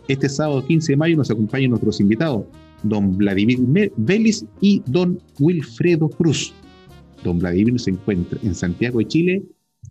Este 0.10 0.28
sábado 0.28 0.66
15 0.66 0.92
de 0.92 0.98
mayo 0.98 1.16
nos 1.16 1.32
acompañan 1.32 1.70
nuestros 1.70 2.02
invitados, 2.02 2.44
don 2.84 3.18
Vladimir 3.18 3.60
Vélez 3.96 4.44
y 4.60 4.82
don 4.86 5.20
Wilfredo 5.40 6.10
Cruz. 6.10 6.54
Don 7.24 7.40
Vladimir 7.40 7.80
se 7.80 7.92
encuentra 7.92 8.38
en 8.44 8.54
Santiago 8.54 9.00
de 9.00 9.08
Chile 9.08 9.44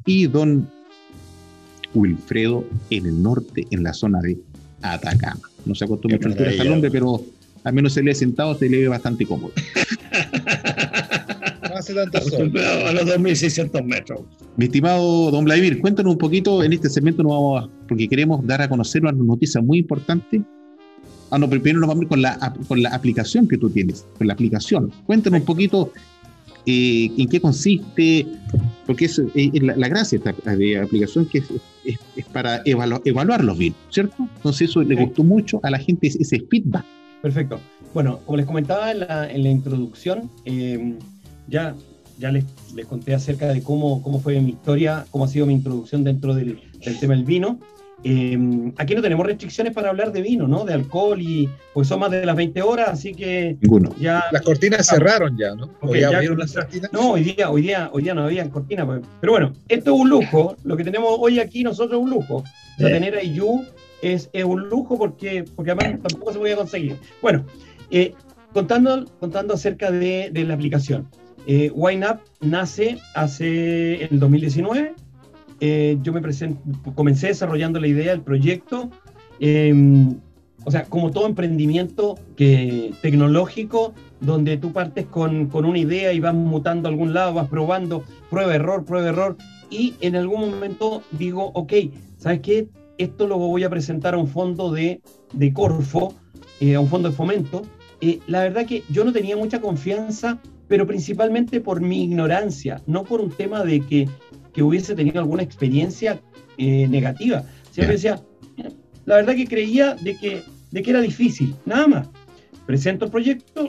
y 0.05 0.27
don 0.27 0.69
Wilfredo 1.95 2.65
en 2.91 3.07
el 3.07 3.23
norte, 3.23 3.67
en 3.71 3.83
la 3.83 3.95
zona 3.95 4.21
de 4.21 4.39
Atacama. 4.83 5.41
No 5.65 5.75
se 5.75 5.87
acostó 5.87 6.09
mucho 6.09 6.29
altura 6.29 6.51
al 6.59 6.73
hombre, 6.73 6.91
pero 6.91 7.23
al 7.65 7.73
menos 7.73 7.93
se 7.93 8.03
lee 8.03 8.15
sentado, 8.15 8.57
se 8.57 8.69
lee 8.69 8.87
bastante 8.87 9.27
cómodo. 9.27 9.53
no 11.69 11.77
hace 11.77 11.95
tanto 11.95 12.21
sol. 12.21 12.53
A 12.57 12.93
los 12.93 13.05
2.600 13.05 13.85
metros. 13.85 14.21
Mi 14.57 14.67
estimado 14.67 15.31
don 15.31 15.45
Vladimir, 15.45 15.81
cuéntanos 15.81 16.13
un 16.13 16.19
poquito, 16.19 16.63
en 16.63 16.73
este 16.73 16.91
segmento 16.91 17.23
nos 17.23 17.33
vamos 17.33 17.65
a, 17.65 17.69
porque 17.89 18.09
queremos 18.09 18.47
dar 18.47 18.63
a 18.63 18.69
conocer 18.69 19.03
una 19.03 19.13
noticia 19.13 19.61
muy 19.61 19.79
importante. 19.79 20.43
Ah, 21.31 21.39
no, 21.39 21.49
primero 21.49 21.81
nos 21.81 21.89
vamos 21.89 22.07
con 22.07 22.21
la, 22.21 22.55
con 22.69 22.83
la 22.83 22.91
aplicación 22.91 23.49
que 23.49 23.57
tú 23.57 23.71
tienes, 23.71 24.07
con 24.19 24.27
la 24.27 24.35
aplicación. 24.35 24.93
Cuéntanos 25.07 25.41
un 25.41 25.47
poquito 25.47 25.91
eh, 26.67 27.11
en 27.17 27.29
qué 27.29 27.41
consiste, 27.41 28.27
porque 28.87 29.07
es, 29.07 29.19
la, 29.63 29.89
gracia 29.89 30.19
de 30.19 30.31
esta 30.31 30.83
aplicación 30.83 31.25
que 31.27 31.39
es, 31.39 32.27
para 32.33 32.61
evaluar 32.67 33.45
los 33.45 33.57
vinos, 33.57 33.79
¿cierto? 33.89 34.29
Entonces 34.37 34.69
eso 34.69 34.83
le 34.83 34.95
gustó 34.95 35.25
mucho 35.25 35.59
a 35.63 35.71
la 35.71 35.79
gente, 35.79 36.09
ese 36.09 36.41
feedback 36.51 36.85
Perfecto. 37.23 37.61
Bueno, 37.95 38.19
como 38.27 38.37
les 38.37 38.47
comentaba 38.47 38.91
en 38.91 39.01
la, 39.43 39.49
introducción, 39.49 40.29
eh, 40.45 40.99
ya, 41.47 41.75
ya 42.19 42.33
les, 42.33 42.45
conté 42.89 43.15
acerca 43.15 43.49
de 43.49 43.63
cómo, 43.63 44.03
cómo 44.03 44.21
fue 44.21 44.41
mi 44.41 44.51
historia, 44.51 45.07
cómo 45.11 45.25
ha 45.25 45.29
sido 45.29 45.47
mi 45.47 45.55
introducción 45.55 46.03
dentro 46.03 46.35
del, 46.35 46.59
tema 47.01 47.15
del 47.15 47.25
vino. 47.25 47.61
Eh, 48.05 48.37
aquí 48.79 48.97
no 48.97 49.03
tenemos 49.03 49.25
restricciones 49.25 49.73
para 49.73 49.91
hablar 49.91 50.11
de 50.11 50.23
vino, 50.23 50.49
¿no? 50.49 50.65
De 50.65 50.75
alcohol 50.75 51.21
y 51.21 51.49
pues 51.73 51.87
son 51.87 52.01
más 52.01 52.11
de 52.11 52.27
las 52.27 52.35
20 52.35 52.61
horas, 52.63 52.89
así 52.89 53.15
que 53.15 53.57
Ninguno. 53.61 53.95
ya 54.01 54.25
las 54.33 54.43
cortinas 54.43 54.89
cerraron 54.89 55.39
ya, 55.39 55.55
¿no? 55.55 55.71
No, 56.93 57.13
hoy 57.13 57.23
día, 57.23 57.49
hoy 57.49 57.63
día, 57.63 57.91
hoy 57.93 58.03
día 58.03 58.15
no 58.15 58.25
había 58.25 58.49
cortinas, 58.51 58.87
pues. 58.87 59.03
pero 59.21 59.35
bueno, 59.35 59.53
esto 59.69 59.95
es 59.95 60.01
un 60.01 60.09
lujo. 60.09 60.57
Lo 60.65 60.77
que 60.77 60.83
tenemos 60.83 61.15
hoy 61.17 61.39
aquí 61.39 61.63
nosotros 61.63 62.01
es 62.01 62.05
un 62.05 62.11
lujo. 62.11 62.43
O 62.81 62.85
tener 62.85 63.15
a 63.17 63.23
Yu 63.23 63.65
es, 64.03 64.29
un 64.45 64.69
lujo 64.69 64.99
porque, 64.99 65.45
porque 65.57 65.71
además 65.71 66.01
tampoco 66.03 66.33
se 66.33 66.39
podía 66.39 66.57
conseguir. 66.57 66.97
Bueno, 67.23 67.47
eh, 67.91 68.15
contando, 68.53 69.07
contando 69.21 69.55
acerca 69.55 69.91
de, 69.91 70.31
la 70.35 70.55
aplicación. 70.55 71.09
Eh, 71.47 71.71
WineUp 71.75 72.21
nace 72.41 72.99
hace 73.15 74.05
el 74.05 74.19
2019. 74.19 74.95
Eh, 75.61 75.99
yo 76.03 76.13
me 76.13 76.21
comencé 76.95 77.29
desarrollando 77.29 77.81
la 77.81 77.87
idea 77.87 78.11
del 78.11 78.23
proyecto. 78.23 78.91
Em, 79.39 80.19
o 80.65 80.71
sea, 80.71 80.85
como 80.85 81.11
todo 81.11 81.27
emprendimiento 81.27 82.17
que, 82.37 82.93
tecnológico, 83.03 83.95
donde 84.21 84.57
tú 84.57 84.73
partes 84.73 85.07
con, 85.07 85.47
con, 85.47 85.65
una 85.65 85.79
idea 85.79 86.13
y 86.13 86.21
vas 86.21 86.35
mutando 86.35 86.89
a 86.89 86.93
algún 86.93 87.13
lado, 87.13 87.35
vas 87.35 87.49
probando, 87.49 88.05
prueba, 88.31 88.55
error, 88.55 88.85
prueba, 88.85 89.09
error, 89.09 89.37
y 89.71 89.95
en 90.01 90.15
algún 90.15 90.51
momento 90.51 91.03
digo, 91.13 91.51
ok, 91.55 91.73
¿sabes 92.19 92.41
qué? 92.41 92.69
Esto 93.03 93.27
lo 93.27 93.37
voy 93.37 93.65
a 93.65 93.71
presentar 93.71 94.15
a 94.15 94.19
un 94.19 94.29
fondo 94.29 94.71
de, 94.71 95.01
de 95.33 95.53
Corfo, 95.53 96.15
eh, 96.61 96.77
a 96.77 96.81
un 96.81 96.87
fondo 96.87 97.11
de 97.11 97.17
fomento. 97.17 97.63
Eh, 98.01 98.21
la 98.29 98.43
verdad 98.43 98.65
que 98.65 98.85
yo 98.91 99.05
no 99.05 99.13
tenía 99.13 99.37
mucha 99.37 99.61
confianza, 99.61 100.41
pero 100.69 100.87
principalmente 100.87 101.61
por 101.61 101.81
mi 101.81 102.05
ignorancia, 102.05 102.81
no 102.87 103.03
por 103.03 103.21
un 103.21 103.31
tema 103.31 103.65
de 103.65 103.81
que, 103.81 104.09
que 104.53 104.63
hubiese 104.63 104.95
tenido 104.95 105.19
alguna 105.19 105.43
experiencia 105.43 106.21
eh, 106.59 106.87
negativa. 106.87 107.43
Siempre 107.73 107.95
decía, 107.95 108.23
la 109.05 109.17
verdad 109.17 109.35
que 109.35 109.49
creía 109.49 109.97
de 109.97 110.17
que, 110.17 110.45
de 110.71 110.83
que 110.83 110.91
era 110.91 111.01
difícil, 111.01 111.57
nada 111.67 111.89
más. 111.89 112.09
Presento 112.67 113.07
el 113.07 113.11
proyecto 113.11 113.69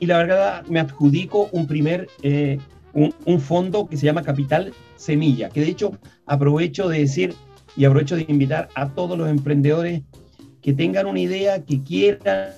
y 0.00 0.06
la 0.06 0.16
verdad 0.16 0.64
me 0.66 0.80
adjudico 0.80 1.50
un 1.52 1.66
primer, 1.66 2.08
un, 2.94 3.14
un, 3.26 3.38
fondo 3.38 3.86
que 3.86 3.98
se 3.98 4.06
llama 4.06 4.22
Capital 4.22 4.72
Semilla, 4.96 5.50
que 5.50 5.60
de 5.60 5.68
hecho 5.68 5.98
aprovecho 6.24 6.88
de 6.88 7.00
decir 7.00 7.34
y 7.76 7.84
aprovecho 7.84 8.16
de 8.16 8.24
invitar 8.28 8.68
a 8.74 8.88
todos 8.88 9.18
los 9.18 9.28
emprendedores 9.28 10.02
que 10.62 10.72
tengan 10.72 11.06
una 11.06 11.20
idea, 11.20 11.62
que 11.62 11.82
quieran, 11.82 12.50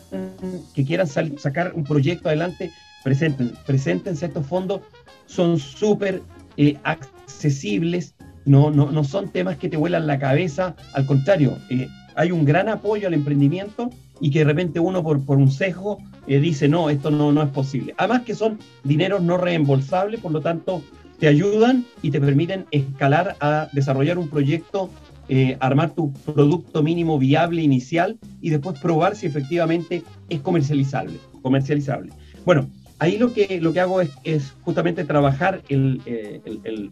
que 0.74 0.84
quieran 0.84 1.06
sacar 1.06 1.72
un 1.74 1.84
proyecto 1.84 2.28
adelante, 2.28 2.70
presenten, 3.04 3.52
preséntense 3.66 4.26
estos 4.26 4.46
fondos, 4.46 4.80
son 5.26 5.58
súper 5.58 6.22
eh, 6.56 6.78
accesibles, 6.84 8.14
no, 8.46 8.70
no, 8.70 8.90
no, 8.90 9.04
son 9.04 9.28
temas 9.28 9.58
que 9.58 9.68
te 9.68 9.76
vuelan 9.76 10.06
la 10.06 10.18
cabeza, 10.18 10.74
al 10.94 11.04
contrario, 11.04 11.58
eh, 11.68 11.88
hay 12.16 12.32
un 12.32 12.44
gran 12.44 12.68
apoyo 12.68 13.08
al 13.08 13.14
emprendimiento 13.14 13.90
y 14.20 14.30
que 14.30 14.40
de 14.40 14.46
repente 14.46 14.80
uno 14.80 15.02
por, 15.02 15.24
por 15.24 15.38
un 15.38 15.50
sesgo 15.50 15.98
eh, 16.26 16.40
dice, 16.40 16.68
no, 16.68 16.90
esto 16.90 17.10
no, 17.10 17.30
no 17.32 17.42
es 17.42 17.50
posible. 17.50 17.94
Además 17.96 18.22
que 18.22 18.34
son 18.34 18.58
dineros 18.84 19.22
no 19.22 19.36
reembolsables, 19.36 20.20
por 20.20 20.32
lo 20.32 20.40
tanto, 20.40 20.82
te 21.18 21.28
ayudan 21.28 21.84
y 22.02 22.10
te 22.10 22.20
permiten 22.20 22.66
escalar 22.70 23.36
a 23.40 23.68
desarrollar 23.72 24.18
un 24.18 24.28
proyecto, 24.28 24.90
eh, 25.28 25.56
armar 25.60 25.94
tu 25.94 26.12
producto 26.12 26.82
mínimo 26.82 27.18
viable 27.18 27.62
inicial 27.62 28.18
y 28.40 28.50
después 28.50 28.78
probar 28.80 29.14
si 29.14 29.26
efectivamente 29.26 30.02
es 30.28 30.40
comercializable. 30.40 31.18
comercializable. 31.42 32.12
Bueno, 32.46 32.68
ahí 32.98 33.18
lo 33.18 33.32
que, 33.32 33.60
lo 33.60 33.72
que 33.72 33.80
hago 33.80 34.00
es, 34.00 34.54
justamente 34.62 35.04
trabajar 35.04 35.62
el, 35.68 36.00
eh, 36.06 36.40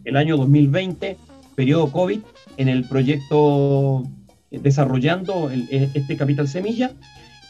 el, 0.03 0.15
año 0.15 0.37
2020, 0.37 1.17
periodo 1.55 1.91
COVID, 1.91 2.19
en 2.57 2.67
el 2.67 2.83
proyecto 2.83 4.03
eh, 4.51 4.59
desarrollando 4.61 5.49
este 5.49 6.15
Capital 6.15 6.47
Semilla 6.47 6.91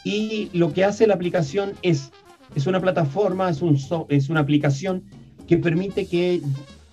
y 0.04 0.48
lo 0.52 0.72
que 0.72 0.84
hace 0.84 1.06
la 1.06 1.14
aplicación 1.14 1.72
es, 1.82 2.12
es 2.54 2.66
una 2.66 2.80
plataforma, 2.80 3.50
es, 3.50 3.60
un 3.60 3.78
es 4.08 4.30
una 4.30 4.40
aplicación 4.40 5.04
que 5.46 5.58
permite 5.58 6.06
que 6.06 6.40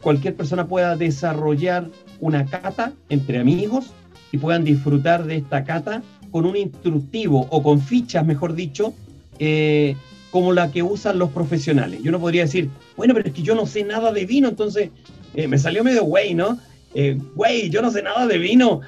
cualquier 0.01 0.36
persona 0.36 0.67
pueda 0.67 0.95
desarrollar 0.95 1.89
una 2.19 2.45
cata 2.45 2.93
entre 3.10 3.39
amigos 3.39 3.93
y 4.32 4.38
puedan 4.38 4.63
disfrutar 4.63 5.25
de 5.25 5.38
esta 5.38 5.63
cata 5.63 6.04
con 6.32 6.45
un 6.45 6.58
instructivo 6.58 7.47
o 7.49 7.63
con 7.63 7.80
fichas, 7.80 8.25
mejor 8.25 8.56
dicho, 8.56 8.93
eh, 9.39 9.95
como 10.32 10.51
la 10.51 10.71
que 10.71 10.84
usan 10.84 11.17
los 11.17 11.30
profesionales. 11.30 12.01
Yo 12.04 12.12
no 12.12 12.19
podría 12.19 12.43
decir, 12.43 12.69
bueno, 12.97 13.13
pero 13.13 13.28
es 13.28 13.34
que 13.34 13.41
yo 13.41 13.56
no 13.56 13.65
sé 13.65 13.84
nada 13.84 14.12
de 14.12 14.25
vino, 14.25 14.49
entonces 14.49 14.89
eh, 15.34 15.47
me 15.47 15.58
salió 15.58 15.84
medio 15.84 16.04
güey, 16.04 16.34
¿no? 16.34 16.60
Eh, 16.93 17.17
güey, 17.36 17.69
yo 17.69 17.82
no 17.82 17.91
sé 17.91 18.01
nada 18.01 18.25
de 18.25 18.38
vino. 18.38 18.82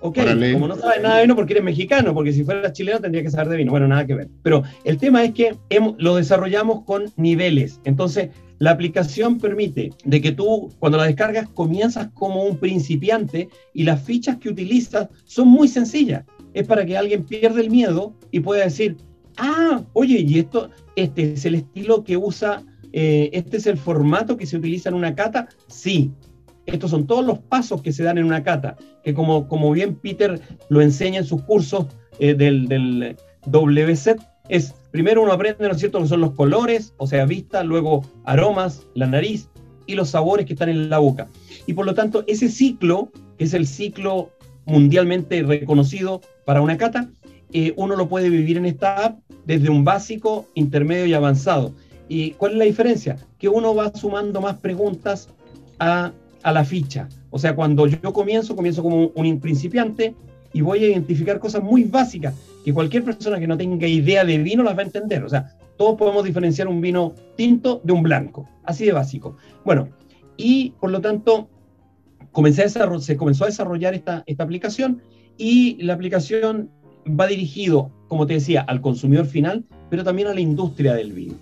ok, 0.00 0.18
como 0.52 0.68
no 0.68 0.76
sabes 0.76 1.02
nada 1.02 1.16
de 1.16 1.22
vino 1.22 1.36
porque 1.36 1.52
eres 1.52 1.64
mexicano, 1.64 2.12
porque 2.12 2.32
si 2.32 2.44
fuera 2.44 2.72
chileno 2.72 3.00
tendría 3.00 3.22
que 3.22 3.30
saber 3.30 3.48
de 3.48 3.56
vino. 3.56 3.70
Bueno, 3.70 3.88
nada 3.88 4.06
que 4.06 4.14
ver. 4.14 4.28
Pero 4.42 4.64
el 4.84 4.98
tema 4.98 5.24
es 5.24 5.32
que 5.34 5.56
lo 5.98 6.16
desarrollamos 6.16 6.84
con 6.84 7.12
niveles. 7.16 7.80
Entonces, 7.84 8.30
la 8.64 8.70
aplicación 8.70 9.38
permite 9.38 9.92
de 10.06 10.22
que 10.22 10.32
tú, 10.32 10.72
cuando 10.78 10.96
la 10.96 11.04
descargas, 11.04 11.50
comienzas 11.50 12.08
como 12.14 12.44
un 12.44 12.56
principiante 12.56 13.50
y 13.74 13.82
las 13.82 14.02
fichas 14.02 14.38
que 14.38 14.48
utilizas 14.48 15.10
son 15.24 15.48
muy 15.48 15.68
sencillas. 15.68 16.24
Es 16.54 16.66
para 16.66 16.86
que 16.86 16.96
alguien 16.96 17.24
pierda 17.24 17.60
el 17.60 17.68
miedo 17.68 18.14
y 18.30 18.40
pueda 18.40 18.64
decir, 18.64 18.96
ah, 19.36 19.82
oye, 19.92 20.24
y 20.26 20.38
esto, 20.38 20.70
este 20.96 21.34
es 21.34 21.44
el 21.44 21.56
estilo 21.56 22.04
que 22.04 22.16
usa, 22.16 22.62
eh, 22.94 23.28
este 23.34 23.58
es 23.58 23.66
el 23.66 23.76
formato 23.76 24.38
que 24.38 24.46
se 24.46 24.56
utiliza 24.56 24.88
en 24.88 24.94
una 24.94 25.14
cata. 25.14 25.46
Sí, 25.66 26.10
estos 26.64 26.90
son 26.90 27.06
todos 27.06 27.22
los 27.22 27.40
pasos 27.40 27.82
que 27.82 27.92
se 27.92 28.02
dan 28.02 28.16
en 28.16 28.24
una 28.24 28.42
cata, 28.42 28.78
que 29.02 29.12
como, 29.12 29.46
como 29.46 29.72
bien 29.72 29.96
Peter 29.96 30.40
lo 30.70 30.80
enseña 30.80 31.18
en 31.18 31.26
sus 31.26 31.42
cursos 31.42 31.88
eh, 32.18 32.32
del, 32.32 32.66
del 32.66 33.14
es 34.48 34.74
primero 34.90 35.22
uno 35.22 35.32
aprende, 35.32 35.66
¿no 35.66 35.72
es 35.72 35.78
cierto?, 35.78 36.00
que 36.00 36.08
son 36.08 36.20
los 36.20 36.32
colores, 36.32 36.94
o 36.98 37.06
sea, 37.06 37.24
vista, 37.24 37.64
luego 37.64 38.04
aromas, 38.24 38.86
la 38.94 39.06
nariz 39.06 39.48
y 39.86 39.94
los 39.94 40.10
sabores 40.10 40.46
que 40.46 40.52
están 40.52 40.68
en 40.68 40.88
la 40.88 40.98
boca. 40.98 41.28
Y 41.66 41.74
por 41.74 41.86
lo 41.86 41.94
tanto, 41.94 42.24
ese 42.26 42.48
ciclo, 42.48 43.10
que 43.38 43.44
es 43.44 43.54
el 43.54 43.66
ciclo 43.66 44.30
mundialmente 44.66 45.42
reconocido 45.42 46.20
para 46.44 46.60
una 46.60 46.76
cata, 46.76 47.10
eh, 47.52 47.72
uno 47.76 47.96
lo 47.96 48.08
puede 48.08 48.30
vivir 48.30 48.56
en 48.56 48.66
esta 48.66 49.04
app 49.04 49.18
desde 49.46 49.70
un 49.70 49.84
básico, 49.84 50.46
intermedio 50.54 51.06
y 51.06 51.14
avanzado. 51.14 51.72
¿Y 52.08 52.32
cuál 52.32 52.52
es 52.52 52.58
la 52.58 52.64
diferencia? 52.64 53.16
Que 53.38 53.48
uno 53.48 53.74
va 53.74 53.94
sumando 53.94 54.40
más 54.40 54.56
preguntas 54.56 55.28
a, 55.78 56.12
a 56.42 56.52
la 56.52 56.64
ficha. 56.64 57.08
O 57.30 57.38
sea, 57.38 57.54
cuando 57.54 57.86
yo 57.86 58.12
comienzo, 58.12 58.56
comienzo 58.56 58.82
como 58.82 59.08
un 59.08 59.40
principiante 59.40 60.14
y 60.54 60.62
voy 60.62 60.84
a 60.84 60.88
identificar 60.88 61.38
cosas 61.40 61.62
muy 61.62 61.84
básicas 61.84 62.32
que 62.64 62.72
cualquier 62.72 63.04
persona 63.04 63.38
que 63.38 63.46
no 63.46 63.58
tenga 63.58 63.86
idea 63.86 64.24
de 64.24 64.38
vino 64.38 64.62
las 64.62 64.78
va 64.78 64.82
a 64.82 64.86
entender. 64.86 65.22
O 65.24 65.28
sea, 65.28 65.52
todos 65.76 65.98
podemos 65.98 66.24
diferenciar 66.24 66.68
un 66.68 66.80
vino 66.80 67.12
tinto 67.36 67.82
de 67.84 67.92
un 67.92 68.02
blanco, 68.02 68.48
así 68.62 68.86
de 68.86 68.92
básico. 68.92 69.36
Bueno, 69.64 69.88
y 70.36 70.70
por 70.80 70.90
lo 70.92 71.00
tanto, 71.00 71.48
comencé 72.32 72.62
a 72.62 72.98
se 73.00 73.16
comenzó 73.16 73.44
a 73.44 73.48
desarrollar 73.48 73.94
esta, 73.94 74.22
esta 74.26 74.44
aplicación 74.44 75.02
y 75.36 75.82
la 75.82 75.94
aplicación 75.94 76.70
va 77.08 77.26
dirigido, 77.26 77.90
como 78.08 78.26
te 78.26 78.34
decía, 78.34 78.62
al 78.62 78.80
consumidor 78.80 79.26
final, 79.26 79.64
pero 79.90 80.04
también 80.04 80.28
a 80.28 80.34
la 80.34 80.40
industria 80.40 80.94
del 80.94 81.12
vino. 81.12 81.34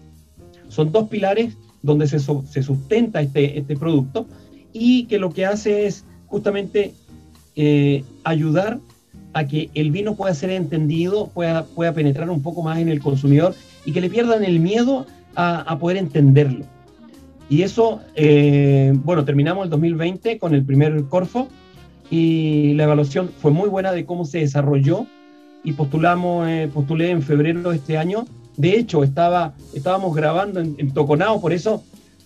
Son 0.68 0.90
dos 0.90 1.08
pilares 1.08 1.56
donde 1.82 2.06
se, 2.06 2.18
se 2.18 2.62
sustenta 2.62 3.20
este, 3.20 3.58
este 3.58 3.76
producto 3.76 4.26
y 4.72 5.04
que 5.04 5.18
lo 5.18 5.30
que 5.30 5.44
hace 5.44 5.86
es 5.86 6.06
justamente 6.28 6.94
eh, 7.54 8.04
ayudar 8.24 8.80
a 9.34 9.46
que 9.46 9.70
el 9.74 9.90
vino 9.90 10.14
pueda 10.14 10.34
ser 10.34 10.50
entendido, 10.50 11.28
pueda, 11.28 11.64
pueda 11.64 11.92
penetrar 11.92 12.30
un 12.30 12.42
poco 12.42 12.62
más 12.62 12.78
en 12.78 12.88
el 12.88 13.00
consumidor 13.00 13.54
y 13.84 13.92
que 13.92 14.00
le 14.00 14.10
pierdan 14.10 14.44
el 14.44 14.60
miedo 14.60 15.06
a, 15.34 15.78
poder 15.78 15.96
entenderlo. 15.96 16.66
Y 17.48 17.62
eso, 17.62 18.00
eh, 18.14 18.92
bueno, 18.94 19.24
terminamos 19.24 19.64
el 19.64 19.70
2020 19.70 20.38
con 20.38 20.54
el 20.54 20.64
primer 20.64 21.04
Corfo 21.04 21.48
y 22.10 22.74
la 22.74 22.84
evaluación 22.84 23.30
fue 23.40 23.50
muy 23.50 23.68
buena 23.68 23.92
de 23.92 24.04
cómo 24.04 24.24
se 24.24 24.38
desarrolló 24.38 25.06
y 25.64 25.72
postulamos, 25.72 26.48
eh, 26.48 26.68
postulé 26.72 27.10
en 27.10 27.22
febrero 27.22 27.70
de 27.70 27.76
este 27.76 27.96
año. 27.96 28.26
De 28.56 28.76
hecho, 28.78 29.02
estaba, 29.02 29.54
estábamos 29.74 30.14
grabando 30.14 30.60
en, 30.60 30.74
en 30.78 30.92
Toconao, 30.92 31.40
por 31.40 31.52
eso 31.52 31.82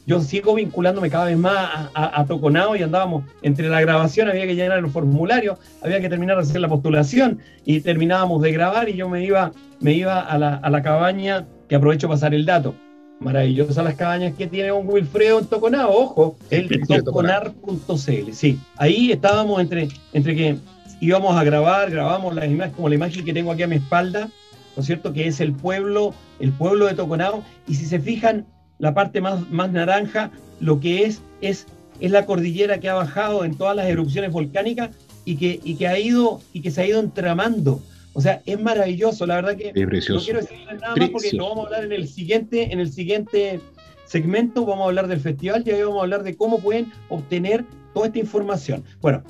yo 0.06 0.20
sigo 0.20 0.54
vinculándome 0.54 1.10
cada 1.10 1.24
vez 1.24 1.36
más 1.36 1.90
a, 1.94 2.24
Toconao 2.26 2.76
y 2.76 2.82
andábamos 2.82 3.24
entre 3.42 3.68
la 3.68 3.80
grabación, 3.80 4.28
había 4.28 4.46
que 4.46 4.54
llenar 4.54 4.78
el 4.78 4.88
formulario, 4.88 5.58
había 5.82 6.00
que 6.00 6.08
terminar 6.08 6.36
de 6.36 6.42
hacer 6.42 6.60
la 6.60 6.68
postulación 6.68 7.40
y 7.64 7.80
terminábamos 7.80 8.40
de 8.40 8.52
grabar 8.52 8.88
y 8.88 8.94
yo 8.94 9.08
me 9.08 9.24
iba, 9.24 9.52
me 9.80 9.94
iba 9.94 10.20
a, 10.20 10.38
la, 10.38 10.54
a 10.56 10.70
la 10.70 10.82
cabaña, 10.82 11.46
que 11.68 11.74
aprovecho 11.74 12.06
para 12.06 12.16
pasar 12.16 12.34
el 12.34 12.46
dato. 12.46 12.74
Maravillosas 13.18 13.82
las 13.82 13.94
cabañas 13.94 14.34
que 14.34 14.46
tiene 14.46 14.70
un 14.70 14.86
Wilfredo 14.88 15.40
en 15.40 15.46
Toconao, 15.46 15.90
ojo, 15.90 16.36
el 16.50 16.68
toconar.cl. 16.86 18.32
Sí, 18.32 18.60
ahí 18.76 19.10
estábamos 19.10 19.60
entre, 19.60 19.88
entre 20.12 20.36
que 20.36 20.58
íbamos 21.00 21.34
a 21.34 21.42
grabar, 21.42 21.90
grabamos 21.90 22.34
las 22.34 22.44
imágenes, 22.44 22.76
como 22.76 22.88
la 22.88 22.94
imagen 22.94 23.24
que 23.24 23.32
tengo 23.32 23.50
aquí 23.50 23.62
a 23.62 23.66
mi 23.66 23.76
espalda, 23.76 24.28
¿no 24.76 24.80
es 24.80 24.86
cierto? 24.86 25.12
Que 25.12 25.26
es 25.26 25.40
el 25.40 25.52
pueblo, 25.52 26.14
el 26.38 26.52
pueblo 26.52 26.86
de 26.86 26.94
Toconao. 26.94 27.42
Y 27.66 27.74
si 27.74 27.86
se 27.86 27.98
fijan, 27.98 28.46
la 28.78 28.94
parte 28.94 29.20
más, 29.20 29.48
más 29.50 29.72
naranja, 29.72 30.30
lo 30.60 30.80
que 30.80 31.04
es, 31.04 31.22
es, 31.40 31.66
es 32.00 32.10
la 32.10 32.26
cordillera 32.26 32.78
que 32.78 32.88
ha 32.88 32.94
bajado 32.94 33.44
en 33.44 33.56
todas 33.56 33.76
las 33.76 33.86
erupciones 33.86 34.32
volcánicas 34.32 34.90
y 35.24 35.36
que, 35.36 35.60
y 35.62 35.76
que, 35.76 35.88
ha 35.88 35.98
ido, 35.98 36.40
y 36.52 36.62
que 36.62 36.70
se 36.70 36.82
ha 36.82 36.86
ido 36.86 37.00
entramando. 37.00 37.80
O 38.12 38.20
sea, 38.20 38.42
es 38.46 38.60
maravilloso, 38.60 39.26
la 39.26 39.36
verdad 39.36 39.56
que 39.56 39.72
no 39.74 40.20
quiero 40.20 40.40
decir 40.40 40.58
nada 40.66 40.96
más 40.96 41.10
porque 41.10 41.32
lo 41.32 41.48
vamos 41.48 41.64
a 41.64 41.66
hablar 41.66 41.84
en 41.84 41.92
el 41.92 42.08
siguiente, 42.08 42.72
en 42.72 42.80
el 42.80 42.90
siguiente 42.90 43.60
segmento, 44.06 44.64
vamos 44.64 44.84
a 44.84 44.88
hablar 44.88 45.08
del 45.08 45.20
festival 45.20 45.62
y 45.66 45.70
ahí 45.70 45.82
vamos 45.82 45.98
a 45.98 46.02
hablar 46.02 46.22
de 46.22 46.36
cómo 46.36 46.58
pueden 46.60 46.90
obtener 47.10 47.64
toda 47.92 48.06
esta 48.06 48.18
información. 48.18 48.84
Bueno, 49.02 49.22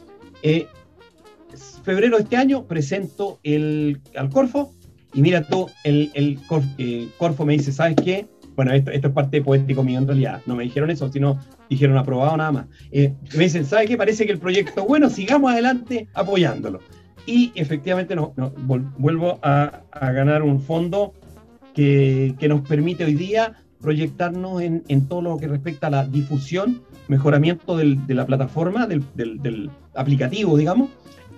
eh, 0.42 0.68
febrero 1.82 2.16
de 2.16 2.24
este 2.24 2.36
año 2.36 2.66
presento 2.66 3.40
el, 3.42 4.00
al 4.14 4.30
Corfo 4.30 4.72
y 5.14 5.22
mira 5.22 5.46
tú, 5.46 5.68
el, 5.82 6.10
el 6.14 6.38
eh, 6.78 7.08
Corfo 7.18 7.44
me 7.46 7.54
dice, 7.54 7.72
¿sabes 7.72 7.96
qué? 8.04 8.26
Bueno, 8.56 8.72
esto, 8.72 8.90
es 8.90 9.00
parte 9.10 9.42
poético 9.42 9.84
mío 9.84 9.98
en 9.98 10.06
realidad. 10.06 10.40
No 10.46 10.56
me 10.56 10.64
dijeron 10.64 10.90
eso, 10.90 11.12
sino 11.12 11.38
dijeron 11.68 11.98
aprobado 11.98 12.36
nada 12.36 12.52
más. 12.52 12.66
Eh, 12.90 13.12
me 13.36 13.44
dicen, 13.44 13.66
¿sabe 13.66 13.86
qué? 13.86 13.98
Parece 13.98 14.24
que 14.24 14.32
el 14.32 14.38
proyecto, 14.38 14.86
bueno, 14.86 15.10
sigamos 15.10 15.52
adelante 15.52 16.08
apoyándolo. 16.14 16.80
y 17.26 17.52
efectivamente 17.54 18.14
no, 18.16 18.32
vuelvo 18.98 19.38
a, 19.42 19.82
ganar 19.92 20.42
un 20.42 20.60
fondo 20.60 21.12
que, 21.74 22.34
nos 22.48 22.62
permite 22.62 23.04
hoy 23.04 23.14
día 23.14 23.52
proyectarnos 23.80 24.62
en, 24.62 25.08
todo 25.08 25.20
lo 25.20 25.36
que 25.36 25.48
respecta 25.48 25.88
a 25.88 25.90
la 25.90 26.06
difusión, 26.06 26.82
mejoramiento 27.08 27.76
de 27.76 28.14
la 28.14 28.26
plataforma, 28.26 28.86
del, 28.86 29.70
aplicativo, 29.94 30.56
digamos, 30.56 30.88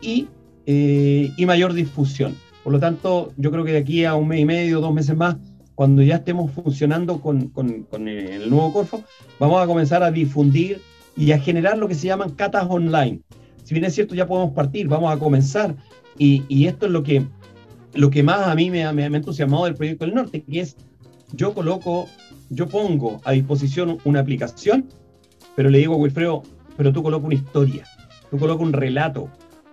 y, 0.01 0.29
eh, 0.67 1.33
y 1.37 1.47
mayor 1.47 1.73
difusión. 1.73 2.35
Por 2.63 2.75
lo 2.75 2.81
tanto, 2.81 3.33
yo 3.39 3.51
creo 3.51 3.65
que 3.65 3.73
de 3.73 3.79
aquí 3.79 4.05
a 4.05 4.15
un 4.15 4.29
mes 4.29 4.41
y 4.41 4.45
medio, 4.45 4.81
dos 4.81 4.93
meses 4.93 5.17
más, 5.17 5.37
cuando 5.79 6.03
ya 6.03 6.17
estemos 6.17 6.51
funcionando 6.51 7.21
con, 7.21 7.53
el 8.09 8.51
nuevo 8.51 8.73
Corfo, 8.73 9.05
vamos 9.39 9.63
a 9.63 9.67
comenzar 9.69 10.03
a 10.03 10.11
difundir 10.11 10.81
y 11.17 11.31
a 11.31 11.39
generar 11.39 11.79
lo 11.79 11.87
que 11.87 11.95
se 11.95 12.09
llaman 12.09 12.31
catas 12.31 12.67
online. 12.69 13.21
Si 13.63 13.75
bien 13.75 13.85
es 13.85 13.95
cierto, 13.95 14.17
ya 14.17 14.27
podemos 14.27 14.53
partir, 14.55 14.89
vamos 14.89 15.15
a 15.15 15.21
comenzar. 15.21 15.77
Y, 16.19 16.67
esto 16.67 16.87
es 16.87 16.91
lo 16.91 17.05
que, 17.05 17.25
lo 17.95 18.11
que 18.11 18.25
más 18.25 18.49
a 18.49 18.57
mí 18.57 18.73
me 18.73 18.85
ha, 18.85 18.93
me 18.93 19.05
entusiasmado 19.05 19.67
del 19.67 19.77
proyecto 19.77 20.05
del 20.05 20.17
norte, 20.17 20.43
que 20.43 20.59
es 20.59 20.77
yo 21.31 21.55
coloco, 21.55 22.09
yo 22.51 22.67
pongo 22.67 23.21
a 23.23 23.31
disposición 23.31 23.99
una 24.05 24.19
aplicación, 24.19 24.89
pero 25.55 25.71
le 25.71 25.79
digo 25.79 25.95
a 25.95 25.99
Wilfredo, 25.99 26.43
pero 26.77 26.93
tú 26.93 27.05
coloca 27.05 27.25
una 27.25 27.37
historia, 27.37 27.85
tú 28.33 28.37
coloca 28.37 28.65
un 28.65 28.73
relato, 28.73 29.29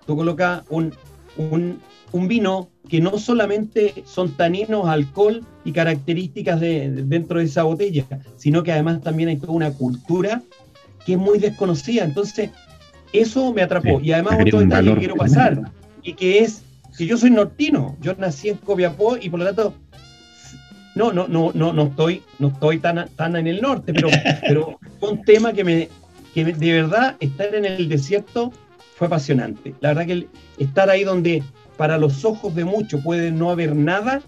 tú 0.05 0.15
coloca 0.15 0.65
un, 0.69 0.93
un, 1.37 1.79
un 2.15 2.30
vino 2.30 2.69
que 2.88 3.01
no 3.01 3.17
solamente 3.17 4.06
son 4.06 4.32
taninos, 4.38 4.88
alcohol 4.88 5.43
y 5.65 5.73
características 5.73 6.62
de, 6.62 6.89
dentro 6.89 7.39
de 7.39 7.45
esa 7.45 7.63
botella, 7.63 8.06
sino 8.38 8.63
que 8.63 8.71
además 8.71 9.01
también 9.01 9.28
hay 9.28 9.36
toda 9.36 9.51
una 9.51 9.71
cultura 9.71 10.41
que 11.06 11.13
es 11.13 11.19
muy 11.19 11.39
desconocida. 11.39 12.06
Entonces, 12.06 12.51
eso 13.12 13.54
me 13.54 13.63
atrapó. 13.63 13.99
y 13.99 14.13
además 14.13 14.39
otro 14.39 14.62
detalle 14.62 14.93
que 14.93 14.99
quiero 14.99 15.15
pasar, 15.15 15.71
y 16.04 16.13
que 16.13 16.39
es 16.39 16.63
que 16.97 17.06
yo 17.06 17.17
soy 17.17 17.32
nortino, 17.32 17.97
yo 17.99 18.15
nací 18.17 18.47
en 18.47 18.58
Copiapó 18.58 19.17
y 19.17 19.30
por 19.30 19.41
lo 19.41 19.45
tanto 19.47 19.73
no, 20.95 21.12
no, 21.12 21.28
no, 21.28 21.51
no, 21.54 21.73
no 21.73 21.84
estoy, 21.84 22.23
no 22.39 22.47
estoy 22.47 22.80
tan, 22.80 23.10
tan 23.10 23.36
en 23.36 23.47
el 23.47 23.62
norte, 23.62 23.93
pero, 23.93 24.08
pero 24.47 24.80
fue 25.01 25.10
un 25.12 25.21
tema 25.23 25.51
que 25.51 25.65
me, 25.65 25.89
que 26.34 26.45
de 26.45 26.71
verdad 26.71 27.17
estar 27.19 27.54
en 27.54 27.65
el 27.65 27.89
desierto 27.89 28.54
fue 28.95 29.08
apasionante. 29.08 29.75
La 29.82 29.89
verdad 29.89 30.06
que 30.06 30.28
estar 30.58 30.89
ahí 30.89 31.04
donde 31.04 31.43
para 31.77 31.97
los 31.97 32.25
ojos 32.25 32.55
de 32.55 32.65
muchos 32.65 33.01
puede 33.01 33.31
no 33.31 33.51
haber 33.51 33.75
nada, 33.75 34.21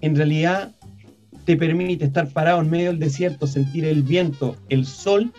en 0.00 0.16
realidad 0.16 0.74
te 1.44 1.56
permite 1.56 2.04
estar 2.04 2.28
parado 2.28 2.60
en 2.60 2.70
medio 2.70 2.90
del 2.90 2.98
desierto, 2.98 3.46
sentir 3.46 3.84
el 3.84 4.02
viento, 4.02 4.56
el 4.68 4.86
sol 4.86 5.32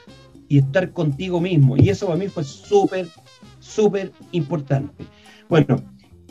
y 0.47 0.58
estar 0.58 0.91
contigo 0.91 1.39
mismo. 1.39 1.78
Y 1.78 1.89
eso 1.89 2.08
para 2.08 2.17
mí 2.17 2.28
fue 2.28 2.43
súper, 2.43 3.08
súper 3.60 4.12
importante. 4.32 5.06
Bueno, 5.47 5.82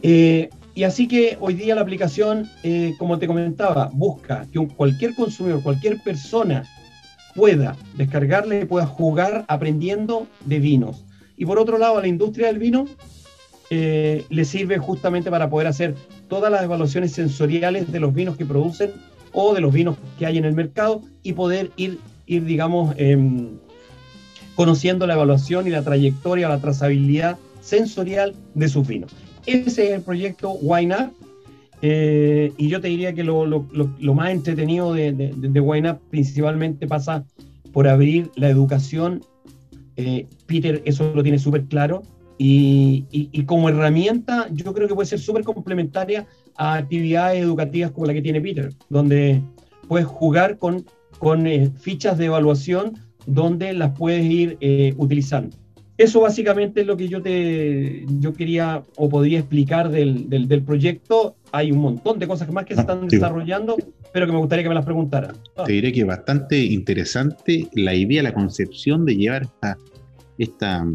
eh, 0.03 0.51
y 0.75 0.85
así 0.85 1.09
que 1.09 1.37
hoy 1.41 1.55
día 1.55 1.75
la 1.75 1.81
aplicación, 1.83 2.49
eh, 2.63 2.95
como 2.99 3.19
te 3.19 3.27
comentaba, 3.27 3.91
busca 3.93 4.47
que 4.53 4.67
cualquier 4.69 5.15
consumidor, 5.15 5.63
cualquier 5.63 6.03
persona 6.03 6.65
pueda 7.35 7.77
descargarle, 7.97 8.67
pueda 8.67 8.87
jugar 8.87 9.45
aprendiendo 9.49 10.27
de 10.45 10.59
vinos. 10.59 11.05
Y 11.37 11.47
por 11.47 11.59
otro 11.59 11.79
lado, 11.79 11.99
a 11.99 12.01
la 12.03 12.09
industria 12.09 12.49
del 12.49 12.59
vino 12.59 12.85
eh, 13.73 14.25
le 14.31 14.45
sirve 14.45 14.79
justamente 14.79 15.31
para 15.31 15.49
poder 15.49 15.69
hacer 15.69 15.95
todas 16.27 16.51
las 16.51 16.65
evaluaciones 16.65 17.13
sensoriales 17.13 17.93
de 17.93 18.01
los 18.01 18.13
vinos 18.13 18.37
que 18.37 18.45
producen 18.45 18.91
o 19.33 19.55
de 19.55 19.61
los 19.61 19.73
vinos 19.73 19.97
que 20.19 20.27
hay 20.27 20.39
en 20.39 20.45
el 20.45 20.55
mercado 20.55 21.03
y 21.23 21.35
poder 21.35 21.71
ir, 21.77 22.01
ir 22.27 22.45
digamos, 22.45 22.93
em, 22.99 23.59
conociendo 24.57 25.07
la 25.07 25.15
evaluación 25.15 25.69
y 25.69 25.71
la 25.71 25.85
trayectoria, 25.85 26.49
la 26.49 26.59
trazabilidad 26.59 27.39
sensorial 27.61 28.35
de 28.55 28.69
sus 28.69 28.89
vinos. 28.89 29.13
Ese 29.47 29.87
es 29.87 29.93
el 29.93 30.03
proyecto 30.03 30.51
Wine 30.61 30.95
Up. 30.97 31.13
Eh, 31.81 32.53
y 32.59 32.69
yo 32.69 32.81
te 32.81 32.89
diría 32.89 33.15
que 33.15 33.23
lo, 33.23 33.45
más 34.15 34.31
entretenido 34.31 34.93
de, 34.93 35.13
de, 35.13 35.61
Wine 35.61 35.93
Up 35.93 36.01
principalmente 36.11 36.89
pasa 36.89 37.25
por 37.73 37.87
abrir 37.87 38.33
la 38.35 38.49
educación. 38.49 39.25
Eh, 39.97 40.27
Peter 40.47 40.83
eso 40.85 41.13
lo 41.15 41.23
tiene 41.23 41.39
súper 41.39 41.67
claro 41.67 42.03
y, 42.43 43.45
como 43.45 43.69
herramienta, 43.69 44.49
yo 44.51 44.73
creo 44.73 44.89
que 44.89 44.95
puede 44.95 45.07
ser 45.07 45.19
súper 45.19 45.45
complementaria 45.45 46.27
a 46.57 46.75
actividades 46.75 47.43
educativas 47.43 47.91
como 47.91 48.07
la 48.07 48.15
que 48.15 48.23
tiene 48.23 48.41
Peter, 48.41 48.73
donde 48.89 49.43
puedes 49.89 50.07
jugar 50.07 50.57
con, 50.57 50.87
con 51.19 51.47
eh, 51.47 51.71
fichas 51.79 52.17
de 52.17 52.27
evaluación 52.27 52.95
donde 53.27 53.75
las 53.75 53.91
puedes 53.91 54.25
ir 54.25 54.57
eh, 54.63 54.95
utilizando. 54.97 55.55
Eso 55.99 56.23
básicamente 56.23 56.81
es 56.81 56.87
lo 56.87 56.97
que 56.97 57.09
yo 57.09 57.21
te 57.21 58.07
yo 58.21 58.33
quería 58.33 58.85
o 58.97 59.11
podría 59.11 59.41
explicar 59.41 59.91
del, 59.91 60.31
del, 60.31 60.63
proyecto. 60.63 61.37
Hay 61.53 61.73
un 61.73 61.81
montón 61.81 62.19
de 62.19 62.27
cosas 62.27 62.51
más 62.51 62.65
que 62.65 62.75
se 62.75 62.81
están 62.81 63.07
desarrollando, 63.07 63.77
pero 64.15 64.25
que 64.25 64.33
me 64.33 64.39
gustaría 64.39 64.63
que 64.63 64.71
me 64.71 64.75
las 64.75 64.87
preguntaran. 64.87 65.37
Te 65.67 65.73
diré 65.73 65.93
que 65.93 66.01
es 66.01 66.07
bastante 66.07 66.57
interesante 66.57 67.69
la 67.75 67.95
idea, 67.95 68.23
la 68.23 68.33
concepción 68.33 69.05
de 69.05 69.17
llevar 69.17 69.43
esta 69.43 69.77
esta, 70.41 70.87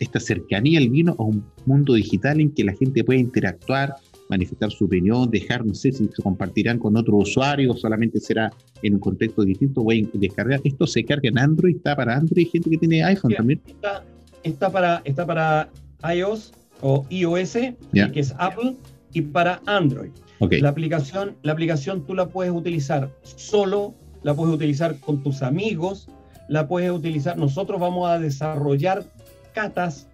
esta 0.00 0.18
cercanía 0.18 0.80
al 0.80 0.88
vino 0.88 1.14
a 1.18 1.22
un 1.22 1.44
mundo 1.66 1.94
digital 1.94 2.40
en 2.40 2.50
que 2.50 2.64
la 2.64 2.74
gente 2.74 3.04
puede 3.04 3.20
interactuar, 3.20 3.94
manifestar 4.28 4.72
su 4.72 4.86
opinión, 4.86 5.30
dejar, 5.30 5.64
no 5.64 5.72
sé 5.72 5.92
si 5.92 6.08
se 6.08 6.22
compartirán 6.22 6.80
con 6.80 6.96
otro 6.96 7.16
usuario 7.16 7.72
o 7.72 7.76
solamente 7.76 8.18
será 8.18 8.52
en 8.82 8.94
un 8.94 9.00
contexto 9.00 9.42
distinto, 9.44 9.84
voy 9.84 10.10
a 10.12 10.18
descargar. 10.18 10.60
Esto 10.64 10.86
se 10.86 11.04
carga 11.04 11.28
en 11.28 11.38
Android, 11.38 11.76
está 11.76 11.94
para 11.94 12.16
Android, 12.16 12.48
gente 12.50 12.68
que 12.70 12.76
tiene 12.76 13.04
iPhone 13.04 13.34
también. 13.36 13.60
Está, 13.66 14.04
está, 14.42 14.70
para, 14.70 15.00
está 15.04 15.24
para 15.24 15.70
iOS 16.12 16.52
o 16.80 17.06
iOS, 17.08 17.52
que 17.52 18.20
es 18.20 18.34
Apple, 18.36 18.74
y 19.12 19.22
para 19.22 19.62
Android. 19.66 20.10
La, 20.40 20.68
aplicación, 20.70 21.36
la 21.42 21.52
aplicación 21.52 22.04
tú 22.04 22.14
la 22.14 22.28
puedes 22.28 22.52
utilizar 22.52 23.10
solo, 23.22 23.94
la 24.24 24.34
puedes 24.34 24.54
utilizar 24.54 24.98
con 24.98 25.22
tus 25.22 25.42
amigos, 25.42 26.08
la 26.48 26.66
puedes 26.66 26.90
utilizar. 26.90 27.36
Nosotros 27.36 27.80
vamos 27.80 28.08
a 28.08 28.18
desarrollar 28.18 29.04
catas, 29.52 30.08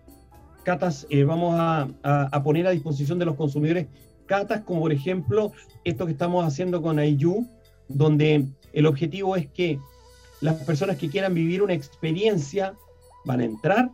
catas, 0.64 1.06
eh, 1.10 1.24
vamos 1.24 1.54
a, 1.58 1.88
poner 2.42 2.66
a 2.66 2.70
disposición 2.70 3.18
de 3.18 3.24
los 3.24 3.36
consumidores 3.36 3.86
catas, 4.26 4.62
como 4.62 4.80
por 4.80 4.92
ejemplo 4.92 5.52
esto 5.84 6.06
que 6.06 6.12
estamos 6.12 6.44
haciendo 6.44 6.82
con 6.82 6.98
IU, 6.98 7.46
donde 7.88 8.46
el 8.72 8.86
objetivo 8.86 9.36
es 9.36 9.48
que 9.48 9.78
las 10.40 10.56
personas 10.64 10.96
que 10.96 11.08
quieran 11.08 11.34
vivir 11.34 11.62
una 11.62 11.74
experiencia 11.74 12.74
van 13.24 13.40
a 13.40 13.44
entrar, 13.44 13.90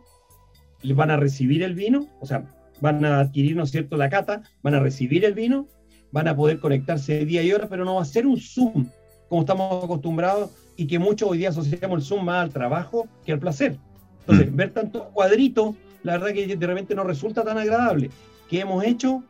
van 0.83 1.11
a 1.11 1.17
recibir 1.17 1.63
el 1.63 1.75
vino, 1.75 2.07
o 2.19 2.25
sea, 2.25 2.45
van 2.79 3.05
a 3.05 3.19
adquirir, 3.19 3.55
¿no 3.55 3.63
es 3.63 3.71
cierto?, 3.71 3.95
la 3.95 4.09
cata, 4.09 4.41
van 4.63 4.73
a 4.73 4.79
recibir 4.79 5.23
el 5.23 5.33
vino, 5.33 5.67
van 6.11 6.27
a 6.27 6.35
poder 6.35 6.59
conectarse 6.59 7.25
día 7.25 7.43
y 7.43 7.51
hora, 7.51 7.67
pero 7.69 7.85
no 7.85 7.95
va 7.95 8.01
a 8.01 8.05
ser 8.05 8.25
un 8.25 8.39
Zoom, 8.39 8.87
como 9.29 9.41
estamos 9.41 9.83
acostumbrados, 9.83 10.49
y 10.75 10.87
que 10.87 10.99
muchos 10.99 11.29
hoy 11.29 11.37
día 11.37 11.49
asociamos 11.49 11.99
el 11.99 12.05
Zoom 12.05 12.25
más 12.25 12.43
al 12.43 12.49
trabajo 12.49 13.07
que 13.25 13.31
al 13.31 13.39
placer. 13.39 13.77
Entonces, 14.21 14.51
mm. 14.51 14.55
ver 14.55 14.71
tantos 14.71 15.03
cuadritos, 15.13 15.75
la 16.03 16.13
verdad 16.13 16.33
que 16.33 16.55
de 16.55 16.67
repente 16.67 16.95
no 16.95 17.03
resulta 17.03 17.43
tan 17.43 17.57
agradable. 17.57 18.09
¿Qué 18.49 18.61
hemos 18.61 18.83
hecho? 18.83 19.23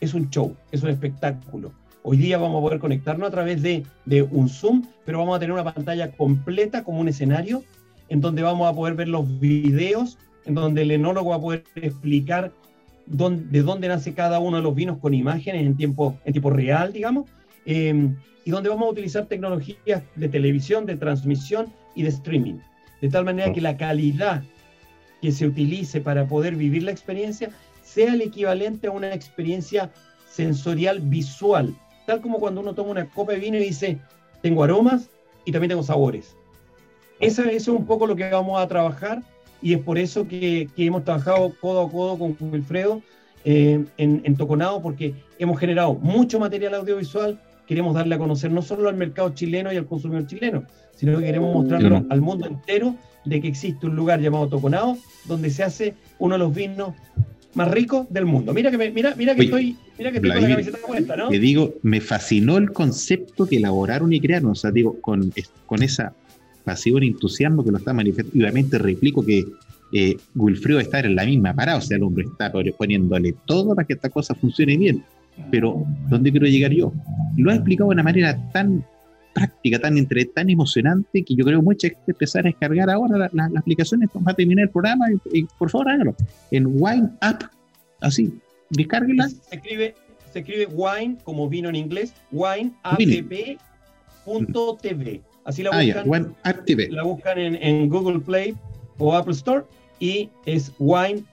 Es 0.00 0.14
un 0.14 0.30
show, 0.30 0.54
es 0.72 0.82
un 0.82 0.90
espectáculo. 0.90 1.72
Hoy 2.02 2.18
día 2.18 2.36
vamos 2.36 2.58
a 2.58 2.62
poder 2.62 2.78
conectarnos 2.80 3.28
a 3.28 3.30
través 3.30 3.62
de, 3.62 3.84
de 4.04 4.22
un 4.22 4.48
Zoom, 4.48 4.84
pero 5.06 5.18
vamos 5.18 5.36
a 5.36 5.40
tener 5.40 5.52
una 5.52 5.64
pantalla 5.64 6.12
completa 6.12 6.84
como 6.84 7.00
un 7.00 7.08
escenario 7.08 7.62
en 8.08 8.20
donde 8.20 8.42
vamos 8.42 8.70
a 8.70 8.74
poder 8.74 8.94
ver 8.94 9.08
los 9.08 9.40
videos, 9.40 10.18
en 10.44 10.54
donde 10.54 10.82
el 10.82 10.90
enólogo 10.90 11.30
va 11.30 11.36
a 11.36 11.40
poder 11.40 11.64
explicar 11.76 12.52
dónde, 13.06 13.46
de 13.50 13.62
dónde 13.62 13.88
nace 13.88 14.12
cada 14.12 14.38
uno 14.38 14.58
de 14.58 14.62
los 14.62 14.74
vinos 14.74 14.98
con 14.98 15.14
imágenes 15.14 15.64
en 15.64 15.76
tiempo, 15.76 16.18
en 16.24 16.32
tiempo 16.32 16.50
real, 16.50 16.92
digamos. 16.92 17.28
Eh, 17.66 18.14
y 18.44 18.50
donde 18.50 18.68
vamos 18.68 18.88
a 18.88 18.92
utilizar 18.92 19.26
tecnologías 19.26 20.02
de 20.16 20.28
televisión, 20.28 20.86
de 20.86 20.96
transmisión 20.96 21.72
y 21.94 22.02
de 22.02 22.10
streaming. 22.10 22.58
De 23.00 23.08
tal 23.08 23.24
manera 23.24 23.52
que 23.52 23.60
la 23.60 23.76
calidad 23.76 24.42
que 25.22 25.32
se 25.32 25.46
utilice 25.46 26.00
para 26.00 26.26
poder 26.26 26.54
vivir 26.54 26.82
la 26.82 26.90
experiencia 26.90 27.50
sea 27.82 28.12
el 28.12 28.20
equivalente 28.20 28.88
a 28.88 28.90
una 28.90 29.14
experiencia 29.14 29.90
sensorial 30.30 31.00
visual, 31.00 31.74
tal 32.06 32.20
como 32.20 32.38
cuando 32.38 32.60
uno 32.60 32.74
toma 32.74 32.90
una 32.90 33.08
copa 33.08 33.32
de 33.32 33.38
vino 33.38 33.56
y 33.56 33.60
dice, 33.60 33.98
tengo 34.42 34.64
aromas 34.64 35.08
y 35.44 35.52
también 35.52 35.70
tengo 35.70 35.82
sabores. 35.82 36.36
Eso, 37.20 37.44
es 37.44 37.68
un 37.68 37.86
poco 37.86 38.06
lo 38.06 38.16
que 38.16 38.28
vamos 38.28 38.60
a 38.60 38.68
trabajar 38.68 39.22
y 39.62 39.72
es 39.72 39.80
por 39.80 39.96
eso 39.96 40.26
que, 40.28 40.68
hemos 40.76 41.04
trabajado 41.04 41.54
codo 41.60 41.86
a 41.86 41.90
codo 41.90 42.18
con 42.18 42.36
Wilfredo 42.40 43.00
eh, 43.44 43.82
en, 43.96 44.20
en 44.24 44.36
Toconado, 44.36 44.82
porque 44.82 45.14
hemos 45.38 45.58
generado 45.58 45.94
mucho 45.94 46.38
material 46.38 46.74
audiovisual, 46.74 47.40
queremos 47.66 47.94
darle 47.94 48.14
a 48.14 48.18
conocer 48.18 48.50
no 48.50 48.62
solo 48.62 48.88
al 48.88 48.96
mercado 48.96 49.30
chileno 49.34 49.72
y 49.72 49.76
al 49.76 49.86
consumidor 49.86 50.26
chileno, 50.26 50.64
sino 50.96 51.18
que 51.18 51.24
queremos 51.24 51.54
mostrarlo 51.54 52.04
al 52.08 52.20
mundo 52.20 52.46
entero 52.46 52.94
de 53.24 53.40
que 53.40 53.48
existe 53.48 53.86
un 53.86 53.96
lugar 53.96 54.20
llamado 54.20 54.48
Toconao, 54.48 54.98
donde 55.26 55.50
se 55.50 55.62
hace 55.62 55.94
uno 56.18 56.34
de 56.34 56.38
los 56.38 56.54
vinos 56.54 56.94
más 57.54 57.70
ricos 57.70 58.06
del 58.10 58.26
mundo. 58.26 58.52
Mira 58.52 58.70
que, 58.70 58.78
mira, 58.78 59.14
mira 59.16 59.34
que 59.34 59.44
estoy, 59.44 59.76
mira 59.96 60.10
que 60.10 60.18
estoy 60.18 60.30
con 60.32 60.42
la 60.42 60.48
camiseta 60.48 60.78
puesta, 60.86 61.16
¿no? 61.16 61.28
Te 61.28 61.38
digo, 61.38 61.74
me 61.82 62.00
fascinó 62.00 62.58
el 62.58 62.72
concepto 62.72 63.46
que 63.46 63.56
elaboraron 63.56 64.12
y 64.12 64.20
crearon, 64.20 64.50
o 64.50 64.54
sea, 64.54 64.70
digo, 64.70 65.00
con, 65.00 65.32
con 65.66 65.82
esa 65.82 66.12
pasión 66.64 67.02
y 67.02 67.08
entusiasmo 67.08 67.64
que 67.64 67.70
lo 67.70 67.78
está 67.78 67.92
manifestando. 67.92 68.36
Y 68.36 68.42
obviamente 68.42 68.78
replico 68.78 69.24
que 69.24 69.44
eh, 69.92 70.16
Wilfredo 70.34 70.80
está 70.80 71.00
en 71.00 71.14
la 71.14 71.24
misma 71.24 71.54
parada, 71.54 71.78
o 71.78 71.80
sea, 71.80 71.96
el 71.96 72.02
hombre 72.02 72.24
está 72.24 72.52
poniéndole 72.76 73.34
todo 73.46 73.74
para 73.74 73.86
que 73.86 73.92
esta 73.94 74.10
cosa 74.10 74.34
funcione 74.34 74.76
bien. 74.76 75.04
Pero, 75.50 75.84
¿dónde 76.08 76.30
quiero 76.30 76.46
llegar 76.46 76.72
yo? 76.72 76.92
Lo 77.36 77.50
ha 77.50 77.54
explicado 77.54 77.90
de 77.90 77.94
una 77.94 78.02
manera 78.02 78.38
tan 78.52 78.84
práctica, 79.34 79.78
tan 79.78 79.98
entre, 79.98 80.24
tan 80.24 80.48
emocionante, 80.48 81.24
que 81.24 81.34
yo 81.34 81.44
creo 81.44 81.58
que 81.58 81.64
mucha 81.64 81.88
gente 81.88 82.12
empezar 82.12 82.46
a 82.46 82.50
descargar 82.50 82.88
ahora 82.88 83.28
las 83.32 83.56
aplicaciones 83.56 84.08
para 84.10 84.36
terminar 84.36 84.64
el 84.64 84.70
programa 84.70 85.06
y, 85.32 85.44
por 85.58 85.70
favor 85.70 85.90
hágalo. 85.90 86.14
En 86.50 86.66
Wine 86.66 87.10
App, 87.20 87.42
así, 88.00 88.32
descárguela. 88.70 89.28
Se 89.28 89.56
escribe, 89.56 89.94
se 90.32 90.38
escribe 90.38 90.66
Wine 90.66 91.18
como 91.24 91.48
vino 91.48 91.68
en 91.68 91.74
inglés, 91.76 92.14
wineapp.tv. 92.30 93.58
Así 95.44 95.62
la 95.62 95.70
ah, 95.72 95.82
buscan, 95.82 96.34
la 96.90 97.02
buscan 97.02 97.38
en, 97.38 97.56
en 97.56 97.88
Google 97.90 98.20
Play 98.20 98.54
o 98.98 99.14
Apple 99.14 99.34
Store 99.34 99.64
y 99.98 100.30
es 100.46 100.72
wineapp.tv. 100.78 101.24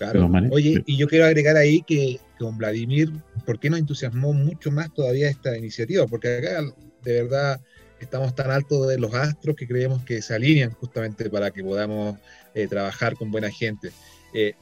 claro. 0.00 0.30
Oye, 0.50 0.82
y 0.86 0.96
yo 0.96 1.06
quiero 1.06 1.26
agregar 1.26 1.56
ahí 1.56 1.82
que 1.82 2.18
con 2.38 2.56
Vladimir, 2.56 3.12
¿por 3.44 3.60
qué 3.60 3.68
nos 3.68 3.80
entusiasmó 3.80 4.32
mucho 4.32 4.70
más 4.70 4.92
todavía 4.94 5.28
esta 5.28 5.56
iniciativa? 5.56 6.06
Porque 6.06 6.38
acá 6.38 6.62
de 7.02 7.22
verdad 7.22 7.60
estamos 8.00 8.34
tan 8.34 8.50
altos 8.50 8.88
de 8.88 8.98
los 8.98 9.12
astros 9.14 9.54
que 9.56 9.68
creemos 9.68 10.02
que 10.04 10.22
se 10.22 10.34
alinean 10.34 10.72
justamente 10.72 11.28
para 11.28 11.50
que 11.50 11.62
podamos 11.62 12.16
eh, 12.54 12.66
trabajar 12.66 13.14
con 13.14 13.30
buena 13.30 13.50
gente. 13.50 13.92
Eh, 14.32 14.54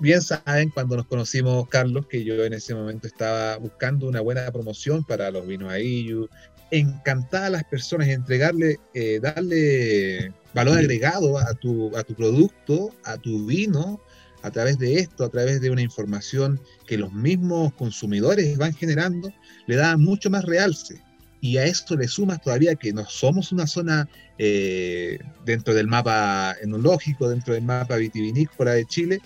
bien 0.00 0.22
saben 0.22 0.70
cuando 0.70 0.96
nos 0.96 1.06
conocimos, 1.06 1.68
Carlos, 1.68 2.06
que 2.06 2.24
yo 2.24 2.42
en 2.44 2.54
ese 2.54 2.74
momento 2.74 3.06
estaba 3.06 3.58
buscando 3.58 4.08
una 4.08 4.20
buena 4.20 4.50
promoción 4.50 5.04
para 5.04 5.30
los 5.30 5.46
vinos 5.46 5.70
Aillu, 5.70 6.28
encantar 6.70 7.44
a 7.44 7.50
las 7.50 7.64
personas, 7.64 8.08
entregarle, 8.08 8.78
eh, 8.94 9.20
darle 9.20 10.32
valor 10.54 10.78
agregado 10.78 11.38
a 11.38 11.52
tu, 11.54 11.94
a 11.96 12.02
tu 12.04 12.14
producto, 12.14 12.90
a 13.04 13.18
tu 13.18 13.46
vino, 13.46 14.00
a 14.48 14.50
través 14.50 14.78
de 14.78 14.98
esto, 14.98 15.24
a 15.24 15.28
través 15.28 15.60
de 15.60 15.70
una 15.70 15.82
información 15.82 16.60
que 16.86 16.98
los 16.98 17.12
mismos 17.12 17.72
consumidores 17.74 18.56
van 18.58 18.74
generando, 18.74 19.32
le 19.66 19.76
da 19.76 19.96
mucho 19.96 20.30
más 20.30 20.44
realce. 20.44 21.00
Y 21.40 21.58
a 21.58 21.64
esto 21.64 21.96
le 21.96 22.08
sumas 22.08 22.42
todavía 22.42 22.74
que 22.74 22.92
no 22.92 23.06
somos 23.06 23.52
una 23.52 23.66
zona 23.66 24.08
eh, 24.38 25.18
dentro 25.44 25.72
del 25.72 25.86
mapa 25.86 26.56
enológico, 26.60 27.28
dentro 27.28 27.54
del 27.54 27.62
mapa 27.62 27.96
vitivinícola 27.96 28.72
de 28.72 28.86
Chile. 28.86 29.20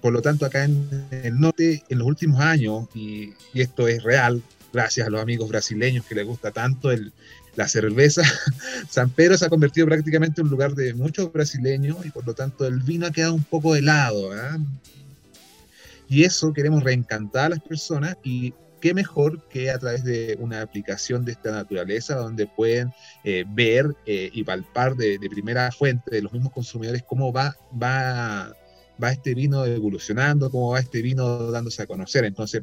Por 0.00 0.12
lo 0.12 0.20
tanto, 0.20 0.44
acá 0.44 0.64
en 0.64 1.06
el 1.10 1.38
norte, 1.38 1.84
en 1.88 1.98
los 1.98 2.08
últimos 2.08 2.40
años, 2.40 2.88
y, 2.94 3.34
y 3.54 3.60
esto 3.60 3.86
es 3.86 4.02
real, 4.02 4.42
gracias 4.72 5.06
a 5.06 5.10
los 5.10 5.20
amigos 5.20 5.48
brasileños 5.48 6.04
que 6.04 6.16
les 6.16 6.26
gusta 6.26 6.50
tanto 6.50 6.90
el, 6.90 7.12
la 7.54 7.68
cerveza, 7.68 8.22
San 8.88 9.10
Pedro 9.10 9.36
se 9.36 9.44
ha 9.44 9.50
convertido 9.50 9.86
prácticamente 9.86 10.40
en 10.40 10.46
un 10.46 10.50
lugar 10.50 10.74
de 10.74 10.94
muchos 10.94 11.32
brasileños 11.32 12.04
y 12.04 12.10
por 12.10 12.26
lo 12.26 12.34
tanto 12.34 12.66
el 12.66 12.80
vino 12.80 13.06
ha 13.06 13.10
quedado 13.10 13.34
un 13.34 13.44
poco 13.44 13.74
de 13.74 13.82
lado. 13.82 14.32
¿ah? 14.32 14.58
Y 16.08 16.24
eso 16.24 16.52
queremos 16.52 16.82
reencantar 16.82 17.46
a 17.46 17.48
las 17.50 17.60
personas 17.60 18.16
y 18.22 18.54
qué 18.80 18.94
mejor 18.94 19.40
que 19.48 19.70
a 19.70 19.78
través 19.78 20.02
de 20.02 20.36
una 20.40 20.60
aplicación 20.60 21.24
de 21.24 21.32
esta 21.32 21.52
naturaleza 21.52 22.16
donde 22.16 22.46
pueden 22.46 22.92
eh, 23.22 23.44
ver 23.48 23.94
eh, 24.06 24.30
y 24.32 24.42
palpar 24.42 24.96
de, 24.96 25.18
de, 25.18 25.30
primera 25.30 25.70
fuente 25.70 26.10
de 26.10 26.22
los 26.22 26.32
mismos 26.32 26.52
consumidores 26.52 27.04
cómo 27.06 27.32
va, 27.32 27.56
va, 27.80 28.52
va 29.02 29.12
este 29.12 29.34
vino 29.34 29.64
evolucionando, 29.64 30.50
cómo 30.50 30.72
va 30.72 30.80
este 30.80 31.00
vino 31.00 31.50
dándose 31.52 31.82
a 31.82 31.86
conocer. 31.86 32.24
Entonces, 32.24 32.62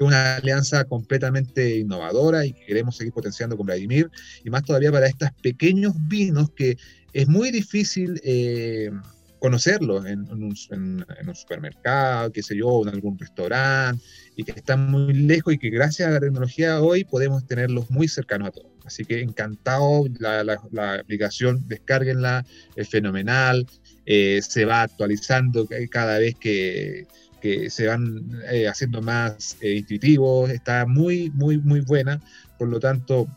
una 0.00 0.36
alianza 0.36 0.84
completamente 0.84 1.78
innovadora 1.78 2.44
y 2.46 2.52
que 2.52 2.66
queremos 2.66 2.96
seguir 2.96 3.12
potenciando 3.12 3.56
con 3.56 3.66
Vladimir, 3.66 4.10
y 4.44 4.50
más 4.50 4.64
todavía 4.64 4.92
para 4.92 5.06
estos 5.06 5.30
pequeños 5.42 5.94
vinos 6.08 6.50
que 6.50 6.76
es 7.12 7.28
muy 7.28 7.50
difícil 7.50 8.20
eh, 8.22 8.90
conocerlos 9.38 10.04
en, 10.06 10.30
un, 10.30 10.54
supermercado, 11.34 12.32
qué 12.32 12.42
sé 12.42 12.56
yo, 12.56 12.82
en 12.82 12.88
algún 12.88 13.18
restaurante, 13.18 14.02
y 14.36 14.44
que 14.44 14.52
están 14.52 14.90
muy 14.90 15.12
lejos 15.12 15.54
y 15.54 15.58
que 15.58 15.70
gracias 15.70 16.08
a 16.08 16.12
la 16.12 16.20
tecnología 16.20 16.80
hoy 16.80 17.04
podemos 17.04 17.46
tenerlos 17.46 17.90
muy 17.90 18.08
cercanos 18.08 18.48
a 18.48 18.50
todos. 18.52 18.72
Así 18.84 19.04
que 19.04 19.20
encantado, 19.20 20.06
la, 20.18 20.98
aplicación, 20.98 21.66
descárguenla, 21.68 22.44
es 22.74 22.88
fenomenal, 22.88 23.66
eh, 24.06 24.40
se 24.42 24.64
va 24.64 24.82
actualizando 24.82 25.68
cada 25.90 26.18
vez 26.18 26.34
que 26.36 27.06
que 27.40 27.70
se 27.70 27.86
van 27.86 28.30
eh, 28.50 28.68
haciendo 28.68 29.02
más 29.02 29.56
eh, 29.60 29.76
intuitivos, 29.76 30.50
está 30.50 30.86
muy, 30.86 31.30
muy, 31.30 31.58
muy 31.58 31.80
buena. 31.80 32.20
Por 32.58 32.68
lo 32.68 32.80
tanto, 32.80 33.28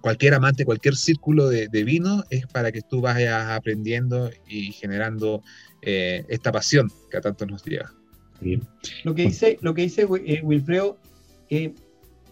cualquier 0.00 0.34
amante, 0.34 0.64
cualquier 0.64 0.96
círculo 0.96 1.48
de, 1.48 1.68
vino 1.84 2.24
es 2.30 2.46
para 2.46 2.72
que 2.72 2.82
tú 2.82 3.00
vayas 3.00 3.50
aprendiendo 3.50 4.30
y 4.46 4.72
generando 4.72 5.42
eh, 5.82 6.24
esta 6.28 6.52
pasión 6.52 6.90
que 7.10 7.18
a 7.18 7.20
tanto 7.20 7.46
nos 7.46 7.64
lleva. 7.64 7.92
Lo 9.04 9.14
que 9.14 9.22
dice, 9.22 9.58
lo 9.60 9.74
que 9.74 9.82
dice 9.82 10.04
Wilfredo 10.04 10.98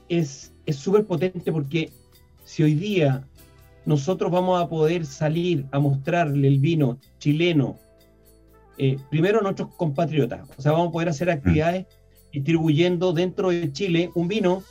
es 0.08 0.52
súper 0.70 1.04
potente 1.04 1.50
porque 1.50 1.90
si 2.44 2.62
hoy 2.62 2.74
día 2.74 3.26
nosotros 3.86 4.30
vamos 4.30 4.62
a 4.62 4.68
poder 4.68 5.04
salir 5.04 5.66
a 5.72 5.78
mostrarle 5.78 6.48
el 6.48 6.58
vino 6.58 6.98
chileno 7.18 7.78
eh, 8.78 8.98
primero 9.10 9.40
nuestros 9.40 9.70
compatriotas. 9.76 10.48
O 10.56 10.62
sea, 10.62 10.72
vamos 10.72 10.88
a 10.88 10.92
poder 10.92 11.08
hacer 11.08 11.30
actividades 11.30 11.86
distribuyendo 12.32 13.12
dentro 13.12 13.50
de 13.50 13.72
Chile 13.72 14.10
un 14.14 14.28
vino 14.28 14.62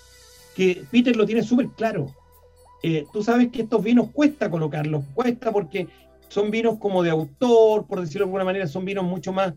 que 0.56 0.84
Peter 0.92 1.16
lo 1.16 1.26
tiene 1.26 1.44
súper 1.44 1.70
claro. 1.70 2.14
Eh, 2.84 3.06
tú 3.12 3.24
sabes 3.24 3.50
que 3.50 3.64
estos 3.64 3.84
vinos 3.84 4.10
cuesta 4.12 4.50
colocarlos, 4.50 5.04
cuesta 5.14 5.52
porque 5.52 5.88
son 6.28 6.52
vinos 6.52 6.78
como 6.80 7.02
de 7.02 7.10
autor, 7.10 7.88
por 7.88 8.00
decirlo 8.00 8.26
de 8.26 8.30
alguna 8.30 8.46
manera, 8.46 8.68
son 8.68 8.86
vinos 8.86 9.04
mucho 9.04 9.34
más, 9.34 9.54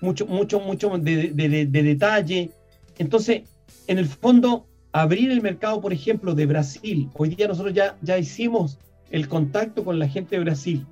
mucho, 0.00 0.26
mucho, 0.26 0.60
mucho 0.60 0.90
de, 0.98 1.30
de, 1.32 1.66
de 1.66 1.82
detalle. 1.82 2.50
Entonces, 2.98 3.42
en 3.86 3.98
el 3.98 4.06
fondo, 4.06 4.66
abrir 4.92 5.30
el 5.30 5.40
mercado, 5.40 5.80
por 5.80 5.92
ejemplo, 5.92 6.34
de 6.34 6.46
Brasil, 6.46 7.08
hoy 7.14 7.30
día 7.30 7.48
nosotros 7.48 7.74
ya, 7.74 7.96
ya 8.02 8.18
hicimos 8.18 8.78
el 9.10 9.28
contacto 9.28 9.84
con 9.84 9.98
la 9.98 10.08
gente 10.08 10.36
de 10.36 10.42
Brasil 10.42 10.86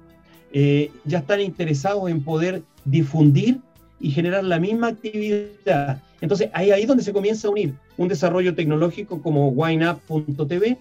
eh, 0.56 0.92
ya 1.04 1.18
están 1.18 1.40
interesados 1.40 2.08
en 2.08 2.22
poder 2.22 2.62
difundir 2.84 3.60
y 4.00 4.10
generar 4.10 4.44
la 4.44 4.58
misma 4.58 4.88
actividad. 4.88 6.02
Entonces, 6.20 6.50
ahí 6.52 6.70
ahí 6.70 6.86
donde 6.86 7.02
se 7.02 7.12
comienza 7.12 7.48
a 7.48 7.50
unir 7.50 7.74
un 7.96 8.08
desarrollo 8.08 8.54
tecnológico 8.54 9.22
como 9.22 9.48
wineup.tv 9.48 10.78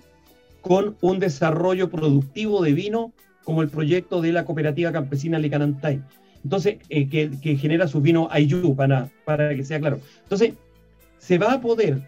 con 0.61 0.95
un 1.01 1.19
desarrollo 1.19 1.89
productivo 1.89 2.61
de 2.61 2.73
vino 2.73 3.11
como 3.43 3.61
el 3.61 3.69
proyecto 3.69 4.21
de 4.21 4.31
la 4.31 4.45
cooperativa 4.45 4.91
campesina 4.91 5.37
Licanantay. 5.37 6.01
Entonces, 6.43 6.77
eh, 6.89 7.07
que, 7.07 7.57
genera 7.57 7.87
sus 7.87 8.01
vinos 8.01 8.27
Ayu, 8.31 8.75
para, 8.75 9.09
para 9.25 9.55
que 9.55 9.63
sea 9.63 9.79
claro. 9.79 9.99
Entonces, 10.23 10.53
se 11.17 11.37
va 11.37 11.53
a 11.53 11.61
poder 11.61 12.01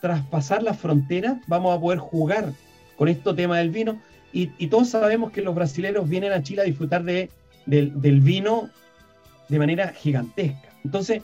traspasar 0.00 0.62
las 0.62 0.78
fronteras, 0.78 1.38
vamos 1.46 1.76
a 1.76 1.80
poder 1.80 1.98
jugar 1.98 2.52
con 2.96 3.08
este 3.08 3.34
tema 3.34 3.58
del 3.58 3.70
vino, 3.70 4.00
y, 4.32 4.66
todos 4.66 4.90
sabemos 4.90 5.32
que 5.32 5.40
los 5.40 5.54
brasileños 5.54 6.06
vienen 6.08 6.32
a 6.32 6.42
Chile 6.42 6.60
a 6.60 6.64
disfrutar 6.64 7.04
de, 7.04 7.30
del 7.64 8.20
vino 8.20 8.68
de 9.48 9.58
manera 9.58 9.88
gigantesca. 9.88 10.68
Entonces, 10.84 11.22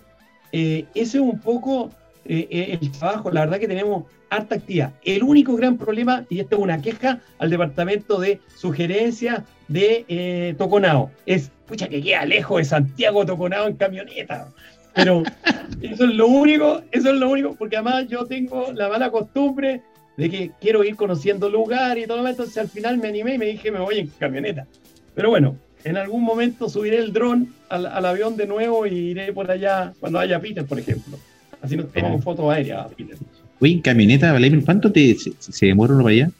eh, 0.52 0.86
ese 0.94 1.18
es 1.18 1.22
un 1.22 1.38
poco 1.38 1.90
eh, 2.24 2.46
eh, 2.50 2.78
el 2.80 2.92
trabajo. 2.92 3.30
La 3.30 3.40
verdad 3.40 3.58
que 3.58 3.68
tenemos 3.68 4.04
harta 4.30 4.56
actividad. 4.56 4.92
El 5.04 5.22
único 5.22 5.56
gran 5.56 5.76
problema, 5.76 6.24
y 6.28 6.40
esto 6.40 6.56
es 6.56 6.62
una 6.62 6.80
queja 6.80 7.20
al 7.38 7.50
departamento 7.50 8.18
de 8.18 8.40
sugerencia 8.56 9.44
de 9.68 10.54
Toconao, 10.58 11.10
es, 11.26 11.50
pucha, 11.66 11.88
que 11.88 12.02
queda 12.02 12.24
lejos 12.24 12.58
de 12.58 12.64
Santiago 12.64 13.26
Toconao 13.26 13.66
en 13.66 13.76
camioneta. 13.76 14.48
Pero 14.94 15.22
eso 15.82 16.04
es 16.04 16.14
lo 16.14 16.26
único, 16.26 16.82
eso 16.92 17.10
es 17.10 17.16
lo 17.16 17.30
único, 17.30 17.54
porque 17.54 17.76
además 17.76 18.08
yo 18.08 18.26
tengo 18.26 18.72
la 18.72 18.88
mala 18.88 19.10
costumbre 19.10 19.82
de 20.16 20.30
que 20.30 20.50
quiero 20.60 20.84
ir 20.84 20.96
conociendo 20.96 21.48
lugar 21.48 21.98
y 21.98 22.06
todo 22.06 22.26
entonces 22.26 22.58
al 22.58 22.68
final 22.68 22.98
me 22.98 23.08
animé 23.08 23.34
y 23.34 23.38
me 23.38 23.46
dije 23.46 23.70
me 23.70 23.80
voy 23.80 23.98
en 23.98 24.06
camioneta. 24.18 24.66
Pero 25.14 25.30
bueno, 25.30 25.56
en 25.84 25.96
algún 25.96 26.22
momento 26.22 26.68
subiré 26.68 26.98
el 26.98 27.12
dron 27.12 27.52
al, 27.68 28.04
avión 28.04 28.36
de 28.36 28.46
nuevo 28.46 28.86
y 28.86 29.10
iré 29.10 29.32
por 29.32 29.50
allá 29.50 29.92
cuando 30.00 30.18
haya 30.18 30.40
Peter, 30.40 30.64
por 30.64 30.78
ejemplo. 30.78 31.18
Así 31.60 31.76
nos 31.76 31.86
oh. 32.02 32.18
fotos 32.18 32.52
aéreas, 32.52 32.86
Peter. 32.96 33.16
Oye, 33.60 33.72
en 33.72 33.80
camioneta, 33.80 34.32
Vladimir, 34.32 34.64
¿cuánto 34.64 34.90
te, 34.90 35.14
se, 35.14 35.66
demora 35.66 35.94
uno 35.94 36.02
para 36.02 36.14
allá? 36.14 36.30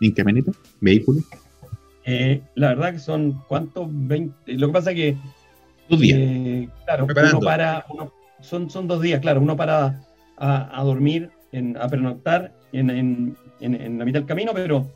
¿En 0.00 0.12
camioneta? 0.12 0.52
¿Vehículo? 0.80 1.20
Eh, 2.04 2.40
la 2.54 2.68
verdad 2.68 2.92
que 2.92 2.98
son, 2.98 3.42
¿cuántos? 3.48 3.88
20. 3.90 4.52
Lo 4.54 4.66
que 4.68 4.72
pasa 4.72 4.90
es 4.90 4.96
que... 4.96 5.16
Dos 5.88 6.00
días. 6.00 6.18
Eh, 6.20 6.68
claro, 6.84 7.06
uno 7.06 7.40
para, 7.40 7.86
son, 8.40 8.70
son 8.70 8.86
dos 8.86 9.00
días, 9.00 9.20
claro, 9.20 9.40
uno 9.40 9.56
para 9.56 10.02
a, 10.36 10.80
a 10.80 10.84
dormir, 10.84 11.30
en, 11.52 11.76
a 11.76 11.88
pernoctar 11.88 12.52
en, 12.72 13.36
la 13.60 14.04
mitad 14.04 14.20
del 14.20 14.26
camino, 14.26 14.52
pero 14.54 14.86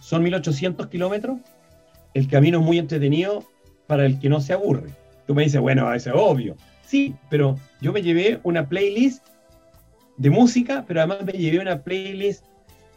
son 0.00 0.22
1800 0.22 0.86
kilómetros. 0.88 1.38
El 2.14 2.28
camino 2.28 2.58
es 2.58 2.64
muy 2.64 2.78
entretenido 2.78 3.44
para 3.86 4.06
el 4.06 4.18
que 4.18 4.28
no 4.28 4.40
se 4.40 4.52
aburre. 4.52 4.90
Tú 5.26 5.34
me 5.34 5.44
dices, 5.44 5.60
bueno, 5.60 5.92
eso 5.92 6.10
es 6.10 6.16
obvio. 6.18 6.56
Sí, 6.86 7.14
pero 7.28 7.58
yo 7.80 7.92
me 7.92 8.02
llevé 8.02 8.40
una 8.42 8.68
playlist 8.68 9.26
de 10.16 10.30
música, 10.30 10.84
pero 10.86 11.00
además 11.00 11.24
me 11.24 11.32
llevé 11.32 11.60
una 11.60 11.82
playlist 11.82 12.44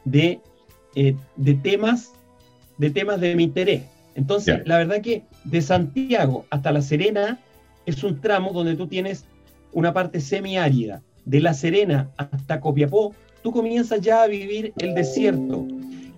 de, 0.05 0.39
eh, 0.95 1.15
de 1.35 1.53
temas 1.55 2.11
de 2.81 2.89
temas 2.89 3.21
de 3.21 3.35
mi 3.35 3.43
interés. 3.43 3.83
Entonces, 4.15 4.61
la 4.65 4.77
verdad 4.79 5.01
que 5.01 5.21
de 5.43 5.61
Santiago 5.61 6.45
hasta 6.49 6.71
La 6.71 6.81
Serena 6.81 7.39
es 7.85 8.03
un 8.03 8.19
tramo 8.19 8.51
donde 8.53 8.75
tú 8.75 8.87
tienes 8.87 9.25
una 9.71 9.93
parte 9.93 10.19
semiárida. 10.19 11.03
De 11.25 11.39
La 11.39 11.53
Serena 11.53 12.09
hasta 12.17 12.59
Copiapó, 12.59 13.13
tú 13.43 13.51
comienzas 13.51 14.01
ya 14.01 14.23
a 14.23 14.27
vivir 14.27 14.73
el 14.79 14.95
desierto. 14.95 15.67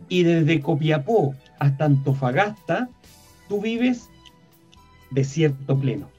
Y 0.08 0.24
desde 0.24 0.62
Copiapó 0.62 1.36
hasta 1.60 1.86
Antofagasta, 1.86 2.90
tú 3.48 3.62
vives 3.62 4.10
desierto 5.12 5.78
pleno. 5.78 6.10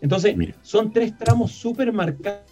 Entonces, 0.00 0.36
son 0.62 0.92
tres 0.92 1.16
tramos 1.18 1.52
súper 1.52 1.92
marcados 1.92 2.44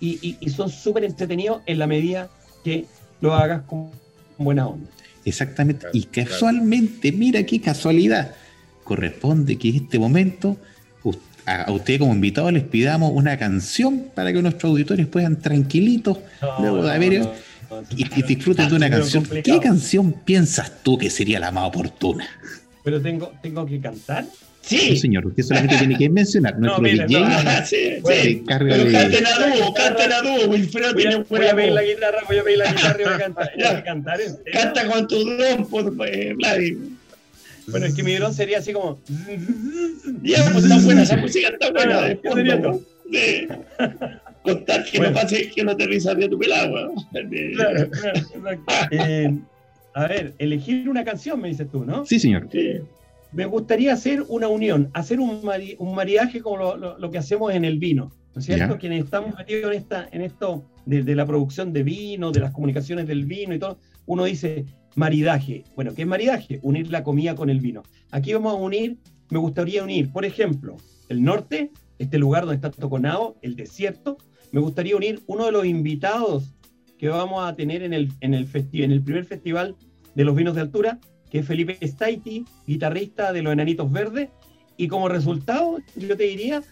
y, 0.00 0.36
son 0.50 0.70
súper 0.70 1.04
entretenidos 1.04 1.62
en 1.66 1.78
la 1.78 1.86
medida 1.86 2.30
que 2.64 2.86
lo 3.20 3.34
hagas 3.34 3.62
con 3.62 3.90
buena 4.38 4.66
onda. 4.66 4.90
Exactamente. 5.24 5.86
y 5.92 6.04
casualmente, 6.04 7.12
mira 7.12 7.44
qué 7.44 7.60
casualidad, 7.60 8.34
corresponde 8.84 9.58
que 9.58 9.68
en 9.68 9.76
este 9.76 9.98
momento 9.98 10.56
a 11.46 11.70
usted 11.72 11.98
como 11.98 12.12
invitado 12.14 12.50
les 12.50 12.62
pidamos 12.62 13.12
una 13.14 13.36
canción 13.38 14.06
para 14.14 14.32
que 14.32 14.40
nuestros 14.40 14.70
auditores 14.70 15.06
puedan 15.06 15.40
tranquilitos 15.40 16.18
luego 16.58 16.82
de 16.82 16.92
haber 16.92 17.28
y, 17.96 18.22
disfruten 18.22 18.68
de 18.68 18.76
una 18.76 18.90
canción. 18.90 19.24
¿Qué 19.24 19.58
canción 19.60 20.12
piensas 20.12 20.82
tú 20.82 20.98
que 20.98 21.10
sería 21.10 21.40
la 21.40 21.50
más 21.50 21.68
oportuna? 21.68 22.26
Pero 22.84 23.00
tengo, 23.00 23.32
tengo 23.42 23.66
que 23.66 23.80
cantar. 23.80 24.24
Sí. 24.62 24.96
señor, 24.96 25.26
usted 25.26 25.42
solamente 25.42 25.78
tiene 25.78 25.96
que 25.96 26.08
mencionar. 26.08 26.58
Nuestro 26.58 26.82
DJ 26.82 27.06
no, 27.20 27.66
sí, 27.66 27.76
sí. 28.04 28.44
Pero 28.46 28.92
canten 28.92 29.26
a 29.26 29.38
dúo, 29.38 29.74
canten 29.74 30.12
a 30.12 30.22
dúo. 30.22 30.48
Wilfredo 30.48 30.92
voy, 30.92 31.02
tiene 31.02 31.24
voy 31.28 31.46
a 31.46 31.56
pedir 31.56 31.72
la 31.72 31.82
guitarra, 31.82 32.18
voy 32.26 32.38
a 32.38 32.44
pedir 32.44 32.58
la 32.58 32.72
guitarra 32.72 33.00
y 33.00 33.04
voy 33.04 33.14
a 33.14 33.18
cantar. 33.18 33.50
a 33.64 33.84
cantar 33.84 34.20
Canta 34.52 34.86
con 34.86 35.08
tu 35.08 35.24
dron, 35.24 35.66
por 35.66 35.90
Vladimir. 35.94 37.00
Bueno, 37.66 37.86
es 37.86 37.94
que 37.94 38.02
mi 38.02 38.14
dron 38.16 38.34
sería 38.34 38.58
así 38.58 38.72
como. 38.72 39.00
Ya, 40.22 40.50
pues 40.52 40.64
está 40.64 40.78
buena, 40.78 41.02
esa 41.02 41.16
música 41.18 41.48
está 41.48 41.70
buena. 41.70 42.02
De 42.02 42.16
fondo, 42.16 42.82
de 43.10 43.48
contar 44.42 44.84
que 44.84 44.98
no 44.98 45.12
pase, 45.12 45.50
que 45.50 45.64
no 45.64 45.74
de 45.74 46.28
tu 46.28 46.38
pelado, 46.38 46.92
Claro, 47.12 47.90
claro, 47.90 48.60
eh, 48.90 49.38
a 49.94 50.06
ver, 50.06 50.34
elegir 50.38 50.88
una 50.88 51.04
canción, 51.04 51.40
me 51.40 51.48
dices 51.48 51.68
tú, 51.70 51.84
¿no? 51.84 52.06
Sí, 52.06 52.18
señor. 52.18 52.48
Sí 52.50 52.80
me 53.32 53.46
gustaría 53.46 53.92
hacer 53.92 54.24
una 54.28 54.48
unión, 54.48 54.90
hacer 54.92 55.20
un, 55.20 55.40
un 55.78 55.94
mariaje 55.94 56.40
como 56.40 56.76
lo, 56.76 57.10
que 57.10 57.18
hacemos 57.18 57.54
en 57.54 57.64
el 57.64 57.78
vino, 57.78 58.10
¿no 58.34 58.40
es 58.40 58.44
cierto? 58.44 58.78
Quienes 58.78 59.04
estamos 59.04 59.36
metidos 59.36 59.72
en, 59.72 59.78
esta, 59.78 60.08
en 60.10 60.22
esto 60.22 60.64
de, 60.84 61.14
la 61.14 61.26
producción 61.26 61.72
de 61.72 61.82
vino, 61.82 62.32
de 62.32 62.40
las 62.40 62.50
comunicaciones 62.52 63.06
del 63.06 63.26
vino 63.26 63.54
y 63.54 63.58
todo, 63.58 63.78
uno 64.06 64.24
dice 64.24 64.64
maridaje. 64.96 65.64
Bueno, 65.76 65.94
¿qué 65.94 66.02
es 66.02 66.08
maridaje? 66.08 66.58
Unir 66.62 66.90
la 66.90 67.04
comida 67.04 67.34
con 67.34 67.50
el 67.50 67.60
vino. 67.60 67.82
Aquí 68.10 68.32
vamos 68.32 68.52
a 68.52 68.56
unir, 68.56 68.98
me 69.30 69.38
gustaría 69.38 69.84
unir, 69.84 70.10
por 70.10 70.24
ejemplo, 70.24 70.76
el 71.08 71.22
norte, 71.22 71.70
este 71.98 72.18
lugar 72.18 72.42
donde 72.42 72.56
está 72.56 72.70
Toconao, 72.70 73.36
el 73.42 73.54
desierto, 73.54 74.18
me 74.52 74.60
gustaría 74.60 74.96
unir 74.96 75.20
uno 75.26 75.46
de 75.46 75.52
los 75.52 75.64
invitados 75.64 76.54
que 76.98 77.08
vamos 77.08 77.42
a 77.42 77.54
tener 77.56 77.82
en 77.82 77.94
el, 77.94 78.12
en 78.20 78.34
el, 78.34 78.48
en 78.52 78.92
el 78.92 79.02
primer 79.02 79.24
festival 79.24 79.76
de 80.14 80.24
los 80.24 80.36
vinos 80.36 80.54
de 80.54 80.60
altura, 80.60 80.98
que 81.30 81.38
es 81.38 81.46
Felipe 81.46 81.78
Staiti, 81.80 82.44
guitarrista 82.66 83.32
de 83.32 83.42
Los 83.42 83.52
Enanitos 83.52 83.90
Verdes, 83.90 84.28
y 84.76 84.88
como 84.88 85.08
resultado, 85.08 85.78
yo 85.96 86.16
te 86.16 86.24
diría, 86.24 86.62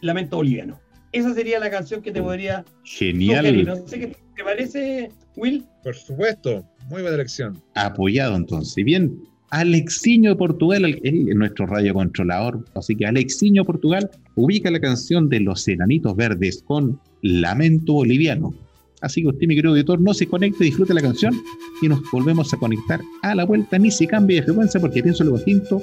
Lamento 0.00 0.36
Boliviano. 0.36 0.80
Esa 1.12 1.34
sería 1.34 1.58
la 1.58 1.70
canción 1.70 2.02
que 2.02 2.12
te 2.12 2.22
podría. 2.22 2.64
Genial. 2.84 3.64
No 3.64 3.86
sé 3.86 4.00
qué 4.00 4.16
te 4.36 4.44
parece, 4.44 5.10
Will. 5.36 5.64
Por 5.82 5.94
supuesto, 5.94 6.64
muy 6.88 7.02
buena 7.02 7.16
elección. 7.16 7.62
Apoyado 7.74 8.36
entonces. 8.36 8.84
Bien, 8.84 9.18
Alexiño 9.56 10.28
de 10.28 10.36
Portugal, 10.36 10.84
el, 11.02 11.34
nuestro 11.34 11.64
radiocontrolador. 11.64 12.62
Así 12.74 12.94
que 12.94 13.06
Alexiño 13.06 13.64
Portugal 13.64 14.10
ubica 14.34 14.70
la 14.70 14.80
canción 14.80 15.30
de 15.30 15.40
Los 15.40 15.66
Enanitos 15.66 16.14
Verdes 16.14 16.62
con 16.66 17.00
Lamento 17.22 17.94
Boliviano. 17.94 18.54
Así 19.00 19.22
que 19.22 19.28
usted, 19.28 19.46
mi 19.46 19.54
querido 19.54 19.74
editor, 19.74 19.98
no 19.98 20.12
se 20.12 20.26
conecte, 20.26 20.64
disfrute 20.64 20.92
la 20.92 21.00
canción 21.00 21.34
y 21.80 21.88
nos 21.88 22.02
volvemos 22.12 22.52
a 22.52 22.58
conectar 22.58 23.00
a 23.22 23.34
la 23.34 23.46
vuelta. 23.46 23.78
Ni 23.78 23.90
se 23.90 24.06
cambie 24.06 24.36
de 24.36 24.42
frecuencia 24.42 24.78
porque 24.78 25.02
pienso 25.02 25.24
lo 25.24 25.36
distinto 25.36 25.80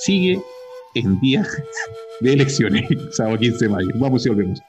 sigue 0.00 0.38
en 0.94 1.18
día 1.20 1.46
de 2.20 2.34
elecciones, 2.34 2.86
sábado 3.12 3.38
15 3.38 3.64
de 3.64 3.70
mayo. 3.70 3.88
Vamos 4.00 4.26
y 4.26 4.28
volvemos. 4.28 4.60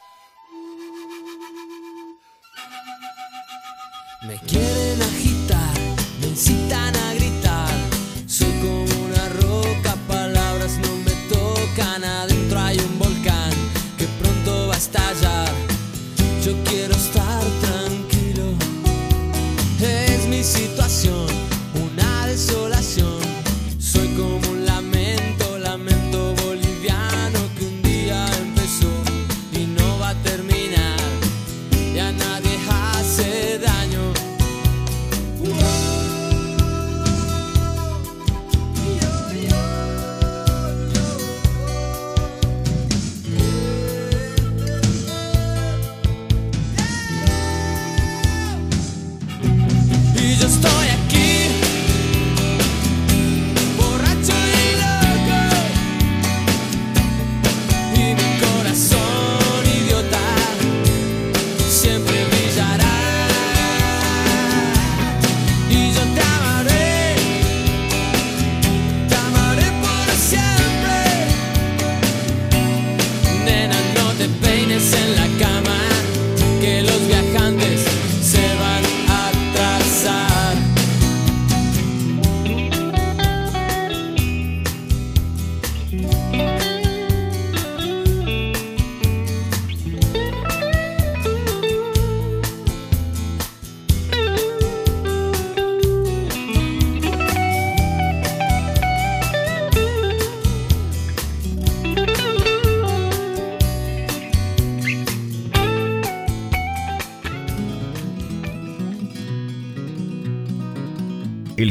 Yo 16.43 16.53
quiero 16.63 16.93
estar 16.93 17.41
situación, 20.43 21.25
una 21.73 22.27
desolación. 22.27 22.74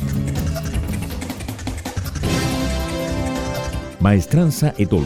Maestranza 4.01 4.73
Etol. 4.77 5.05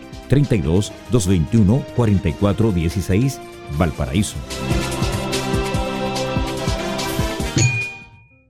32 0.31 0.93
221 1.11 1.83
44 1.93 2.71
16, 2.71 3.41
Valparaíso. 3.77 4.37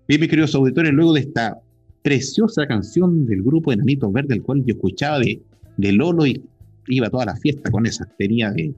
Bien, 0.07 0.21
mis 0.21 0.29
queridos 0.29 0.53
auditores, 0.53 0.93
luego 0.93 1.13
de 1.13 1.21
esta 1.21 1.59
preciosa 2.03 2.67
canción 2.67 3.25
del 3.25 3.41
grupo 3.41 3.71
Enanitos 3.71 4.13
Verde, 4.13 4.35
el 4.35 4.43
cual 4.43 4.63
yo 4.63 4.75
escuchaba 4.75 5.17
de, 5.17 5.41
de 5.77 5.91
Lolo 5.91 6.27
y 6.27 6.43
iba 6.87 7.09
toda 7.09 7.25
la 7.25 7.35
fiesta 7.35 7.71
con 7.71 7.87
esa. 7.87 8.05
Tenía 8.15 8.51
de. 8.51 8.75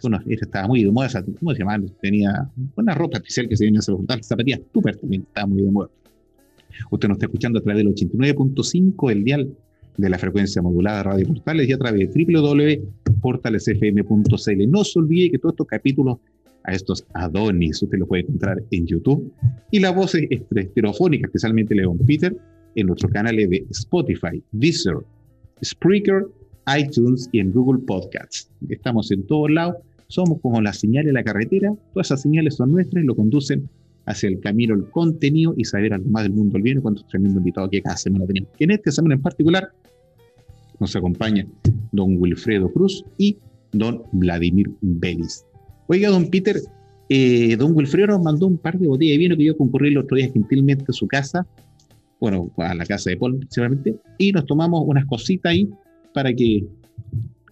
Bueno, 0.00 0.18
estaba 0.26 0.68
muy 0.68 0.84
de 0.84 0.90
moda, 0.90 1.22
¿cómo 1.38 1.52
se 1.52 1.58
llama? 1.58 1.78
Tenía 2.00 2.48
una 2.76 2.94
ropa 2.94 3.18
especial 3.18 3.46
que 3.46 3.58
se 3.58 3.64
viene 3.64 3.78
a 3.78 3.92
juntar, 3.92 4.24
zapatillas 4.24 4.60
súper 4.72 4.96
también, 4.96 5.22
estaba 5.28 5.48
muy 5.48 5.60
de 5.60 5.70
moda. 5.70 5.90
Usted 6.90 7.08
nos 7.08 7.16
está 7.16 7.26
escuchando 7.26 7.58
a 7.58 7.62
través 7.62 7.84
del 7.84 7.94
89.5, 7.94 9.12
el 9.12 9.24
dial 9.24 9.54
de 9.98 10.08
la 10.08 10.18
frecuencia 10.18 10.62
modulada 10.62 11.02
Radio 11.02 11.26
Portales 11.26 11.68
y 11.68 11.72
a 11.72 11.78
través 11.78 12.08
de 12.08 12.24
www.portalesfm.cl. 12.24 14.70
No 14.70 14.84
se 14.84 14.98
olvide 14.98 15.32
que 15.32 15.38
todos 15.38 15.52
estos 15.54 15.66
capítulos 15.66 16.18
a 16.64 16.72
estos 16.72 17.04
Adonis 17.14 17.82
usted 17.82 17.98
los 17.98 18.08
puede 18.08 18.22
encontrar 18.22 18.62
en 18.70 18.86
YouTube 18.86 19.30
y 19.70 19.80
la 19.80 19.90
voz 19.90 20.14
estereofónica, 20.14 21.26
especialmente 21.26 21.74
León 21.74 21.98
Peter, 22.06 22.34
en 22.76 22.86
nuestros 22.86 23.12
canales 23.12 23.50
de 23.50 23.66
Spotify, 23.70 24.42
Deezer, 24.52 24.98
Spreaker, 25.64 26.26
iTunes 26.78 27.28
y 27.32 27.40
en 27.40 27.50
Google 27.50 27.82
Podcasts. 27.84 28.48
Estamos 28.68 29.10
en 29.10 29.26
todos 29.26 29.50
lados, 29.50 29.74
somos 30.06 30.40
como 30.40 30.60
la 30.60 30.72
señal 30.72 31.06
de 31.06 31.12
la 31.12 31.24
carretera, 31.24 31.74
todas 31.92 32.06
esas 32.08 32.22
señales 32.22 32.54
son 32.54 32.70
nuestras 32.70 33.02
y 33.02 33.06
lo 33.06 33.16
conducen 33.16 33.68
hacia 34.08 34.28
el 34.30 34.40
camino, 34.40 34.74
el 34.74 34.90
contenido 34.90 35.54
y 35.56 35.64
saber 35.64 35.92
algo 35.92 36.08
más 36.08 36.22
del 36.24 36.32
mundo 36.32 36.54
del 36.54 36.62
bien, 36.62 36.80
cuántos 36.80 37.06
tremendos 37.06 37.38
invitados 37.38 37.70
que 37.70 37.82
cada 37.82 37.96
semana 37.96 38.26
tenemos. 38.26 38.48
En 38.58 38.70
este 38.70 38.90
semana 38.90 39.14
en 39.14 39.22
particular 39.22 39.70
nos 40.80 40.96
acompaña 40.96 41.46
don 41.92 42.16
Wilfredo 42.18 42.72
Cruz 42.72 43.04
y 43.18 43.36
don 43.72 44.02
Vladimir 44.12 44.70
Vélez. 44.80 45.44
Oiga, 45.88 46.08
don 46.08 46.30
Peter, 46.30 46.56
eh, 47.10 47.56
don 47.56 47.76
Wilfredo 47.76 48.08
nos 48.08 48.22
mandó 48.22 48.46
un 48.46 48.56
par 48.56 48.78
de 48.78 48.88
botellas 48.88 49.14
de 49.14 49.18
vino 49.18 49.36
que 49.36 49.44
yo 49.44 49.56
concurrí 49.56 49.88
el 49.88 49.98
otro 49.98 50.16
día 50.16 50.30
gentilmente 50.32 50.86
a 50.88 50.92
su 50.92 51.06
casa, 51.06 51.46
bueno, 52.18 52.50
a 52.56 52.74
la 52.74 52.86
casa 52.86 53.10
de 53.10 53.16
Paul 53.18 53.36
principalmente, 53.36 53.96
y 54.16 54.32
nos 54.32 54.46
tomamos 54.46 54.84
unas 54.86 55.04
cositas 55.04 55.50
ahí 55.50 55.68
para 56.14 56.32
que 56.32 56.66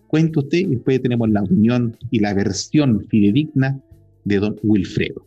cuente 0.06 0.38
usted 0.38 0.58
y 0.58 0.66
después 0.66 1.02
tenemos 1.02 1.28
la 1.28 1.42
opinión 1.42 1.94
y 2.10 2.20
la 2.20 2.32
versión 2.32 3.06
fidedigna 3.08 3.78
de 4.24 4.38
don 4.38 4.56
Wilfredo. 4.62 5.26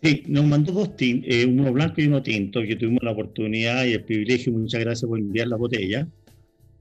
Sí, 0.00 0.22
nos 0.28 0.46
mandó 0.46 0.72
dos 0.72 0.96
tintos, 0.96 1.28
eh, 1.28 1.44
uno 1.44 1.72
blanco 1.72 2.00
y 2.00 2.06
uno 2.06 2.22
tinto, 2.22 2.62
que 2.62 2.76
tuvimos 2.76 3.02
la 3.02 3.10
oportunidad 3.10 3.84
y 3.84 3.94
el 3.94 4.04
privilegio, 4.04 4.52
muchas 4.52 4.80
gracias 4.80 5.08
por 5.08 5.18
enviar 5.18 5.48
la 5.48 5.56
botella. 5.56 6.06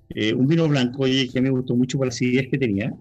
Eh, 0.09 0.33
un 0.33 0.47
vino 0.47 0.67
blanco 0.67 1.03
oye, 1.03 1.27
que 1.27 1.41
me 1.41 1.49
gustó 1.49 1.75
mucho 1.75 1.97
por 1.97 2.07
las 2.07 2.21
ideas 2.21 2.45
que 2.51 2.59
tenía. 2.59 2.93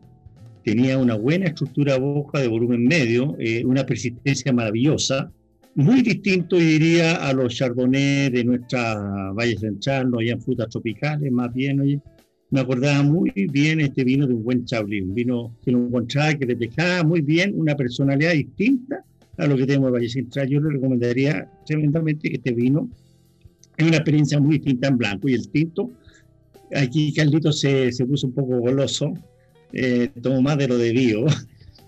Tenía 0.64 0.98
una 0.98 1.14
buena 1.16 1.46
estructura 1.46 1.98
boca 1.98 2.40
de 2.40 2.48
volumen 2.48 2.84
medio, 2.84 3.36
eh, 3.38 3.62
una 3.64 3.84
persistencia 3.84 4.52
maravillosa, 4.52 5.30
muy 5.74 6.00
distinto, 6.00 6.56
diría, 6.56 7.16
a 7.16 7.34
los 7.34 7.54
chardonnays 7.54 8.32
de 8.32 8.44
nuestra 8.44 9.32
Valle 9.32 9.58
Central, 9.58 10.10
no 10.10 10.18
habían 10.18 10.40
frutas 10.40 10.70
tropicales, 10.70 11.30
más 11.30 11.52
bien, 11.52 11.80
oye, 11.80 12.00
me 12.50 12.60
acordaba 12.60 13.02
muy 13.02 13.30
bien 13.52 13.80
este 13.80 14.02
vino 14.02 14.26
de 14.26 14.32
un 14.32 14.42
buen 14.42 14.64
Chablis, 14.64 15.02
un 15.02 15.14
vino 15.14 15.54
que 15.62 15.72
lo 15.72 15.86
encontraba, 15.86 16.34
que 16.34 16.46
reflejaba 16.46 17.04
muy 17.04 17.20
bien 17.20 17.52
una 17.54 17.76
personalidad 17.76 18.32
distinta 18.32 19.04
a 19.38 19.46
lo 19.46 19.56
que 19.56 19.66
tenemos 19.66 19.88
en 19.88 19.94
Valle 19.94 20.08
Central. 20.08 20.48
Yo 20.48 20.60
le 20.60 20.70
recomendaría 20.70 21.50
tremendamente 21.66 22.28
que 22.28 22.36
este 22.36 22.52
vino 22.52 22.88
es 23.76 23.86
una 23.86 23.96
experiencia 23.96 24.40
muy 24.40 24.56
distinta 24.58 24.88
en 24.88 24.98
blanco 24.98 25.28
y 25.28 25.34
el 25.34 25.48
tinto. 25.48 25.90
Aquí 26.74 27.12
Carlito 27.12 27.52
se, 27.52 27.92
se 27.92 28.06
puso 28.06 28.26
un 28.26 28.32
poco 28.32 28.58
goloso, 28.58 29.12
eh, 29.72 30.10
tomó 30.22 30.42
más 30.42 30.58
de 30.58 30.68
lo 30.68 30.78
debido. 30.78 31.26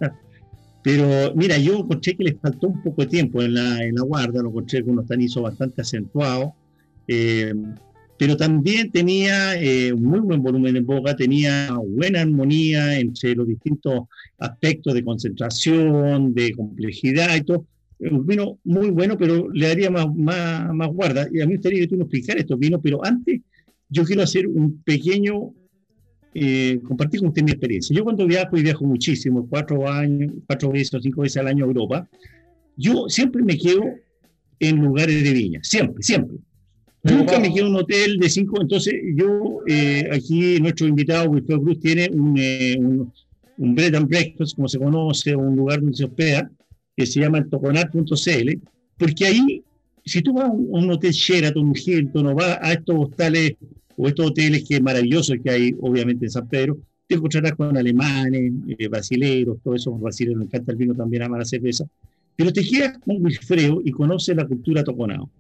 Pero 0.83 1.35
mira, 1.35 1.59
yo 1.59 1.79
encontré 1.79 2.17
que 2.17 2.25
les 2.25 2.39
faltó 2.39 2.69
un 2.69 2.83
poco 2.83 3.03
de 3.03 3.09
tiempo 3.09 3.43
en 3.43 3.55
la, 3.55 3.83
en 3.83 3.95
la 3.95 4.03
guarda, 4.03 4.43
lo 4.43 4.51
encontré 4.51 4.83
con 4.83 4.93
unos 4.93 5.07
tanizos 5.07 5.43
bastante 5.43 5.83
acentuados. 5.83 6.53
Eh, 7.09 7.55
pero 8.19 8.37
también 8.37 8.91
tenía 8.91 9.55
eh, 9.61 9.95
muy 9.95 10.19
buen 10.19 10.43
volumen 10.43 10.77
en 10.77 10.85
boca, 10.85 11.15
tenía 11.15 11.73
buena 11.87 12.23
armonía 12.23 12.99
entre 12.99 13.35
los 13.37 13.47
distintos 13.47 14.03
aspectos 14.39 14.93
de 14.95 15.05
concentración, 15.05 16.35
de 16.35 16.53
complejidad 16.53 17.37
y 17.37 17.43
todo. 17.43 17.67
Un 18.01 18.27
vino 18.27 18.59
muy 18.65 18.91
bueno, 18.91 19.17
pero 19.17 19.49
le 19.51 19.69
daría 19.69 19.91
más, 19.91 20.13
más, 20.15 20.73
más 20.75 20.89
guarda. 20.89 21.29
Y 21.33 21.41
a 21.41 21.47
mí 21.47 21.51
me 21.51 21.57
gustaría 21.57 21.81
que 21.81 21.87
tú 21.87 21.97
nos 21.97 22.07
explicaras 22.07 22.43
estos 22.43 22.59
vinos, 22.59 22.81
pero 22.83 23.05
antes 23.05 23.41
yo 23.89 24.05
quiero 24.05 24.23
hacer 24.23 24.49
un 24.49 24.83
pequeño, 24.83 25.55
eh, 26.35 26.81
compartir 26.85 27.21
con 27.21 27.29
usted 27.29 27.43
mi 27.43 27.53
experiencia. 27.53 27.97
Yo 27.97 28.03
cuando 28.03 28.27
viajo, 28.27 28.57
y 28.57 28.63
viajo 28.63 28.85
muchísimo, 28.85 29.47
cuatro 29.49 29.89
años, 29.89 30.33
cuatro 30.47 30.73
veces 30.73 30.95
o 30.95 31.01
cinco 31.01 31.23
veces 31.23 31.37
al 31.39 31.47
año 31.47 31.65
a 31.65 31.69
Europa, 31.69 32.09
yo 32.77 33.09
siempre 33.09 33.43
me 33.43 33.57
quedo 33.57 33.83
en 34.61 34.77
lugares 34.77 35.23
de 35.23 35.33
viña, 35.33 35.61
siempre, 35.63 36.03
siempre. 36.03 36.37
Nunca 37.03 37.39
me 37.39 37.53
quedo 37.53 37.67
en 37.67 37.75
un 37.75 37.81
hotel 37.81 38.19
de 38.19 38.29
cinco. 38.29 38.61
Entonces, 38.61 38.95
yo, 39.15 39.61
eh, 39.67 40.09
aquí 40.13 40.59
nuestro 40.61 40.87
invitado, 40.87 41.31
Wilfredo 41.31 41.63
Cruz, 41.63 41.81
tiene 41.81 42.09
un, 42.13 42.37
eh, 42.39 42.77
un, 42.79 43.13
un, 43.59 43.75
bread 43.75 43.95
and 43.95 44.09
breakfast, 44.09 44.57
como 44.57 44.69
se 44.69 44.79
conoce, 44.79 45.35
un 45.35 45.57
lugar 45.57 45.81
donde 45.81 45.97
se 45.97 46.05
hospeda, 46.05 46.51
que 46.97 47.07
se 47.07 47.21
llama 47.21 47.45
toconar.cl, 47.49 48.59
porque 48.99 49.25
ahí, 49.25 49.63
si 50.05 50.21
tú 50.21 50.33
vas 50.33 50.47
a 50.47 50.53
un, 50.53 50.91
hotel 50.91 51.13
Sheraton, 51.13 51.73
Hilton, 51.75 52.27
o 52.27 52.35
vas 52.35 52.59
a 52.61 52.73
estos 52.73 52.97
hostales 52.99 53.55
o 53.97 54.09
estos 54.09 54.31
hoteles 54.31 54.65
que 54.69 54.81
maravillosos 54.81 55.37
que 55.43 55.51
hay, 55.51 55.75
obviamente, 55.81 56.27
en 56.27 56.31
San 56.31 56.49
Pedro, 56.49 56.79
te 57.07 57.15
encontrarás 57.15 57.53
con 57.53 57.77
alemanes, 57.77 58.53
eh, 58.77 58.89
brasileños, 58.89 59.59
todo 59.63 59.75
eso, 59.75 59.93
brasileños, 59.93 60.41
me 60.41 60.45
encanta 60.47 60.73
el 60.73 60.79
vino, 60.79 60.95
también 60.95 61.23
ama 61.23 61.39
la 61.39 61.45
cerveza, 61.45 61.87
pero 62.37 62.53
te 62.53 62.65
quedas 62.65 62.99
con 62.99 63.23
Wilfredo 63.23 63.81
y 63.85 63.93
conoces 63.93 64.37
la 64.37 64.47
cultura 64.47 64.83
toconao. 64.85 65.31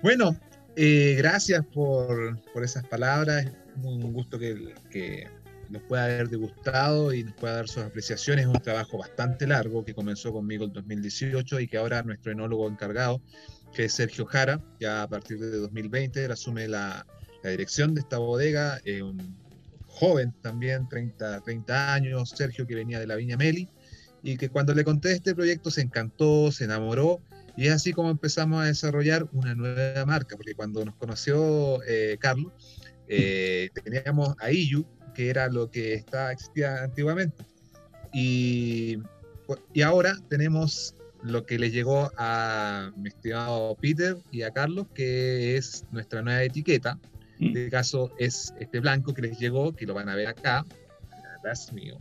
Bueno, 0.02 0.36
eh, 0.76 1.14
gracias 1.16 1.64
por, 1.66 2.38
por, 2.52 2.62
esas 2.62 2.86
palabras. 2.86 3.50
Un 3.82 4.12
gusto 4.12 4.38
que, 4.38 4.74
que 4.90 5.26
nos 5.70 5.82
pueda 5.82 6.04
haber 6.04 6.28
degustado 6.28 7.12
y 7.12 7.24
nos 7.24 7.34
pueda 7.34 7.54
dar 7.54 7.68
sus 7.68 7.82
apreciaciones. 7.82 8.44
Es 8.44 8.50
un 8.50 8.60
trabajo 8.60 8.98
bastante 8.98 9.46
largo 9.46 9.84
que 9.84 9.94
comenzó 9.94 10.32
conmigo 10.32 10.66
en 10.66 10.72
2018 10.72 11.60
y 11.60 11.66
que 11.66 11.78
ahora 11.78 12.02
nuestro 12.02 12.32
enólogo 12.32 12.68
encargado, 12.68 13.20
que 13.74 13.86
es 13.86 13.92
Sergio 13.92 14.26
Jara, 14.26 14.60
ya 14.78 15.02
a 15.02 15.08
partir 15.08 15.38
de 15.38 15.50
2020, 15.50 16.24
él 16.24 16.32
asume 16.32 16.68
la, 16.68 17.06
la 17.42 17.50
dirección 17.50 17.94
de 17.94 18.00
esta 18.00 18.18
bodega, 18.18 18.80
eh, 18.84 19.02
un 19.02 19.36
joven 19.86 20.34
también, 20.42 20.88
30, 20.88 21.40
30 21.40 21.94
años, 21.94 22.30
Sergio, 22.30 22.66
que 22.66 22.74
venía 22.74 23.00
de 23.00 23.06
la 23.06 23.16
Viña 23.16 23.36
Meli, 23.36 23.68
y 24.22 24.36
que 24.36 24.48
cuando 24.48 24.74
le 24.74 24.84
conté 24.84 25.12
este 25.12 25.34
proyecto 25.34 25.70
se 25.70 25.82
encantó, 25.82 26.50
se 26.52 26.64
enamoró, 26.64 27.20
Y 27.56 27.68
es 27.68 27.72
así 27.72 27.94
como 27.94 28.10
empezamos 28.10 28.62
a 28.62 28.66
desarrollar 28.66 29.26
una 29.32 29.54
nueva 29.54 30.04
marca, 30.04 30.36
porque 30.36 30.54
cuando 30.54 30.84
nos 30.84 30.94
conoció 30.96 31.82
eh, 31.84 32.18
Carlos, 32.20 32.52
eh, 33.08 33.70
teníamos 33.82 34.34
a 34.40 34.50
IU, 34.50 34.84
que 35.14 35.30
era 35.30 35.48
lo 35.48 35.70
que 35.70 35.94
estaba, 35.94 36.32
existía 36.32 36.82
antiguamente. 36.82 37.44
Y, 38.12 38.98
y 39.72 39.82
ahora 39.82 40.18
tenemos 40.28 40.94
lo 41.22 41.46
que 41.46 41.58
le 41.58 41.70
llegó 41.70 42.10
a 42.16 42.92
mi 42.96 43.08
estimado 43.08 43.74
Peter 43.80 44.16
y 44.30 44.42
a 44.42 44.50
Carlos, 44.50 44.86
que 44.94 45.56
es 45.56 45.84
nuestra 45.90 46.22
nueva 46.22 46.42
etiqueta. 46.42 46.98
En 47.40 47.48
este 47.48 47.70
caso 47.70 48.12
es 48.18 48.54
este 48.58 48.80
blanco 48.80 49.14
que 49.14 49.22
les 49.22 49.38
llegó, 49.38 49.74
que 49.74 49.86
lo 49.86 49.94
van 49.94 50.08
a 50.08 50.14
ver 50.14 50.28
acá. 50.28 50.64
That's 51.42 51.72
mío. 51.72 51.98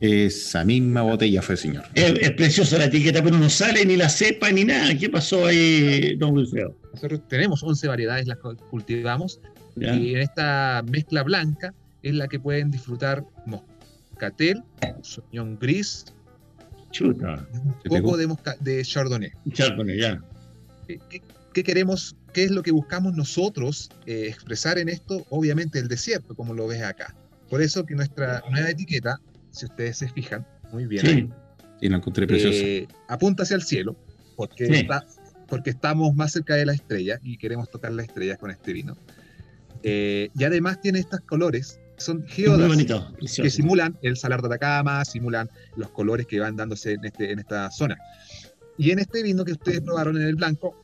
Esa 0.00 0.64
misma 0.64 1.02
botella 1.02 1.40
fue, 1.40 1.56
señor. 1.56 1.84
Es, 1.94 2.30
preciosa 2.32 2.78
la 2.78 2.86
etiqueta, 2.86 3.22
pero 3.22 3.38
no 3.38 3.48
sale 3.48 3.84
ni 3.86 3.96
la 3.96 4.08
cepa 4.08 4.50
ni 4.50 4.64
nada. 4.64 4.96
¿Qué 4.98 5.08
pasó 5.08 5.46
ahí, 5.46 6.14
don 6.16 6.34
Wilfredo? 6.34 6.76
Nosotros 6.92 7.20
tenemos 7.28 7.62
11 7.62 7.88
variedades, 7.88 8.26
las 8.26 8.38
cultivamos. 8.70 9.40
Y 9.76 10.14
en 10.14 10.20
esta 10.20 10.84
mezcla 10.88 11.22
blanca 11.22 11.74
es 12.02 12.14
la 12.14 12.28
que 12.28 12.38
pueden 12.38 12.70
disfrutar 12.70 13.24
moscatel, 13.46 14.62
soñón 15.02 15.58
gris, 15.58 16.04
Chuta. 16.94 17.44
un 17.52 18.02
poco 18.02 18.16
de, 18.16 18.28
de 18.60 18.84
chardonnay. 18.84 19.32
Chardonnay, 19.52 19.98
ya. 19.98 20.22
¿Qué, 21.52 21.64
queremos? 21.64 22.14
¿Qué 22.34 22.44
es 22.44 22.50
lo 22.50 22.62
que 22.62 22.72
buscamos 22.72 23.14
nosotros 23.14 23.90
eh, 24.04 24.26
expresar 24.28 24.78
en 24.78 24.90
esto? 24.90 25.24
Obviamente 25.30 25.78
el 25.78 25.88
desierto, 25.88 26.34
como 26.34 26.52
lo 26.52 26.66
ves 26.66 26.82
acá. 26.82 27.14
Por 27.48 27.62
eso 27.62 27.86
que 27.86 27.94
nuestra 27.94 28.42
nueva 28.50 28.68
etiqueta 28.68 29.20
si 29.54 29.66
ustedes 29.66 29.98
se 29.98 30.08
fijan, 30.08 30.46
muy 30.72 30.86
bien. 30.86 31.06
Sí, 31.06 31.28
y 31.80 31.88
lo 31.88 31.96
encontré 31.96 32.26
precioso. 32.26 32.58
Eh, 32.58 32.88
apunta 33.08 33.44
hacia 33.44 33.54
el 33.54 33.62
cielo, 33.62 33.96
porque, 34.36 34.86
porque 35.46 35.70
estamos 35.70 36.14
más 36.14 36.32
cerca 36.32 36.56
de 36.56 36.66
la 36.66 36.72
estrella 36.72 37.20
y 37.22 37.38
queremos 37.38 37.70
tocar 37.70 37.92
las 37.92 38.06
estrellas 38.06 38.38
con 38.38 38.50
este 38.50 38.72
vino. 38.72 38.96
Eh, 39.84 40.30
y 40.36 40.44
además 40.44 40.80
tiene 40.80 40.98
estos 40.98 41.20
colores, 41.20 41.78
son 41.98 42.26
geodas 42.26 42.76
que 43.36 43.50
simulan 43.50 43.96
el 44.02 44.16
salar 44.16 44.40
de 44.40 44.48
Atacama, 44.48 45.04
simulan 45.04 45.48
los 45.76 45.90
colores 45.90 46.26
que 46.26 46.40
van 46.40 46.56
dándose 46.56 46.92
en, 46.92 47.04
este, 47.04 47.30
en 47.30 47.38
esta 47.38 47.70
zona. 47.70 47.96
Y 48.76 48.90
en 48.90 48.98
este 48.98 49.22
vino 49.22 49.44
que 49.44 49.52
ustedes 49.52 49.82
probaron 49.82 50.16
en 50.16 50.26
el 50.26 50.34
blanco, 50.34 50.83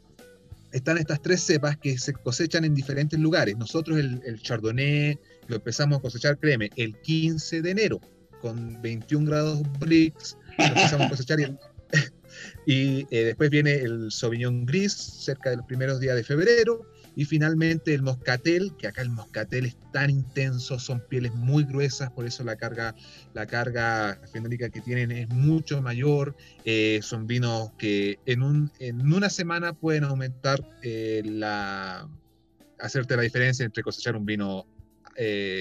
están 0.72 0.98
estas 0.98 1.20
tres 1.22 1.40
cepas 1.42 1.76
que 1.76 1.98
se 1.98 2.12
cosechan 2.12 2.64
en 2.64 2.74
diferentes 2.74 3.18
lugares. 3.18 3.56
Nosotros 3.56 3.98
el, 3.98 4.20
el 4.24 4.40
Chardonnay 4.40 5.18
lo 5.48 5.56
empezamos 5.56 5.98
a 5.98 6.02
cosechar, 6.02 6.38
créeme, 6.38 6.70
el 6.76 6.96
15 7.00 7.62
de 7.62 7.70
enero 7.70 8.00
con 8.40 8.80
21 8.82 9.26
grados 9.26 9.60
Brix, 9.78 10.36
empezamos 10.58 11.06
a 11.06 11.10
cosechar 11.10 11.38
y, 12.66 13.06
eh, 13.10 13.24
después 13.24 13.50
viene 13.50 13.74
el 13.74 14.10
Sauvignon 14.10 14.64
Gris 14.64 14.92
cerca 14.92 15.50
de 15.50 15.56
los 15.56 15.66
primeros 15.66 16.00
días 16.00 16.16
de 16.16 16.24
febrero 16.24 16.86
y 17.20 17.26
finalmente 17.26 17.92
el 17.92 18.00
moscatel, 18.00 18.74
que 18.78 18.86
acá 18.86 19.02
el 19.02 19.10
moscatel 19.10 19.66
es 19.66 19.76
tan 19.92 20.08
intenso, 20.08 20.78
son 20.78 21.02
pieles 21.06 21.34
muy 21.34 21.64
gruesas, 21.64 22.10
por 22.10 22.24
eso 22.24 22.44
la 22.44 22.56
carga, 22.56 22.94
la 23.34 23.44
carga 23.44 24.18
fenólica 24.32 24.70
que 24.70 24.80
tienen 24.80 25.10
es 25.10 25.28
mucho 25.28 25.82
mayor. 25.82 26.34
Eh, 26.64 27.00
son 27.02 27.26
vinos 27.26 27.72
que 27.76 28.18
en, 28.24 28.42
un, 28.42 28.70
en 28.78 29.12
una 29.12 29.28
semana 29.28 29.74
pueden 29.74 30.04
aumentar 30.04 30.66
eh, 30.80 31.20
la, 31.26 32.08
hacerte 32.78 33.16
la 33.16 33.22
diferencia 33.22 33.66
entre 33.66 33.82
cosechar 33.82 34.16
un 34.16 34.24
vino 34.24 34.64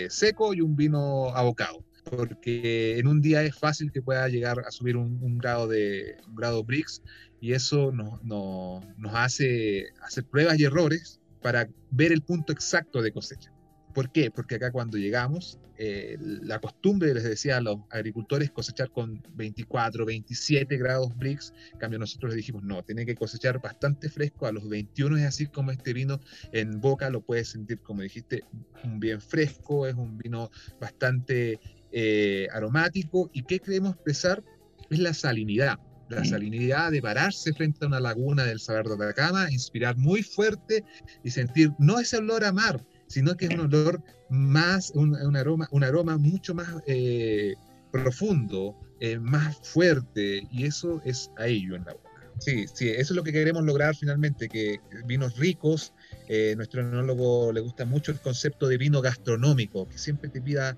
seco 0.07 0.53
y 0.53 0.61
un 0.61 0.77
vino 0.77 1.35
abocado 1.35 1.83
porque 2.09 2.97
en 2.97 3.07
un 3.07 3.19
día 3.19 3.43
es 3.43 3.53
fácil 3.53 3.91
que 3.91 4.01
pueda 4.01 4.29
llegar 4.29 4.61
a 4.65 4.71
subir 4.71 4.95
un, 4.95 5.37
grado 5.37 5.67
de 5.67 6.15
un 6.25 6.35
grado 6.37 6.63
BRICS 6.63 7.01
y 7.41 7.51
eso 7.51 7.91
nos, 7.91 8.23
nos 8.23 9.13
hace 9.13 9.87
hacer 10.01 10.23
pruebas 10.23 10.57
y 10.57 10.63
errores 10.63 11.18
para 11.41 11.69
ver 11.91 12.11
el 12.11 12.21
punto 12.21 12.53
exacto 12.53 13.01
de 13.01 13.11
cosecha. 13.11 13.51
¿Por 13.93 14.11
qué? 14.11 14.29
Porque 14.31 14.55
acá 14.55 14.71
cuando 14.71 14.97
llegamos, 14.97 15.59
eh, 15.81 16.17
la 16.19 16.59
costumbre, 16.59 17.13
les 17.13 17.23
decía 17.23 17.57
a 17.57 17.61
los 17.61 17.77
agricultores, 17.89 18.51
cosechar 18.51 18.91
con 18.91 19.23
24, 19.35 20.05
27 20.05 20.77
grados 20.77 21.17
Brix. 21.17 21.53
En 21.73 21.79
cambio, 21.79 21.99
nosotros 21.99 22.31
les 22.31 22.37
dijimos, 22.37 22.63
no, 22.63 22.83
tiene 22.83 23.05
que 23.05 23.15
cosechar 23.15 23.61
bastante 23.61 24.09
fresco. 24.09 24.45
A 24.45 24.51
los 24.51 24.67
21 24.67 25.17
es 25.17 25.23
así 25.23 25.47
como 25.47 25.71
este 25.71 25.93
vino 25.93 26.19
en 26.51 26.81
boca 26.81 27.09
lo 27.09 27.21
puedes 27.21 27.49
sentir, 27.49 27.79
como 27.79 28.01
dijiste, 28.01 28.43
un 28.83 28.99
bien 28.99 29.21
fresco, 29.21 29.87
es 29.87 29.95
un 29.95 30.17
vino 30.17 30.51
bastante 30.79 31.59
eh, 31.91 32.47
aromático. 32.51 33.29
¿Y 33.33 33.43
qué 33.43 33.59
queremos 33.59 33.95
expresar? 33.95 34.43
Es 34.89 34.99
la 34.99 35.13
salinidad. 35.13 35.79
La 36.09 36.25
salinidad 36.25 36.91
de 36.91 37.01
pararse 37.01 37.53
frente 37.53 37.85
a 37.85 37.87
una 37.87 37.99
laguna 37.99 38.43
del 38.43 38.59
Salar 38.59 38.85
de 38.85 38.95
Atacama, 38.95 39.51
inspirar 39.51 39.95
muy 39.95 40.23
fuerte 40.23 40.83
y 41.23 41.29
sentir 41.29 41.71
no 41.77 41.99
ese 41.99 42.17
olor 42.17 42.43
a 42.43 42.51
mar, 42.51 42.83
sino 43.07 43.37
que 43.37 43.45
es 43.45 43.53
un 43.53 43.61
olor 43.61 44.01
más, 44.29 44.91
un, 44.95 45.15
aroma, 45.35 45.67
un 45.71 45.83
aroma 45.83 46.17
mucho 46.17 46.55
más 46.55 46.67
eh, 46.87 47.53
profundo, 47.91 48.75
eh, 48.99 49.19
más 49.19 49.57
fuerte, 49.61 50.47
y 50.51 50.65
eso 50.65 50.99
es 51.05 51.29
a 51.37 51.47
ello 51.47 51.75
en 51.75 51.85
la 51.85 51.93
boca. 51.93 52.09
Sí, 52.39 52.65
sí, 52.73 52.89
eso 52.89 53.13
es 53.13 53.17
lo 53.17 53.23
que 53.23 53.33
queremos 53.33 53.63
lograr 53.63 53.95
finalmente, 53.95 54.47
que 54.49 54.79
vinos 55.05 55.37
ricos, 55.37 55.93
eh, 56.27 56.53
nuestro 56.55 56.81
enólogo 56.81 57.51
le 57.51 57.59
gusta 57.59 57.85
mucho 57.85 58.11
el 58.11 58.19
concepto 58.19 58.67
de 58.67 58.77
vino 58.77 59.01
gastronómico, 59.01 59.87
que 59.87 59.97
siempre 59.97 60.29
te 60.29 60.41
pida 60.41 60.75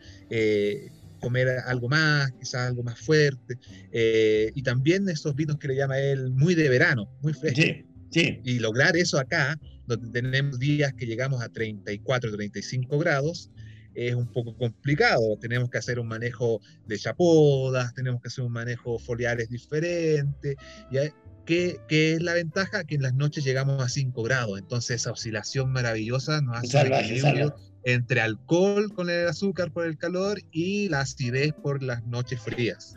comer 1.22 1.48
algo 1.66 1.88
más, 1.88 2.32
quizás 2.34 2.68
algo 2.68 2.84
más 2.84 3.00
fuerte, 3.00 3.58
y 4.54 4.62
también 4.64 5.08
esos 5.08 5.36
vinos 5.36 5.58
que 5.58 5.70
le 5.70 5.76
llama 5.76 5.98
él 6.00 6.32
muy 6.32 6.56
de 6.56 6.68
verano, 6.68 7.10
muy 7.22 7.34
frescos. 7.34 7.64
Sí, 7.64 7.86
sí. 8.10 8.42
Y 8.44 8.60
lograr 8.60 8.98
eso 8.98 9.18
acá 9.20 9.58
donde 9.88 10.10
tenemos 10.10 10.60
días 10.60 10.94
que 10.94 11.06
llegamos 11.06 11.42
a 11.42 11.50
34, 11.50 12.32
35 12.32 12.98
grados, 13.00 13.50
es 13.94 14.16
un 14.16 14.28
poco 14.32 14.56
complicado. 14.56 15.38
Tenemos 15.40 15.70
que 15.70 15.78
hacer 15.78 16.00
un 16.00 16.08
manejo 16.08 16.62
de 16.88 16.98
chapodas, 16.98 17.94
tenemos 17.94 18.22
que 18.22 18.30
hacer 18.30 18.44
un 18.44 18.54
manejo 18.54 18.98
foliares 19.00 19.50
diferente. 19.50 20.56
¿Qué, 21.52 21.82
¿Qué, 21.90 22.14
es 22.14 22.24
la 22.24 22.34
ventaja? 22.34 22.86
Que 22.86 22.96
en 22.96 23.02
las 23.02 23.14
noches 23.14 23.44
llegamos 23.44 23.84
a 23.84 23.90
5 23.90 24.24
grados. 24.24 24.58
Entonces 24.58 25.02
esa 25.02 25.12
oscilación 25.12 25.70
maravillosa 25.70 26.40
nos 26.40 26.56
hace 26.56 26.80
equilibrio 26.80 27.54
entre 27.84 28.22
alcohol 28.22 28.94
con 28.94 29.10
el 29.10 29.28
azúcar 29.28 29.70
por 29.70 29.86
el 29.86 29.98
calor 29.98 30.40
y 30.54 30.88
la 30.88 31.02
acidez 31.02 31.52
por 31.52 31.84
las 31.84 32.06
noches 32.06 32.40
frías. 32.40 32.96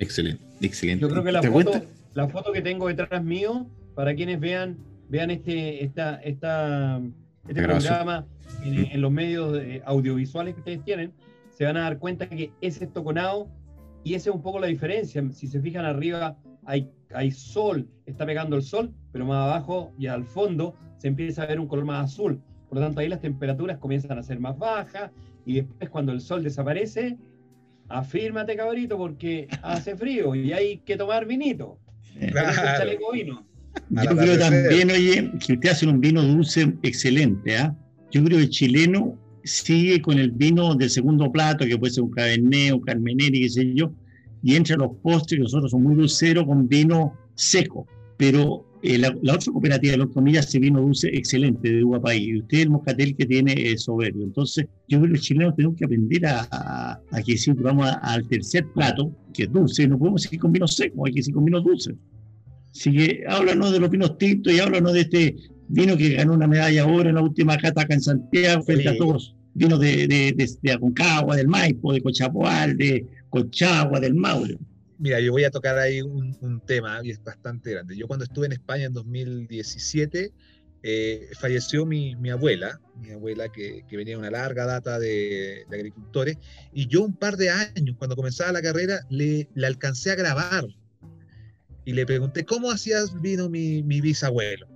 Excelente, 0.00 0.42
excelente. 0.60 1.00
Yo 1.00 1.10
creo 1.10 1.22
que 1.22 1.30
la, 1.30 1.44
foto, 1.44 1.86
la 2.14 2.26
foto 2.26 2.50
que 2.50 2.60
tengo 2.60 2.88
detrás 2.88 3.22
mío, 3.22 3.68
para 3.94 4.16
quienes 4.16 4.40
vean 4.40 4.78
vean 5.08 5.30
este, 5.30 5.84
esta, 5.84 6.16
esta, 6.22 7.00
este 7.46 7.62
programa 7.62 8.26
en, 8.64 9.00
los 9.00 9.12
medios 9.12 9.56
audiovisuales 9.84 10.54
que 10.54 10.60
ustedes 10.60 10.84
tienen, 10.84 11.12
se 11.56 11.66
van 11.66 11.76
a 11.76 11.82
dar 11.82 12.00
cuenta 12.00 12.28
que 12.28 12.50
ese 12.62 12.86
es 12.86 12.92
toconado 12.92 13.46
y 14.02 14.14
esa 14.14 14.30
es 14.30 14.34
un 14.34 14.42
poco 14.42 14.58
la 14.58 14.66
diferencia. 14.66 15.22
Si 15.32 15.46
se 15.46 15.60
fijan 15.60 15.84
arriba 15.84 16.36
hay, 16.64 16.90
hay 17.14 17.30
sol, 17.30 17.88
está 18.06 18.26
pegando 18.26 18.56
el 18.56 18.62
sol, 18.62 18.92
pero 19.12 19.26
más 19.26 19.38
abajo 19.38 19.92
y 19.98 20.06
al 20.06 20.24
fondo 20.24 20.74
se 20.98 21.08
empieza 21.08 21.42
a 21.42 21.46
ver 21.46 21.60
un 21.60 21.66
color 21.66 21.84
más 21.84 22.12
azul. 22.12 22.40
Por 22.68 22.78
lo 22.78 22.84
tanto, 22.84 23.00
ahí 23.00 23.08
las 23.08 23.20
temperaturas 23.20 23.78
comienzan 23.78 24.18
a 24.18 24.22
ser 24.22 24.40
más 24.40 24.58
bajas 24.58 25.10
y 25.44 25.54
después 25.56 25.90
cuando 25.90 26.12
el 26.12 26.20
sol 26.20 26.42
desaparece, 26.42 27.18
afírmate 27.88 28.56
cabrito 28.56 28.96
porque 28.96 29.48
hace 29.62 29.96
frío 29.96 30.34
y 30.34 30.52
hay 30.52 30.78
que 30.78 30.96
tomar 30.96 31.26
vinito. 31.26 31.78
Claro. 32.18 32.52
vino. 33.12 33.46
Yo 33.90 34.16
creo 34.16 34.38
también, 34.38 34.90
oye, 34.90 35.30
que 35.44 35.54
usted 35.54 35.70
hace 35.70 35.86
un 35.86 36.00
vino 36.00 36.22
dulce 36.22 36.74
excelente. 36.82 37.56
¿ah? 37.56 37.74
Yo 38.10 38.22
creo 38.24 38.38
que 38.38 38.44
el 38.44 38.50
chileno 38.50 39.18
sigue 39.44 40.00
con 40.00 40.18
el 40.18 40.30
vino 40.30 40.74
del 40.74 40.90
segundo 40.90 41.30
plato, 41.32 41.64
que 41.64 41.76
puede 41.76 41.92
ser 41.92 42.04
un 42.04 42.10
cabernet, 42.10 42.72
un 42.72 42.80
carmenere, 42.80 43.40
qué 43.40 43.48
sé 43.48 43.74
yo, 43.74 43.92
y 44.42 44.56
entre 44.56 44.76
los 44.76 44.90
postres, 45.02 45.40
nosotros 45.40 45.70
somos 45.70 45.86
muy 45.86 45.96
dulceros 45.96 46.44
con 46.46 46.68
vino 46.68 47.14
seco. 47.34 47.86
Pero 48.16 48.66
eh, 48.82 48.98
la, 48.98 49.10
otra 49.10 49.52
cooperativa 49.52 49.92
de 49.92 49.98
los 49.98 50.10
comillas 50.10 50.46
hace 50.46 50.58
vino 50.58 50.80
dulce 50.80 51.08
excelente 51.08 51.72
de 51.72 51.84
uva 51.84 52.00
país. 52.00 52.28
Y 52.28 52.38
usted 52.38 52.60
el 52.60 52.70
moscatel 52.70 53.14
que 53.16 53.26
tiene 53.26 53.54
es 53.56 53.82
soberbio. 53.82 54.24
Entonces, 54.24 54.66
yo 54.88 54.98
creo 54.98 55.12
que 55.12 55.16
los 55.16 55.20
chilenos 55.20 55.54
tenemos 55.54 55.76
que 55.76 55.84
aprender 55.84 56.26
a, 56.26 57.00
que 57.24 57.36
si 57.36 57.52
vamos 57.52 57.88
al 58.02 58.26
tercer 58.26 58.66
plato, 58.74 59.14
que 59.32 59.44
es 59.44 59.52
dulce, 59.52 59.86
no 59.86 59.98
podemos 59.98 60.22
seguir 60.22 60.40
con 60.40 60.52
vino 60.52 60.66
seco, 60.66 61.06
hay 61.06 61.12
que 61.12 61.22
seguir 61.22 61.36
con 61.36 61.44
vino 61.44 61.60
dulce. 61.60 61.94
Así 62.72 62.92
que 62.92 63.24
háblanos 63.28 63.72
de 63.72 63.80
los 63.80 63.90
vinos 63.90 64.18
tintos 64.18 64.52
y 64.52 64.58
háblanos 64.58 64.92
de 64.94 65.00
este 65.02 65.36
vino 65.68 65.96
que 65.96 66.10
ganó 66.14 66.32
una 66.34 66.48
medalla 66.48 66.82
ahora 66.82 67.10
en 67.10 67.14
la 67.14 67.22
última 67.22 67.56
cata 67.58 67.82
acá 67.82 67.94
en 67.94 68.00
Santiago, 68.00 68.62
frente 68.62 68.88
a 68.88 68.96
todos 68.96 69.36
vinos 69.54 69.80
de, 69.80 70.06
de, 70.06 70.56
de, 70.62 70.72
Aconcagua, 70.72 71.36
del 71.36 71.48
Maipo, 71.48 71.92
de 71.92 72.00
Cochapoal, 72.00 72.76
de 72.76 73.06
Cochagua, 73.32 73.98
del 73.98 74.14
Maule. 74.14 74.58
Mira, 74.98 75.18
yo 75.18 75.32
voy 75.32 75.44
a 75.44 75.50
tocar 75.50 75.78
ahí 75.78 76.02
un, 76.02 76.60
tema 76.66 77.00
y 77.02 77.10
es 77.10 77.24
bastante 77.24 77.72
grande. 77.72 77.96
Yo 77.96 78.06
cuando 78.06 78.26
estuve 78.26 78.44
en 78.44 78.52
España 78.52 78.84
en 78.84 78.92
2017, 78.92 80.32
eh, 80.82 81.28
falleció 81.40 81.86
mi, 81.86 82.14
mi, 82.16 82.28
abuela, 82.28 82.78
mi 83.00 83.10
abuela 83.10 83.50
que, 83.50 83.84
que, 83.88 83.96
venía 83.96 84.14
de 84.14 84.18
una 84.18 84.30
larga 84.30 84.66
data 84.66 84.98
de, 84.98 85.64
de, 85.68 85.76
agricultores, 85.76 86.36
y 86.74 86.88
yo 86.88 87.02
un 87.02 87.16
par 87.16 87.38
de 87.38 87.48
años, 87.48 87.96
cuando 87.96 88.16
comenzaba 88.16 88.52
la 88.52 88.60
carrera, 88.60 89.00
le, 89.08 89.48
le 89.54 89.66
alcancé 89.66 90.10
a 90.10 90.14
grabar 90.14 90.66
y 91.86 91.94
le 91.94 92.04
pregunté, 92.04 92.44
¿cómo 92.44 92.70
hacías 92.70 93.18
vino 93.22 93.48
mi, 93.48 93.82
mi 93.82 94.02
bisabuelo? 94.02 94.68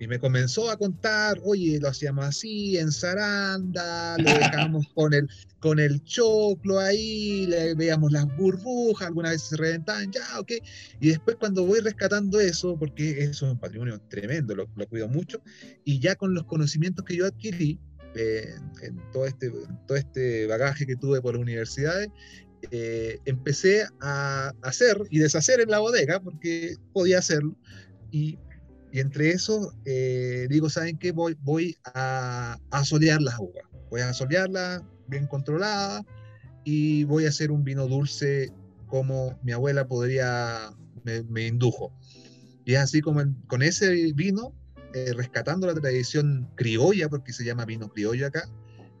Y 0.00 0.06
me 0.06 0.18
comenzó 0.18 0.70
a 0.70 0.76
contar, 0.76 1.40
oye, 1.44 1.78
lo 1.80 1.88
hacíamos 1.88 2.24
así, 2.24 2.78
en 2.78 2.92
zaranda, 2.92 4.16
lo 4.18 4.30
dejábamos 4.30 4.86
con 4.94 5.12
el, 5.12 5.28
con 5.60 5.80
el 5.80 6.02
choclo 6.04 6.78
ahí, 6.78 7.46
le 7.46 7.74
veíamos 7.74 8.12
las 8.12 8.26
burbujas, 8.36 9.08
algunas 9.08 9.32
veces 9.32 9.48
se 9.48 9.56
reventaban, 9.56 10.12
ya, 10.12 10.38
ok. 10.38 10.52
Y 11.00 11.08
después 11.08 11.36
cuando 11.36 11.64
voy 11.64 11.80
rescatando 11.80 12.38
eso, 12.40 12.76
porque 12.78 13.24
eso 13.24 13.46
es 13.46 13.52
un 13.52 13.58
patrimonio 13.58 14.00
tremendo, 14.08 14.54
lo, 14.54 14.68
lo 14.76 14.86
cuido 14.88 15.08
mucho, 15.08 15.42
y 15.84 15.98
ya 15.98 16.14
con 16.14 16.34
los 16.34 16.44
conocimientos 16.44 17.04
que 17.04 17.16
yo 17.16 17.26
adquirí, 17.26 17.80
eh, 18.14 18.54
en 18.82 18.96
todo 19.12 19.26
este, 19.26 19.52
todo 19.86 19.96
este 19.96 20.46
bagaje 20.46 20.86
que 20.86 20.96
tuve 20.96 21.20
por 21.20 21.36
universidades, 21.36 22.08
eh, 22.70 23.20
empecé 23.26 23.86
a 24.00 24.52
hacer 24.62 24.98
y 25.10 25.18
deshacer 25.18 25.60
en 25.60 25.70
la 25.70 25.78
bodega, 25.78 26.18
porque 26.20 26.74
podía 26.92 27.18
hacerlo, 27.18 27.56
y 28.10 28.38
y 28.92 29.00
entre 29.00 29.30
eso, 29.30 29.74
eh, 29.84 30.46
digo, 30.48 30.70
¿saben 30.70 30.98
qué? 30.98 31.12
Voy, 31.12 31.36
voy 31.42 31.76
a, 31.94 32.58
a 32.70 32.84
solear 32.84 33.20
las 33.20 33.38
uvas. 33.38 33.64
Voy 33.90 34.00
a 34.00 34.12
solearlas 34.12 34.82
bien 35.06 35.26
controlada 35.26 36.04
y 36.64 37.04
voy 37.04 37.26
a 37.26 37.28
hacer 37.30 37.50
un 37.50 37.64
vino 37.64 37.86
dulce 37.86 38.52
como 38.86 39.38
mi 39.42 39.52
abuela 39.52 39.86
podría, 39.86 40.70
me, 41.04 41.46
indujo. 41.46 41.92
Y 42.64 42.74
es 42.74 42.80
así 42.80 43.00
como 43.00 43.22
con 43.46 43.62
ese 43.62 44.12
vino, 44.14 44.54
eh, 44.94 45.12
rescatando 45.14 45.66
la 45.66 45.74
tradición 45.74 46.48
criolla, 46.56 47.08
porque 47.08 47.32
se 47.32 47.44
llama 47.44 47.64
vino 47.64 47.88
criollo 47.88 48.26
acá, 48.26 48.48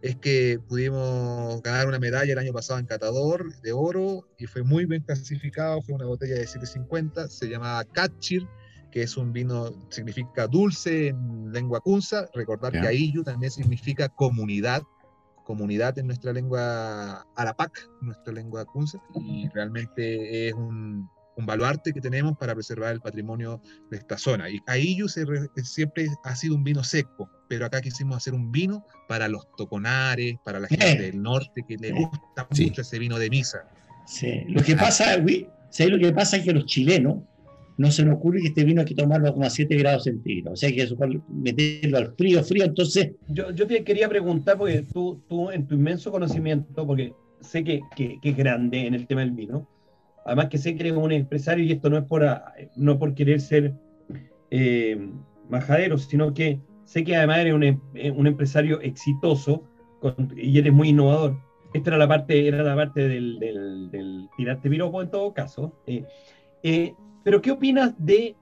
es 0.00 0.16
que 0.16 0.60
pudimos 0.68 1.60
ganar 1.62 1.88
una 1.88 1.98
medalla 1.98 2.32
el 2.32 2.38
año 2.38 2.52
pasado 2.52 2.78
en 2.78 2.86
Catador 2.86 3.60
de 3.62 3.72
oro 3.72 4.28
y 4.38 4.46
fue 4.46 4.62
muy 4.62 4.84
bien 4.84 5.02
clasificado, 5.02 5.82
fue 5.82 5.94
una 5.94 6.06
botella 6.06 6.36
de 6.36 6.46
750, 6.46 7.28
se 7.28 7.48
llamaba 7.48 7.84
Catchir 7.84 8.46
que 8.90 9.02
es 9.02 9.16
un 9.16 9.32
vino, 9.32 9.72
significa 9.90 10.46
dulce 10.46 11.08
en 11.08 11.52
lengua 11.52 11.80
kunza. 11.80 12.28
Recordar 12.34 12.72
que 12.72 12.86
Aillu 12.86 13.22
también 13.22 13.50
significa 13.50 14.08
comunidad, 14.08 14.82
comunidad 15.44 15.98
en 15.98 16.06
nuestra 16.06 16.32
lengua 16.32 17.26
arapac, 17.36 17.88
nuestra 18.00 18.32
lengua 18.32 18.64
kunza, 18.64 18.98
y 19.14 19.48
realmente 19.48 20.48
es 20.48 20.54
un, 20.54 21.08
un 21.38 21.46
baluarte 21.46 21.92
que 21.92 22.00
tenemos 22.00 22.36
para 22.36 22.52
preservar 22.54 22.92
el 22.92 23.00
patrimonio 23.00 23.62
de 23.90 23.98
esta 23.98 24.18
zona. 24.18 24.50
Y 24.50 24.60
Aillu 24.66 25.08
siempre 25.08 26.08
ha 26.24 26.34
sido 26.34 26.56
un 26.56 26.64
vino 26.64 26.82
seco, 26.82 27.30
pero 27.48 27.64
acá 27.64 27.80
quisimos 27.80 28.16
hacer 28.16 28.34
un 28.34 28.50
vino 28.50 28.84
para 29.06 29.28
los 29.28 29.46
toconares, 29.56 30.36
para 30.44 30.58
la 30.58 30.66
gente 30.66 31.00
del 31.00 31.22
norte 31.22 31.64
que 31.66 31.76
le 31.76 31.92
gusta 31.92 32.48
mucho 32.50 32.82
ese 32.82 32.98
vino 32.98 33.18
de 33.18 33.30
misa. 33.30 33.68
Sí, 34.06 34.44
lo 34.48 34.62
que 34.62 34.74
pasa, 34.74 35.16
lo 35.16 35.26
que 35.98 36.12
pasa 36.12 36.38
es 36.38 36.44
que 36.44 36.52
los 36.52 36.66
chilenos 36.66 37.22
no 37.78 37.92
se 37.92 38.04
nos 38.04 38.16
ocurre 38.16 38.40
que 38.40 38.48
este 38.48 38.64
vino 38.64 38.80
hay 38.80 38.86
que 38.86 38.94
tomarlo 38.94 39.34
a 39.40 39.50
7 39.50 39.76
grados 39.76 40.04
centígrados. 40.04 40.58
O 40.58 40.60
sea, 40.60 40.70
que 40.70 40.82
eso 40.82 40.96
meterlo 41.28 41.96
al 41.96 42.12
frío, 42.16 42.42
frío, 42.42 42.64
entonces... 42.64 43.12
Yo, 43.28 43.52
yo 43.52 43.68
te 43.68 43.84
quería 43.84 44.08
preguntar, 44.08 44.58
porque 44.58 44.84
tú, 44.92 45.22
tú 45.28 45.50
en 45.52 45.66
tu 45.68 45.76
inmenso 45.76 46.10
conocimiento, 46.10 46.84
porque 46.84 47.14
sé 47.40 47.62
que, 47.62 47.80
que, 47.94 48.18
es 48.20 48.36
grande 48.36 48.84
en 48.84 48.94
el 48.94 49.06
tema 49.06 49.20
del 49.20 49.30
vino, 49.30 49.68
además 50.26 50.48
que 50.48 50.58
sé 50.58 50.74
que 50.74 50.88
eres 50.88 50.94
un 50.94 51.12
empresario 51.12 51.64
y 51.64 51.70
esto 51.70 51.88
no 51.88 51.98
es 51.98 52.04
por, 52.04 52.26
no 52.74 52.98
por 52.98 53.14
querer 53.14 53.40
ser 53.40 53.74
eh, 54.50 55.08
majadero, 55.48 55.98
sino 55.98 56.34
que 56.34 56.60
sé 56.84 57.04
que 57.04 57.14
además 57.14 57.38
eres 57.38 57.54
un, 57.54 57.62
eh, 57.62 58.10
un 58.10 58.26
empresario 58.26 58.80
exitoso 58.80 59.62
y 60.36 60.58
eres 60.58 60.72
muy 60.72 60.88
innovador. 60.88 61.38
Esta 61.72 61.90
era 61.90 61.98
la 61.98 62.08
parte, 62.08 62.48
era 62.48 62.64
la 62.64 62.74
parte 62.74 63.06
del, 63.06 63.38
del, 63.38 63.88
del 63.92 64.28
tirarte 64.36 64.68
piropo 64.68 65.00
en 65.00 65.10
todo 65.10 65.32
caso. 65.32 65.80
Eh, 65.86 66.04
eh 66.64 66.92
pero 67.24 67.40
¿qué 67.42 67.50
opinas 67.50 67.94
de, 67.98 68.36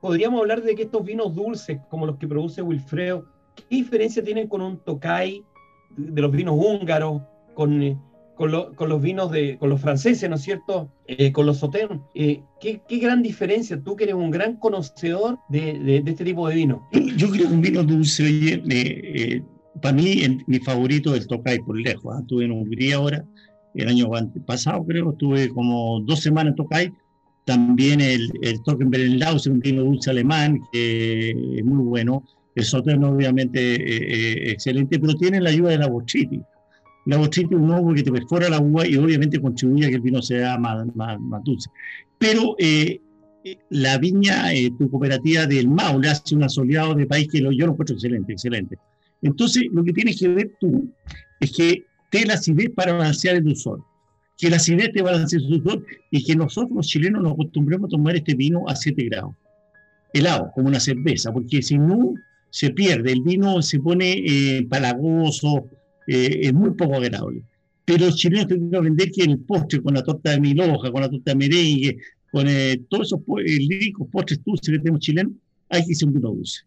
podríamos 0.00 0.40
hablar 0.40 0.62
de 0.62 0.74
que 0.74 0.82
estos 0.82 1.04
vinos 1.04 1.34
dulces, 1.34 1.80
como 1.90 2.06
los 2.06 2.16
que 2.18 2.28
produce 2.28 2.62
Wilfredo, 2.62 3.24
¿qué 3.54 3.64
diferencia 3.68 4.22
tienen 4.22 4.48
con 4.48 4.62
un 4.62 4.78
Tokai, 4.78 5.44
de 5.96 6.22
los 6.22 6.32
vinos 6.32 6.54
húngaros, 6.56 7.22
con, 7.54 7.82
eh, 7.82 7.96
con, 8.36 8.50
los 8.50 9.02
vinos 9.02 9.30
de, 9.30 9.58
con 9.58 9.70
los 9.70 9.80
franceses, 9.80 10.28
¿no 10.28 10.36
es 10.36 10.42
cierto? 10.42 10.90
Eh, 11.06 11.32
con 11.32 11.46
los 11.46 11.58
Sauternes. 11.58 12.00
Eh, 12.14 12.42
¿qué, 12.60 12.80
gran 12.98 13.22
diferencia? 13.22 13.80
Tú 13.82 13.96
que 13.96 14.04
eres 14.04 14.16
un 14.16 14.30
gran 14.30 14.56
conocedor 14.56 15.38
de, 15.48 16.02
este 16.04 16.24
tipo 16.24 16.48
de 16.48 16.56
vino. 16.56 16.88
Yo 17.16 17.30
creo 17.30 17.48
que 17.48 17.54
un 17.54 17.60
vino 17.60 17.82
dulce, 17.82 18.24
oye, 18.24 19.44
para 19.80 19.94
mí 19.94 20.22
mi 20.46 20.58
favorito 20.58 21.14
es 21.14 21.22
el 21.22 21.26
Tokai 21.28 21.58
por 21.60 21.78
lejos. 21.78 22.14
¿ah? 22.14 22.20
Estuve 22.20 22.44
en 22.46 22.52
Hungría 22.52 22.96
ahora, 22.96 23.24
el 23.74 23.88
año 23.88 24.10
pasado 24.46 24.84
creo, 24.84 25.12
estuve 25.12 25.48
como 25.48 26.00
dos 26.00 26.20
semanas 26.20 26.52
en 26.52 26.56
Tokai 26.56 26.92
también 27.44 28.00
el, 28.00 28.30
el 28.42 28.62
Trockenbeerenlaus, 28.62 29.46
un 29.46 29.60
vino 29.60 29.82
dulce 29.82 30.10
alemán, 30.10 30.60
que 30.72 31.30
es 31.30 31.64
muy 31.64 31.84
bueno. 31.84 32.24
El 32.54 32.64
Sauternes, 32.64 33.08
obviamente, 33.08 33.74
eh, 33.74 34.46
eh, 34.46 34.50
excelente, 34.50 34.98
pero 34.98 35.14
tiene 35.14 35.40
la 35.40 35.50
ayuda 35.50 35.70
de 35.70 35.78
la 35.78 35.88
Bochiti. 35.88 36.40
La 37.06 37.16
Bochiti 37.16 37.54
es 37.54 37.60
un 37.60 37.70
hongo 37.70 37.94
que 37.94 38.02
te 38.02 38.12
perfora 38.12 38.48
la 38.48 38.60
uva 38.60 38.86
y 38.86 38.96
obviamente 38.96 39.40
contribuye 39.40 39.86
a 39.86 39.88
que 39.88 39.96
el 39.96 40.02
vino 40.02 40.22
sea 40.22 40.58
más, 40.58 40.86
más, 40.94 41.18
dulce. 41.44 41.68
Pero 42.18 42.54
eh, 42.58 43.00
la 43.70 43.98
viña, 43.98 44.50
tu 44.78 44.88
cooperativa 44.90 45.46
del 45.46 45.68
Maule, 45.68 46.10
hace 46.10 46.36
un 46.36 46.44
asoleado 46.44 46.94
de 46.94 47.06
país 47.06 47.26
que 47.32 47.40
lo, 47.40 47.50
yo 47.50 47.66
lo 47.66 47.72
encuentro 47.72 47.96
excelente, 47.96 48.32
excelente. 48.32 48.78
Entonces, 49.22 49.64
lo 49.72 49.82
que 49.82 49.92
tienes 49.92 50.20
que 50.20 50.28
ver 50.28 50.52
tú 50.60 50.88
es 51.40 51.52
que 51.52 51.84
te 52.10 52.24
la 52.26 52.34
acidez 52.34 52.70
para 52.70 52.92
balancear 52.92 53.36
el 53.36 53.44
dulzor 53.44 53.82
que 54.42 54.50
la 54.50 54.56
acidez 54.56 54.90
te 54.92 55.02
balancee 55.02 55.38
su 55.38 55.46
dulzor 55.46 55.86
y 56.10 56.24
que 56.24 56.34
nosotros 56.34 56.72
los 56.74 56.88
chilenos 56.88 57.22
nos 57.22 57.34
acostumbremos 57.34 57.86
a 57.86 57.90
tomar 57.90 58.16
este 58.16 58.34
vino 58.34 58.68
a 58.68 58.74
7 58.74 59.04
grados, 59.04 59.36
helado, 60.12 60.50
como 60.52 60.66
una 60.66 60.80
cerveza, 60.80 61.32
porque 61.32 61.62
si 61.62 61.78
no 61.78 62.14
se 62.50 62.70
pierde, 62.70 63.12
el 63.12 63.22
vino 63.22 63.62
se 63.62 63.78
pone 63.78 64.14
eh, 64.18 64.66
palagoso, 64.68 65.68
eh, 66.08 66.40
es 66.42 66.52
muy 66.52 66.72
poco 66.72 66.96
agradable. 66.96 67.44
Pero 67.84 68.06
los 68.06 68.16
chilenos 68.16 68.48
tienen 68.48 68.68
que 68.68 68.76
aprender 68.76 69.12
que 69.12 69.22
el 69.22 69.38
postre 69.38 69.80
con 69.80 69.94
la 69.94 70.02
torta 70.02 70.32
de 70.32 70.40
miloja, 70.40 70.90
con 70.90 71.02
la 71.02 71.08
torta 71.08 71.30
de 71.30 71.36
merengue, 71.36 71.98
con 72.32 72.48
eh, 72.48 72.80
todos 72.88 73.06
esos 73.06 73.20
ricos 73.36 74.08
postres 74.10 74.42
dulces 74.44 74.72
que 74.72 74.78
tenemos 74.80 75.02
chilenos, 75.02 75.34
hay 75.68 75.86
que 75.86 75.92
hacer 75.92 76.08
un 76.08 76.14
vino 76.14 76.30
dulce. 76.30 76.62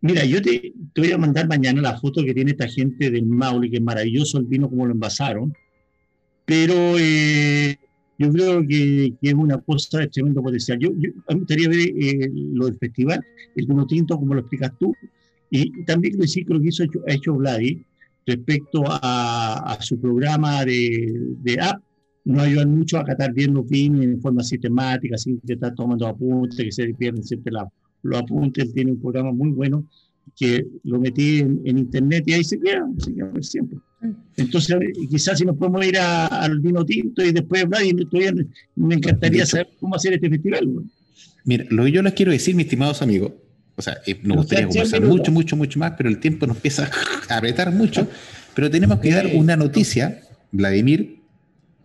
Mira, 0.00 0.24
yo 0.24 0.40
te, 0.40 0.72
te, 0.94 1.00
voy 1.02 1.12
a 1.12 1.18
mandar 1.18 1.46
mañana 1.48 1.82
la 1.82 2.00
foto 2.00 2.24
que 2.24 2.32
tiene 2.32 2.52
esta 2.52 2.66
gente 2.66 3.10
del 3.10 3.26
Maule, 3.26 3.68
que 3.68 3.76
es 3.76 3.82
maravilloso 3.82 4.38
el 4.38 4.46
vino 4.46 4.70
como 4.70 4.86
lo 4.86 4.94
envasaron 4.94 5.52
pero 6.50 6.98
eh, 6.98 7.78
yo 8.18 8.32
creo 8.32 8.66
que, 8.66 9.14
es 9.22 9.34
una 9.34 9.58
cosa 9.58 10.00
de 10.00 10.08
tremendo 10.08 10.42
potencial. 10.42 10.80
Yo, 10.80 10.90
me 10.90 11.36
gustaría 11.36 11.68
ver 11.68 11.78
eh, 11.78 12.28
lo 12.34 12.66
del 12.66 12.76
festival, 12.76 13.24
el 13.54 13.66
vino 13.68 13.86
tinto, 13.86 14.18
como 14.18 14.34
lo 14.34 14.40
explicas 14.40 14.72
tú, 14.80 14.92
y 15.48 15.84
también 15.84 16.18
decir 16.18 16.44
que 16.44 16.54
lo 16.54 16.60
que 16.60 16.70
hizo, 16.70 16.82
ha 17.06 17.12
hecho 17.12 17.34
Vladi 17.34 17.84
respecto 18.26 18.82
a, 18.84 19.78
su 19.80 20.00
programa 20.00 20.64
de, 20.64 21.56
app, 21.60 21.80
nos 22.24 22.42
ayudan 22.42 22.76
mucho 22.76 22.98
a 22.98 23.04
catar 23.04 23.32
bien 23.32 23.54
los 23.54 23.68
vinos 23.68 24.02
en 24.02 24.20
forma 24.20 24.42
sistemática, 24.42 25.16
sin 25.18 25.38
que 25.46 25.52
estar 25.52 25.72
tomando 25.76 26.08
apuntes, 26.08 26.58
que 26.58 26.72
se 26.72 26.92
pierden 26.94 27.22
siempre 27.22 27.52
los 28.02 28.18
apuntes. 28.20 28.72
Tiene 28.72 28.90
un 28.90 29.00
programa 29.00 29.30
muy 29.30 29.50
bueno 29.50 29.86
que 30.36 30.66
lo 30.82 30.98
metí 30.98 31.38
en, 31.38 31.78
internet 31.78 32.24
y 32.26 32.32
ahí 32.32 32.42
se 32.42 32.58
queda, 32.58 32.90
se 32.98 33.14
queda 33.14 33.32
siempre. 33.40 33.78
Entonces, 34.36 34.76
quizás 35.10 35.38
si 35.38 35.44
nos 35.44 35.56
podemos 35.56 35.84
ir 35.84 35.98
al 35.98 36.58
vino 36.60 36.84
tinto 36.84 37.22
y 37.22 37.32
después 37.32 37.64
hablar, 37.64 37.84
y 37.84 37.94
me 38.76 38.94
encantaría 38.94 39.44
saber 39.44 39.68
cómo 39.78 39.96
hacer 39.96 40.14
este 40.14 40.30
festival. 40.30 40.68
Mira, 41.44 41.66
lo 41.68 41.84
que 41.84 41.92
yo 41.92 42.02
les 42.02 42.14
quiero 42.14 42.32
decir, 42.32 42.54
mis 42.54 42.66
estimados 42.66 43.02
amigos, 43.02 43.32
o 43.76 43.82
sea, 43.82 43.98
eh, 44.06 44.18
nos 44.22 44.38
gustaría 44.38 44.66
conversar 44.66 45.02
mucho, 45.02 45.32
mucho, 45.32 45.56
mucho 45.56 45.78
más, 45.78 45.92
pero 45.96 46.08
el 46.08 46.18
tiempo 46.18 46.46
nos 46.46 46.56
empieza 46.56 46.90
a 47.28 47.36
apretar 47.36 47.72
mucho. 47.72 48.08
Pero 48.54 48.70
tenemos 48.70 49.00
que 49.00 49.10
dar 49.10 49.26
una 49.34 49.56
noticia, 49.56 50.22
Vladimir, 50.52 51.20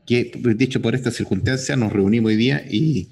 que 0.05 0.31
dicho 0.57 0.81
por 0.81 0.95
esta 0.95 1.11
circunstancia 1.11 1.75
nos 1.75 1.91
reunimos 1.91 2.29
hoy 2.29 2.35
día 2.35 2.63
y, 2.69 3.09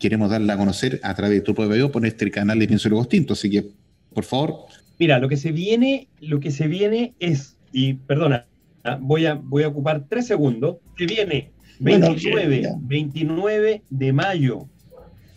queremos 0.00 0.30
darla 0.30 0.54
a 0.54 0.56
conocer 0.56 1.00
a 1.02 1.14
través 1.14 1.38
de 1.38 1.40
tu 1.42 1.54
propio 1.54 1.92
por 1.92 2.06
este 2.06 2.30
canal 2.30 2.58
de 2.58 2.66
Pienso 2.66 2.88
Luego 2.88 3.06
Tinto. 3.06 3.34
Así 3.34 3.50
que, 3.50 3.66
por 4.14 4.24
favor. 4.24 4.66
Mira, 4.98 5.18
lo 5.18 5.28
que 5.28 5.36
se 5.36 5.52
viene, 5.52 6.08
lo 6.20 6.40
que 6.40 6.50
se 6.50 6.66
viene 6.66 7.12
es 7.20 7.51
y 7.72 7.94
perdona, 7.94 8.46
voy 9.00 9.26
a, 9.26 9.34
voy 9.34 9.62
a 9.62 9.68
ocupar 9.68 10.04
tres 10.08 10.26
segundos, 10.26 10.76
que 10.96 11.06
viene 11.06 11.52
29, 11.80 12.74
29 12.80 13.82
de 13.88 14.12
mayo, 14.12 14.68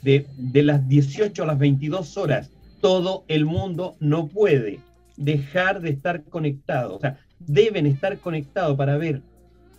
de, 0.01 0.27
de 0.37 0.63
las 0.63 0.87
18 0.87 1.43
a 1.43 1.45
las 1.47 1.57
22 1.57 2.17
horas, 2.17 2.51
todo 2.81 3.23
el 3.27 3.45
mundo 3.45 3.95
no 3.99 4.27
puede 4.27 4.79
dejar 5.17 5.81
de 5.81 5.89
estar 5.89 6.23
conectado, 6.23 6.95
o 6.95 6.99
sea, 6.99 7.19
deben 7.39 7.85
estar 7.85 8.19
conectados 8.19 8.77
para 8.77 8.97
ver 8.97 9.21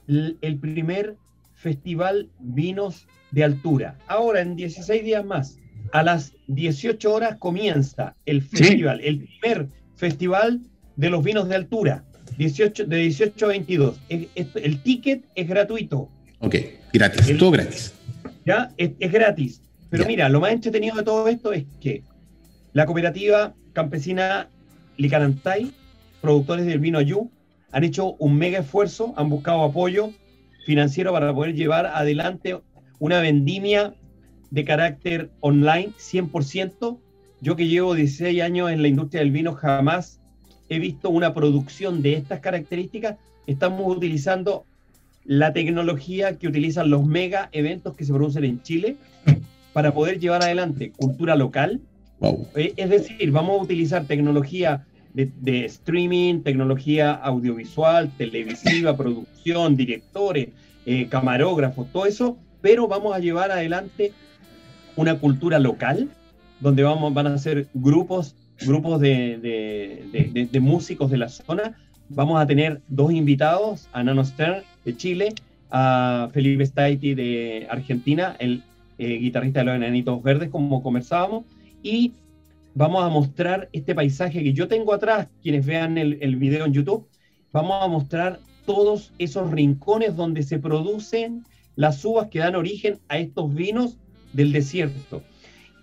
el 0.08 0.58
primer 0.60 1.16
festival 1.54 2.28
Vinos 2.38 3.06
de 3.30 3.44
Altura. 3.44 3.98
Ahora, 4.06 4.40
en 4.40 4.56
16 4.56 5.04
días 5.04 5.24
más, 5.24 5.58
a 5.92 6.02
las 6.02 6.32
18 6.48 7.12
horas 7.12 7.36
comienza 7.38 8.14
el 8.26 8.42
festival, 8.42 9.00
el 9.02 9.28
primer 9.40 9.68
festival 9.96 10.60
de 10.96 11.10
los 11.10 11.22
vinos 11.22 11.48
de 11.48 11.54
altura. 11.54 12.04
18, 12.36 12.84
de 12.86 12.96
18 12.96 13.44
a 13.44 13.48
22. 13.48 14.00
el 14.08 14.82
ticket 14.82 15.24
es 15.34 15.48
gratuito. 15.48 16.10
Ok, 16.40 16.56
gratis, 16.92 17.38
todo 17.38 17.50
gratis. 17.50 17.94
Ya, 18.44 18.70
es, 18.76 18.92
gratis. 19.12 19.62
Pero 19.90 20.04
mira, 20.06 20.28
lo 20.28 20.40
más 20.40 20.52
entretenido 20.52 20.96
de 20.96 21.02
todo 21.02 21.26
esto 21.28 21.52
es 21.52 21.64
que 21.80 22.02
la 22.72 22.86
cooperativa 22.86 23.54
campesina 23.72 24.48
Licanantay, 24.96 25.72
productores 26.20 26.66
del 26.66 26.78
vino 26.78 26.98
Ayú, 26.98 27.30
han 27.72 27.84
hecho 27.84 28.14
un 28.18 28.36
mega 28.36 28.60
esfuerzo, 28.60 29.14
han 29.16 29.28
buscado 29.28 29.62
apoyo 29.62 30.10
financiero 30.64 31.12
para 31.12 31.32
poder 31.34 31.54
llevar 31.54 31.86
adelante 31.86 32.58
una 32.98 33.20
vendimia 33.20 33.94
de 34.50 34.64
carácter 34.64 35.30
online 35.40 35.92
100%. 35.98 37.00
Yo 37.40 37.56
que 37.56 37.68
llevo 37.68 37.94
16 37.94 38.42
años 38.42 38.70
en 38.70 38.82
la 38.82 38.88
industria 38.88 39.20
del 39.20 39.30
vino 39.30 39.54
jamás 39.54 40.20
he 40.68 40.78
visto 40.78 41.10
una 41.10 41.34
producción 41.34 42.02
de 42.02 42.14
estas 42.14 42.40
características. 42.40 43.16
Estamos 43.46 43.96
utilizando 43.96 44.64
la 45.24 45.52
tecnología 45.52 46.38
que 46.38 46.48
utilizan 46.48 46.90
los 46.90 47.04
mega 47.04 47.48
eventos 47.52 47.96
que 47.96 48.04
se 48.04 48.12
producen 48.12 48.44
en 48.44 48.62
Chile 48.62 48.96
para 49.72 49.92
poder 49.92 50.18
llevar 50.18 50.42
adelante 50.42 50.92
cultura 50.96 51.36
local. 51.36 51.80
Eh, 52.54 52.72
es 52.76 52.90
decir, 52.90 53.30
vamos 53.30 53.60
a 53.60 53.62
utilizar 53.62 54.06
tecnología 54.06 54.86
de, 55.12 55.64
streaming, 55.64 56.42
tecnología 56.42 57.12
audiovisual, 57.12 58.10
televisiva, 58.18 58.96
producción, 58.96 59.76
directores, 59.76 60.48
eh, 60.84 61.08
camarógrafos, 61.08 61.90
todo 61.90 62.06
eso, 62.06 62.36
pero 62.60 62.86
vamos 62.86 63.14
a 63.14 63.18
llevar 63.18 63.50
adelante 63.50 64.12
una 64.94 65.18
cultura 65.18 65.58
local, 65.58 66.08
donde 66.60 66.82
vamos, 66.82 67.12
van 67.14 67.26
a 67.28 67.38
ser 67.38 67.66
grupos, 67.74 68.34
grupos 68.64 69.00
de, 69.00 70.58
músicos 70.60 71.10
de 71.10 71.18
la 71.18 71.28
zona. 71.28 71.76
Vamos 72.08 72.40
a 72.40 72.46
tener 72.46 72.80
dos 72.88 73.12
invitados, 73.12 73.88
a 73.92 74.02
Nano 74.02 74.24
Stern 74.24 74.62
de 74.84 74.96
Chile, 74.96 75.34
a 75.70 76.30
Felipe 76.32 76.64
Staiti 76.64 77.14
de 77.14 77.66
Argentina, 77.68 78.36
el 78.38 78.62
eh, 78.98 79.18
guitarrista 79.18 79.60
de 79.60 79.66
los 79.66 79.76
Enanitos 79.76 80.22
Verdes, 80.22 80.50
como 80.50 80.82
conversábamos, 80.82 81.44
y 81.82 82.12
vamos 82.74 83.04
a 83.04 83.08
mostrar 83.08 83.68
este 83.72 83.94
paisaje 83.94 84.42
que 84.42 84.52
yo 84.52 84.68
tengo 84.68 84.94
atrás, 84.94 85.28
quienes 85.42 85.66
vean 85.66 85.98
el 85.98 86.36
video 86.36 86.66
en 86.66 86.72
YouTube, 86.72 87.06
vamos 87.52 87.82
a 87.82 87.88
mostrar 87.88 88.38
todos 88.66 89.12
esos 89.18 89.50
rincones 89.50 90.16
donde 90.16 90.42
se 90.42 90.58
producen 90.58 91.44
las 91.76 92.04
uvas 92.04 92.28
que 92.28 92.40
dan 92.40 92.56
origen 92.56 92.98
a 93.08 93.18
estos 93.18 93.54
vinos 93.54 93.96
del 94.32 94.52
desierto. 94.52 95.22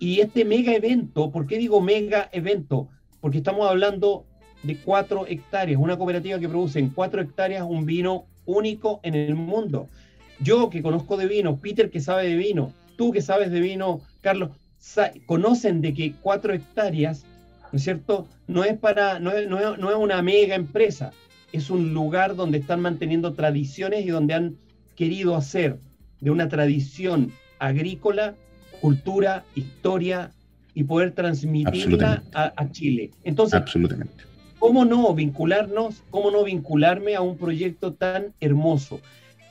Y 0.04 0.20
este 0.20 0.44
mega 0.44 0.74
evento, 0.74 1.30
¿por 1.30 1.46
qué 1.46 1.56
digo 1.56 1.80
mega 1.80 2.28
evento? 2.30 2.90
Porque 3.22 3.38
estamos 3.38 3.66
hablando 3.66 4.26
de 4.62 4.76
cuatro 4.76 5.26
hectáreas, 5.26 5.80
una 5.80 5.96
cooperativa 5.96 6.38
que 6.38 6.46
produce 6.46 6.78
en 6.78 6.90
cuatro 6.90 7.22
hectáreas 7.22 7.64
un 7.66 7.86
vino 7.86 8.26
único 8.44 9.00
en 9.02 9.14
el 9.14 9.34
mundo. 9.34 9.88
Yo 10.40 10.68
que 10.68 10.82
conozco 10.82 11.16
de 11.16 11.26
vino, 11.26 11.56
Peter 11.56 11.90
que 11.90 12.00
sabe 12.00 12.28
de 12.28 12.36
vino, 12.36 12.74
tú 12.98 13.12
que 13.12 13.22
sabes 13.22 13.50
de 13.50 13.60
vino, 13.60 14.02
Carlos, 14.20 14.50
conocen 15.24 15.80
de 15.80 15.94
que 15.94 16.12
cuatro 16.20 16.52
hectáreas, 16.52 17.24
¿no 17.72 17.78
es 17.78 17.84
cierto? 17.84 18.28
No 18.46 18.62
es 18.62 18.76
para, 18.76 19.20
no 19.20 19.32
es, 19.32 19.48
no 19.48 19.78
no 19.78 19.90
es 19.90 19.96
una 19.96 20.20
mega 20.20 20.54
empresa, 20.54 21.12
es 21.50 21.70
un 21.70 21.94
lugar 21.94 22.36
donde 22.36 22.58
están 22.58 22.80
manteniendo 22.80 23.32
tradiciones 23.32 24.04
y 24.04 24.10
donde 24.10 24.34
han 24.34 24.56
querido 24.96 25.34
hacer 25.34 25.78
de 26.20 26.30
una 26.30 26.50
tradición 26.50 27.32
agrícola, 27.58 28.34
cultura, 28.84 29.46
historia 29.54 30.30
y 30.74 30.84
poder 30.84 31.12
transmitirla 31.12 32.22
a, 32.34 32.70
Chile. 32.70 33.12
Entonces, 33.22 33.54
Absolutamente. 33.54 34.24
¿cómo 34.58 34.84
no 34.84 35.14
vincularnos, 35.14 36.02
cómo 36.10 36.30
no 36.30 36.44
vincularme 36.44 37.14
a 37.14 37.22
un 37.22 37.38
proyecto 37.38 37.94
tan 37.94 38.34
hermoso? 38.40 39.00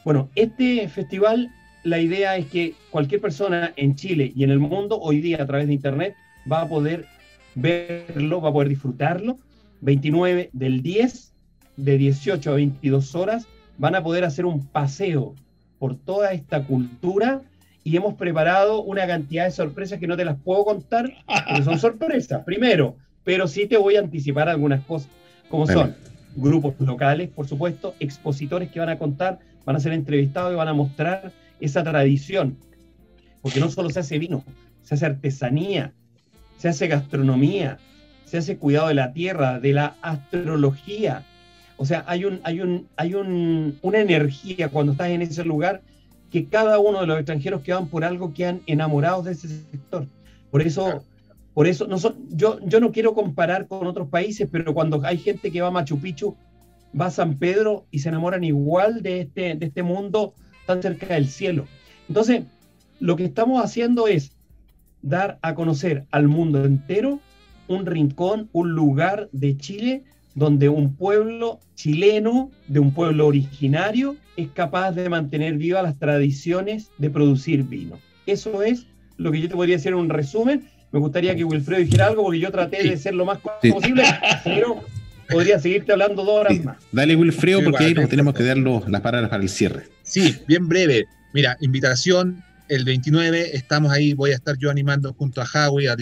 Bueno, 0.06 0.30
este 0.36 0.88
festival, 0.88 1.50
la 1.84 1.98
idea 1.98 2.38
es 2.38 2.46
que 2.46 2.76
cualquier 2.92 3.22
persona 3.22 3.74
en 3.76 3.96
Chile 3.96 4.32
y 4.36 4.44
en 4.44 4.52
el 4.52 4.60
mundo 4.60 5.00
hoy 5.02 5.20
día 5.20 5.42
a 5.42 5.48
través 5.48 5.66
de 5.66 5.74
Internet 5.74 6.14
va 6.52 6.62
a 6.62 6.70
poder 6.70 7.08
verlo, 7.56 8.40
va 8.40 8.50
a 8.50 8.54
poder 8.54 8.70
disfrutarlo. 8.70 9.40
29 9.82 10.52
del 10.54 10.84
10, 10.84 11.34
de 11.78 11.98
18 11.98 12.52
a 12.52 12.54
22 12.54 13.16
horas, 13.16 13.48
van 13.80 13.96
a 13.96 14.04
poder 14.04 14.26
hacer 14.26 14.46
un 14.46 14.68
paseo 14.68 15.34
por 15.80 15.96
toda 15.96 16.34
esta 16.34 16.68
cultura 16.68 17.42
y 17.84 17.98
hemos 17.98 18.16
preparado 18.16 18.82
una 18.82 19.06
cantidad 19.06 19.46
de 19.46 19.52
sorpresas 19.52 20.00
que 20.00 20.08
no 20.08 20.16
te 20.16 20.26
las 20.26 20.38
puedo 20.38 20.64
contar, 20.64 21.14
porque 21.26 21.64
son 21.64 21.80
sorpresas, 21.80 22.44
primero, 22.44 22.96
pero 23.24 23.48
sí 23.48 23.66
te 23.66 23.78
voy 23.78 23.98
a 23.98 24.00
anticipar 24.00 24.48
algunas 24.48 24.84
cosas, 24.86 25.10
como 25.50 25.68
son 25.68 25.96
grupos 26.36 26.76
locales, 26.80 27.30
por 27.30 27.48
supuesto, 27.48 27.94
expositores 28.00 28.72
que 28.72 28.80
van 28.80 28.90
a 28.90 28.98
contar, 28.98 29.40
van 29.66 29.76
a 29.76 29.80
ser 29.80 29.94
entrevistados 29.94 30.54
y 30.54 30.56
van 30.56 30.68
a 30.68 30.74
mostrar 30.74 31.32
esa 31.60 31.84
tradición, 31.84 32.58
porque 33.42 33.60
no 33.60 33.70
solo 33.70 33.90
se 33.90 34.00
hace 34.00 34.18
vino, 34.18 34.44
se 34.82 34.96
hace 34.96 35.06
artesanía, 35.06 35.94
se 36.58 36.70
hace 36.70 36.88
gastronomía, 36.88 37.78
se 38.26 38.38
hace 38.38 38.58
cuidado 38.58 38.88
de 38.88 38.94
la 38.94 39.14
tierra, 39.14 39.60
de 39.60 39.74
la 39.74 39.96
astrología. 40.02 41.24
O 41.78 41.86
sea, 41.86 42.04
hay, 42.08 42.26
un, 42.26 42.40
hay, 42.44 42.62
un, 42.62 42.88
hay 42.96 43.14
un, 43.14 43.78
una 43.82 44.00
energía 44.00 44.70
cuando 44.70 44.94
estás 44.94 45.10
en 45.10 45.22
ese 45.22 45.44
lugar 45.44 45.82
que 46.34 46.48
cada 46.48 46.80
uno 46.80 47.02
de 47.02 47.06
los 47.06 47.18
extranjeros 47.18 47.62
que 47.62 47.74
van 47.74 47.86
por 47.86 48.04
algo 48.04 48.34
quedan 48.34 48.62
enamorados 48.66 49.26
de 49.26 49.34
ese 49.34 49.48
sector. 49.48 50.08
Por 50.50 50.64
eso, 50.64 51.04
por 51.54 51.68
eso 51.68 51.86
no 51.86 52.00
son, 52.00 52.16
yo, 52.32 52.60
yo 52.66 52.80
no 52.80 52.92
quiero 52.92 53.14
comparar 53.14 53.68
con 53.68 53.86
otros 53.86 54.08
países, 54.08 54.50
pero 54.52 54.74
cuando 54.74 55.00
hay 55.06 55.20
gente 55.20 55.52
que 55.52 55.62
va 55.62 55.68
a 55.68 55.72
Machu 55.72 56.00
Picchu, 56.00 56.36
va 57.00 57.06
a 57.06 57.12
San 57.12 57.38
Pedro 57.38 57.86
y 57.92 58.00
se 58.00 58.10
enamoran 58.10 58.44
igual 58.44 59.04
de 59.04 59.22
este, 59.22 59.54
de 59.54 59.68
este 59.68 59.84
mundo 59.84 60.34
tan 60.66 60.82
cerca 60.82 61.14
del 61.14 61.28
cielo. 61.28 61.68
Entonces, 62.08 62.46
lo 63.00 63.16
que 63.16 63.26
estamos 63.26 63.64
haciendo 63.64 64.08
es 64.08 64.32
dar 65.04 65.38
a 65.44 65.54
conocer 65.54 66.08
al 66.10 66.28
mundo 66.28 66.66
entero 66.66 67.20
un 67.68 67.86
rincón, 67.86 68.50
un 68.54 68.72
lugar 68.72 69.30
de 69.34 69.56
Chile 69.56 70.04
donde 70.36 70.70
un 70.70 70.96
pueblo 70.96 71.60
chileno, 71.76 72.52
de 72.68 72.80
un 72.80 72.94
pueblo 72.94 73.28
originario, 73.28 74.16
es 74.36 74.50
capaz 74.50 74.92
de 74.92 75.10
mantener 75.10 75.56
vivas 75.56 75.84
las 75.84 75.98
tradiciones 75.98 76.90
de 76.98 77.10
producir 77.10 77.64
vino. 77.64 78.00
Eso 78.26 78.64
es 78.64 78.88
lo 79.18 79.32
que 79.32 79.42
yo 79.42 79.50
te 79.50 79.56
podría 79.56 79.76
decir 79.76 79.92
en 79.92 80.00
un 80.00 80.10
resumen. 80.10 80.68
Me 80.92 81.00
gustaría 81.00 81.36
que 81.36 81.44
Wilfredo 81.44 81.82
dijera 81.82 82.08
algo 82.08 82.24
porque 82.24 82.40
yo 82.40 82.52
traté 82.52 82.88
de 82.88 82.98
ser 82.98 83.16
lo 83.16 83.26
más 83.26 83.40
posible, 83.40 84.04
pero 84.44 84.84
podría 85.30 85.60
seguirte 85.60 85.92
hablando 85.92 86.24
dos 86.24 86.42
horas 86.42 86.64
más. 86.64 86.78
Dale, 86.92 87.16
Wilfredo, 87.16 87.64
porque 87.64 87.86
ahí 87.86 87.94
nos 87.94 88.10
tenemos 88.10 88.34
que 88.34 88.44
dar 88.44 88.58
las 88.58 89.02
palabras 89.02 89.30
para 89.30 89.42
el 89.42 89.50
cierre. 89.50 89.84
Sí, 90.04 90.36
bien 90.48 90.68
breve. 90.68 91.06
Mira, 91.34 91.58
invitación 91.62 92.44
el 92.70 92.86
29 92.86 93.56
estamos 93.56 93.92
ahí, 93.92 94.14
voy 94.14 94.32
a 94.32 94.36
estar 94.36 94.58
yo 94.58 94.70
animando 94.70 95.14
junto 95.14 95.42
a 95.42 95.46
Javi, 95.46 95.88
a 95.88 95.96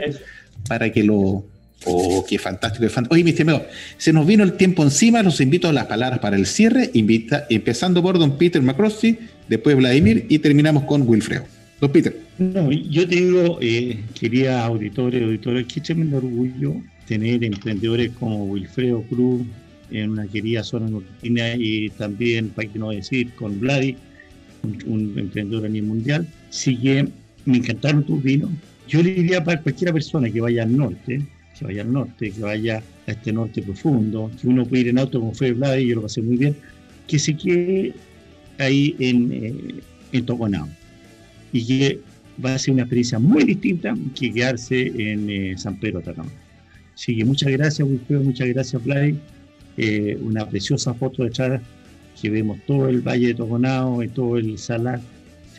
para 0.68 0.92
que 0.92 1.02
lo... 1.02 1.46
Oh, 1.86 2.24
qué 2.28 2.38
fantástico, 2.38 2.82
qué 2.82 2.90
fantástico. 2.90 3.14
Oye, 3.14 3.24
mi 3.24 3.30
estimado, 3.30 3.64
se 3.96 4.12
nos 4.12 4.26
vino 4.26 4.44
el 4.44 4.52
tiempo 4.54 4.82
encima, 4.82 5.22
los 5.22 5.40
invito 5.40 5.68
a 5.68 5.72
las 5.72 5.86
palabras 5.86 6.18
para 6.18 6.36
el 6.36 6.44
cierre, 6.44 6.90
invita, 6.92 7.46
empezando 7.48 8.02
por 8.02 8.18
don 8.18 8.36
Peter 8.36 8.60
Macrossi, 8.60 9.18
después 9.48 9.74
Vladimir 9.74 10.26
y 10.28 10.40
terminamos 10.40 10.84
con 10.84 11.08
Wilfredo. 11.08 11.46
Don 11.84 11.92
Peter. 11.92 12.16
No, 12.38 12.72
yo 12.72 13.06
te 13.06 13.16
digo, 13.16 13.58
eh, 13.60 14.02
quería 14.18 14.64
auditores, 14.64 15.22
auditores, 15.22 15.66
qué 15.66 15.82
tremendo 15.82 16.16
orgullo 16.16 16.76
tener 17.06 17.44
emprendedores 17.44 18.10
como 18.12 18.46
Wilfredo 18.46 19.02
Cruz 19.02 19.42
en 19.90 20.12
una 20.12 20.26
querida 20.26 20.64
zona 20.64 20.88
nortina 20.88 21.54
y 21.58 21.90
también, 21.90 22.48
para 22.48 22.72
que 22.72 22.78
no 22.78 22.88
decir, 22.88 23.34
con 23.34 23.60
Vladi, 23.60 23.98
un, 24.62 25.12
emprendedor 25.18 25.66
a 25.66 25.68
nivel 25.68 25.90
mundial. 25.90 26.26
Así 26.48 26.74
que 26.74 27.06
me 27.44 27.58
encantaron 27.58 28.02
tus 28.02 28.22
vinos. 28.22 28.50
Yo 28.88 29.02
le 29.02 29.12
diría 29.16 29.44
para 29.44 29.60
cualquier 29.60 29.92
persona 29.92 30.30
que 30.30 30.40
vaya 30.40 30.62
al 30.62 30.74
norte, 30.74 31.20
que 31.58 31.64
vaya 31.66 31.82
al 31.82 31.92
norte, 31.92 32.30
que 32.30 32.40
vaya 32.40 32.82
a 33.06 33.10
este 33.10 33.30
norte 33.30 33.60
profundo, 33.60 34.30
que 34.40 34.48
uno 34.48 34.64
puede 34.64 34.84
ir 34.84 34.88
en 34.88 35.00
auto 35.00 35.20
con 35.20 35.34
Fede 35.34 35.52
Vladi, 35.52 35.88
yo 35.88 35.96
lo 35.96 36.02
pasé 36.02 36.22
muy 36.22 36.38
bien, 36.38 36.56
que 37.06 37.18
se 37.18 37.36
quede 37.36 37.92
ahí 38.56 38.96
en, 38.98 39.30
eh, 39.30 39.54
en 40.12 40.24
Toconao 40.24 40.66
y 41.54 41.64
que 41.64 42.00
va 42.44 42.54
a 42.54 42.58
ser 42.58 42.74
una 42.74 42.82
experiencia 42.82 43.18
muy 43.20 43.44
distinta 43.44 43.94
que 44.14 44.32
quedarse 44.32 44.92
en 44.96 45.30
eh, 45.30 45.54
San 45.56 45.78
Pedro 45.78 46.00
Atacama. 46.00 46.30
Así 46.92 47.16
que 47.16 47.24
muchas 47.24 47.50
gracias, 47.52 47.88
Wilfredo, 47.88 48.22
muchas 48.22 48.48
gracias, 48.48 48.84
Vladi. 48.84 49.16
Eh, 49.76 50.18
una 50.20 50.48
preciosa 50.48 50.92
foto 50.94 51.22
de 51.22 51.28
detrás 51.28 51.62
que 52.20 52.30
vemos 52.30 52.58
todo 52.66 52.88
el 52.88 53.00
Valle 53.00 53.28
de 53.28 53.34
Toconao 53.34 54.02
y 54.02 54.08
todo 54.08 54.36
el 54.36 54.58
Salar. 54.58 55.00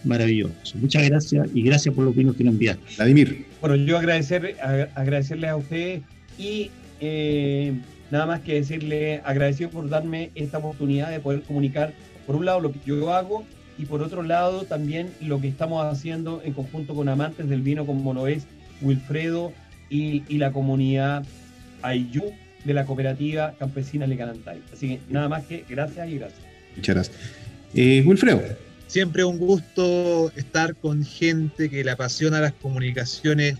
Maravilloso. 0.03 0.53
Muchas 0.75 1.07
gracias 1.09 1.47
y 1.53 1.63
gracias 1.63 1.95
por 1.95 2.03
los 2.03 2.15
vinos 2.15 2.35
que 2.35 2.43
nos 2.43 2.53
enviaste. 2.53 2.83
Vladimir. 2.97 3.45
Bueno, 3.61 3.75
yo 3.77 3.97
agradecer, 3.97 4.55
agradecerle 4.95 5.47
a 5.47 5.55
usted 5.55 6.01
y 6.37 6.69
eh, 6.99 7.73
nada 8.11 8.25
más 8.25 8.41
que 8.41 8.55
decirle 8.55 9.21
agradecido 9.23 9.69
por 9.69 9.89
darme 9.89 10.29
esta 10.35 10.59
oportunidad 10.59 11.09
de 11.09 11.19
poder 11.21 11.41
comunicar, 11.41 11.93
por 12.27 12.35
un 12.35 12.45
lado, 12.45 12.59
lo 12.59 12.71
que 12.71 12.79
yo 12.85 13.13
hago 13.13 13.45
y 13.77 13.85
por 13.85 14.01
otro 14.01 14.23
lado 14.23 14.63
también 14.63 15.11
lo 15.21 15.41
que 15.41 15.47
estamos 15.47 15.85
haciendo 15.85 16.41
en 16.43 16.53
conjunto 16.53 16.95
con 16.95 17.09
amantes 17.09 17.49
del 17.49 17.61
vino 17.61 17.85
como 17.85 18.13
lo 18.13 18.27
es 18.27 18.45
Wilfredo 18.81 19.53
y, 19.89 20.23
y 20.27 20.37
la 20.37 20.51
comunidad 20.51 21.25
Ayú 21.81 22.33
de 22.63 22.73
la 22.73 22.85
cooperativa 22.85 23.53
campesina 23.57 24.07
Lecanantay. 24.07 24.61
Así 24.73 24.87
que 24.87 24.99
nada 25.09 25.29
más 25.29 25.45
que 25.45 25.63
gracias 25.69 26.09
y 26.09 26.17
gracias. 26.17 26.41
Muchas 26.75 26.95
gracias. 26.95 27.17
Eh, 27.73 28.03
Wilfredo. 28.05 28.41
Siempre 28.87 29.23
un 29.23 29.37
gusto 29.37 30.31
estar 30.35 30.75
con 30.75 31.03
gente 31.03 31.69
que 31.69 31.83
le 31.83 31.91
apasiona 31.91 32.39
las 32.39 32.53
comunicaciones. 32.53 33.57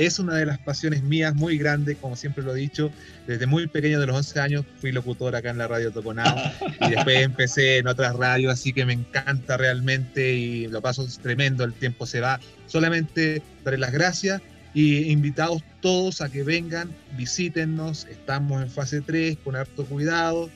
Es 0.00 0.18
una 0.18 0.34
de 0.34 0.46
las 0.46 0.58
pasiones 0.58 1.02
mías 1.02 1.34
muy 1.34 1.58
grande, 1.58 1.94
como 1.94 2.16
siempre 2.16 2.42
lo 2.42 2.56
he 2.56 2.58
dicho. 2.58 2.90
Desde 3.26 3.46
muy 3.46 3.66
pequeño, 3.66 4.00
de 4.00 4.06
los 4.06 4.16
11 4.16 4.40
años, 4.40 4.64
fui 4.80 4.92
locutor 4.92 5.36
acá 5.36 5.50
en 5.50 5.58
la 5.58 5.68
radio 5.68 5.90
Toconao 5.92 6.34
y 6.80 6.90
después 6.90 7.16
empecé 7.22 7.76
en 7.76 7.86
otras 7.86 8.16
radios, 8.16 8.50
así 8.50 8.72
que 8.72 8.86
me 8.86 8.94
encanta 8.94 9.58
realmente 9.58 10.32
y 10.32 10.68
lo 10.68 10.80
paso 10.80 11.06
tremendo, 11.22 11.64
el 11.64 11.74
tiempo 11.74 12.06
se 12.06 12.20
va. 12.20 12.40
Solamente 12.66 13.42
daré 13.62 13.76
las 13.76 13.92
gracias 13.92 14.40
y 14.72 15.10
invitados 15.10 15.62
todos 15.82 16.22
a 16.22 16.30
que 16.30 16.44
vengan, 16.44 16.88
visítennos, 17.18 18.06
estamos 18.10 18.62
en 18.62 18.70
fase 18.70 19.02
3 19.02 19.36
con 19.44 19.54
harto 19.54 19.84
cuidado 19.84 20.48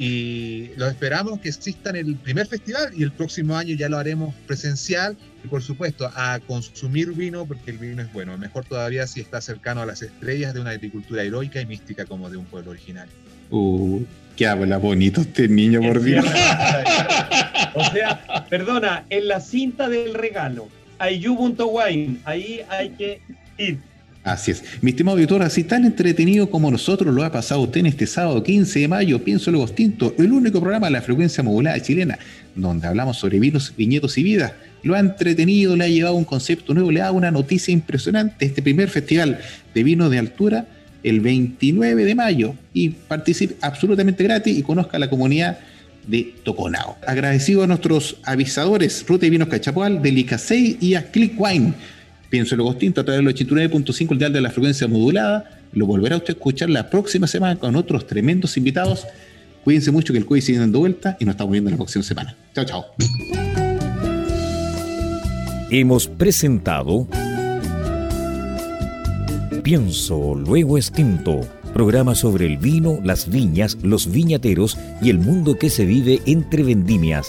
y 0.00 0.70
los 0.78 0.88
esperamos 0.88 1.40
que 1.40 1.50
existan 1.50 1.94
el 1.94 2.16
primer 2.16 2.46
festival 2.46 2.90
y 2.96 3.02
el 3.02 3.12
próximo 3.12 3.54
año 3.54 3.74
ya 3.74 3.90
lo 3.90 3.98
haremos 3.98 4.34
presencial 4.46 5.14
y 5.44 5.48
por 5.48 5.62
supuesto 5.62 6.10
a 6.14 6.40
consumir 6.46 7.12
vino 7.12 7.44
porque 7.44 7.72
el 7.72 7.76
vino 7.76 8.00
es 8.00 8.10
bueno, 8.10 8.38
mejor 8.38 8.64
todavía 8.64 9.06
si 9.06 9.20
está 9.20 9.42
cercano 9.42 9.82
a 9.82 9.86
las 9.86 10.00
estrellas 10.00 10.54
de 10.54 10.60
una 10.60 10.70
agricultura 10.70 11.22
heroica 11.22 11.60
y 11.60 11.66
mística 11.66 12.06
como 12.06 12.30
de 12.30 12.38
un 12.38 12.46
pueblo 12.46 12.70
originario. 12.70 13.12
Uh, 13.50 14.02
qué 14.36 14.46
habla 14.46 14.78
bonito 14.78 15.20
este 15.20 15.48
niño, 15.48 15.82
por 15.82 16.02
Dios. 16.02 16.24
o 17.74 17.84
sea, 17.92 18.46
perdona, 18.48 19.04
en 19.10 19.28
la 19.28 19.38
cinta 19.38 19.90
del 19.90 20.14
regalo, 20.14 20.68
ayu.wine, 20.98 22.20
ahí 22.24 22.62
hay 22.70 22.88
que 22.90 23.20
Así 24.22 24.50
es. 24.50 24.62
Mi 24.82 24.90
estimado 24.90 25.16
auditor, 25.16 25.42
así 25.42 25.64
tan 25.64 25.86
entretenido 25.86 26.50
como 26.50 26.70
nosotros 26.70 27.14
lo 27.14 27.24
ha 27.24 27.32
pasado 27.32 27.62
usted 27.62 27.80
en 27.80 27.86
este 27.86 28.06
sábado 28.06 28.42
15 28.42 28.80
de 28.80 28.88
mayo, 28.88 29.18
Pienso 29.24 29.50
Luego 29.50 29.66
Tinto, 29.68 30.14
el 30.18 30.30
único 30.30 30.60
programa 30.60 30.88
de 30.88 30.92
la 30.92 31.00
frecuencia 31.00 31.42
modulada 31.42 31.80
chilena, 31.80 32.18
donde 32.54 32.86
hablamos 32.86 33.16
sobre 33.16 33.40
vinos, 33.40 33.72
viñedos 33.74 34.18
y 34.18 34.22
vidas. 34.22 34.52
Lo 34.82 34.94
ha 34.94 35.00
entretenido, 35.00 35.74
le 35.74 35.84
ha 35.84 35.88
llevado 35.88 36.16
un 36.16 36.24
concepto 36.24 36.74
nuevo, 36.74 36.90
le 36.90 37.00
ha 37.00 37.04
dado 37.04 37.14
una 37.14 37.30
noticia 37.30 37.72
impresionante. 37.72 38.44
Este 38.44 38.60
primer 38.60 38.90
festival 38.90 39.38
de 39.74 39.82
vinos 39.82 40.10
de 40.10 40.18
altura, 40.18 40.66
el 41.02 41.20
29 41.20 42.04
de 42.04 42.14
mayo, 42.14 42.54
y 42.74 42.90
participe 42.90 43.56
absolutamente 43.62 44.22
gratis 44.22 44.56
y 44.56 44.62
conozca 44.62 44.98
la 44.98 45.08
comunidad 45.08 45.60
de 46.06 46.34
Toconao. 46.44 46.98
Agradecido 47.06 47.62
a 47.62 47.66
nuestros 47.66 48.18
avisadores, 48.24 49.02
Ruta 49.08 49.24
y 49.24 49.30
Vinos 49.30 49.48
Cachapual, 49.48 50.02
de 50.02 50.12
Licasey 50.12 50.76
y 50.78 50.94
a 50.94 51.10
Click 51.10 51.40
Wine 51.40 51.72
Pienso 52.30 52.54
en 52.54 52.60
lo 52.60 52.70
distinto 52.70 53.02
a 53.02 53.04
través 53.04 53.24
del 53.24 53.34
89.5, 53.34 54.12
el 54.12 54.18
dial 54.18 54.32
de 54.32 54.40
la 54.40 54.50
frecuencia 54.50 54.88
modulada. 54.88 55.60
Lo 55.72 55.86
volverá 55.86 56.16
usted 56.16 56.30
a 56.30 56.32
escuchar 56.32 56.70
la 56.70 56.88
próxima 56.88 57.26
semana 57.26 57.56
con 57.56 57.76
otros 57.76 58.06
tremendos 58.06 58.56
invitados. 58.56 59.06
Cuídense 59.64 59.90
mucho 59.90 60.12
que 60.12 60.18
el 60.20 60.26
COVID 60.26 60.40
sigue 60.40 60.58
dando 60.58 60.78
vuelta 60.78 61.16
y 61.20 61.24
nos 61.24 61.34
estamos 61.34 61.52
viendo 61.52 61.70
la 61.70 61.76
próxima 61.76 62.02
semana. 62.04 62.36
Chao, 62.54 62.64
chao. 62.64 62.86
Hemos 65.70 66.08
presentado 66.08 67.06
Pienso, 69.62 70.34
luego 70.34 70.78
extinto. 70.78 71.40
Programa 71.74 72.14
sobre 72.14 72.46
el 72.46 72.56
vino, 72.56 72.98
las 73.04 73.28
viñas, 73.28 73.78
los 73.82 74.10
viñateros 74.10 74.78
y 75.02 75.10
el 75.10 75.18
mundo 75.18 75.58
que 75.58 75.70
se 75.70 75.84
vive 75.84 76.20
entre 76.26 76.62
vendimias. 76.62 77.28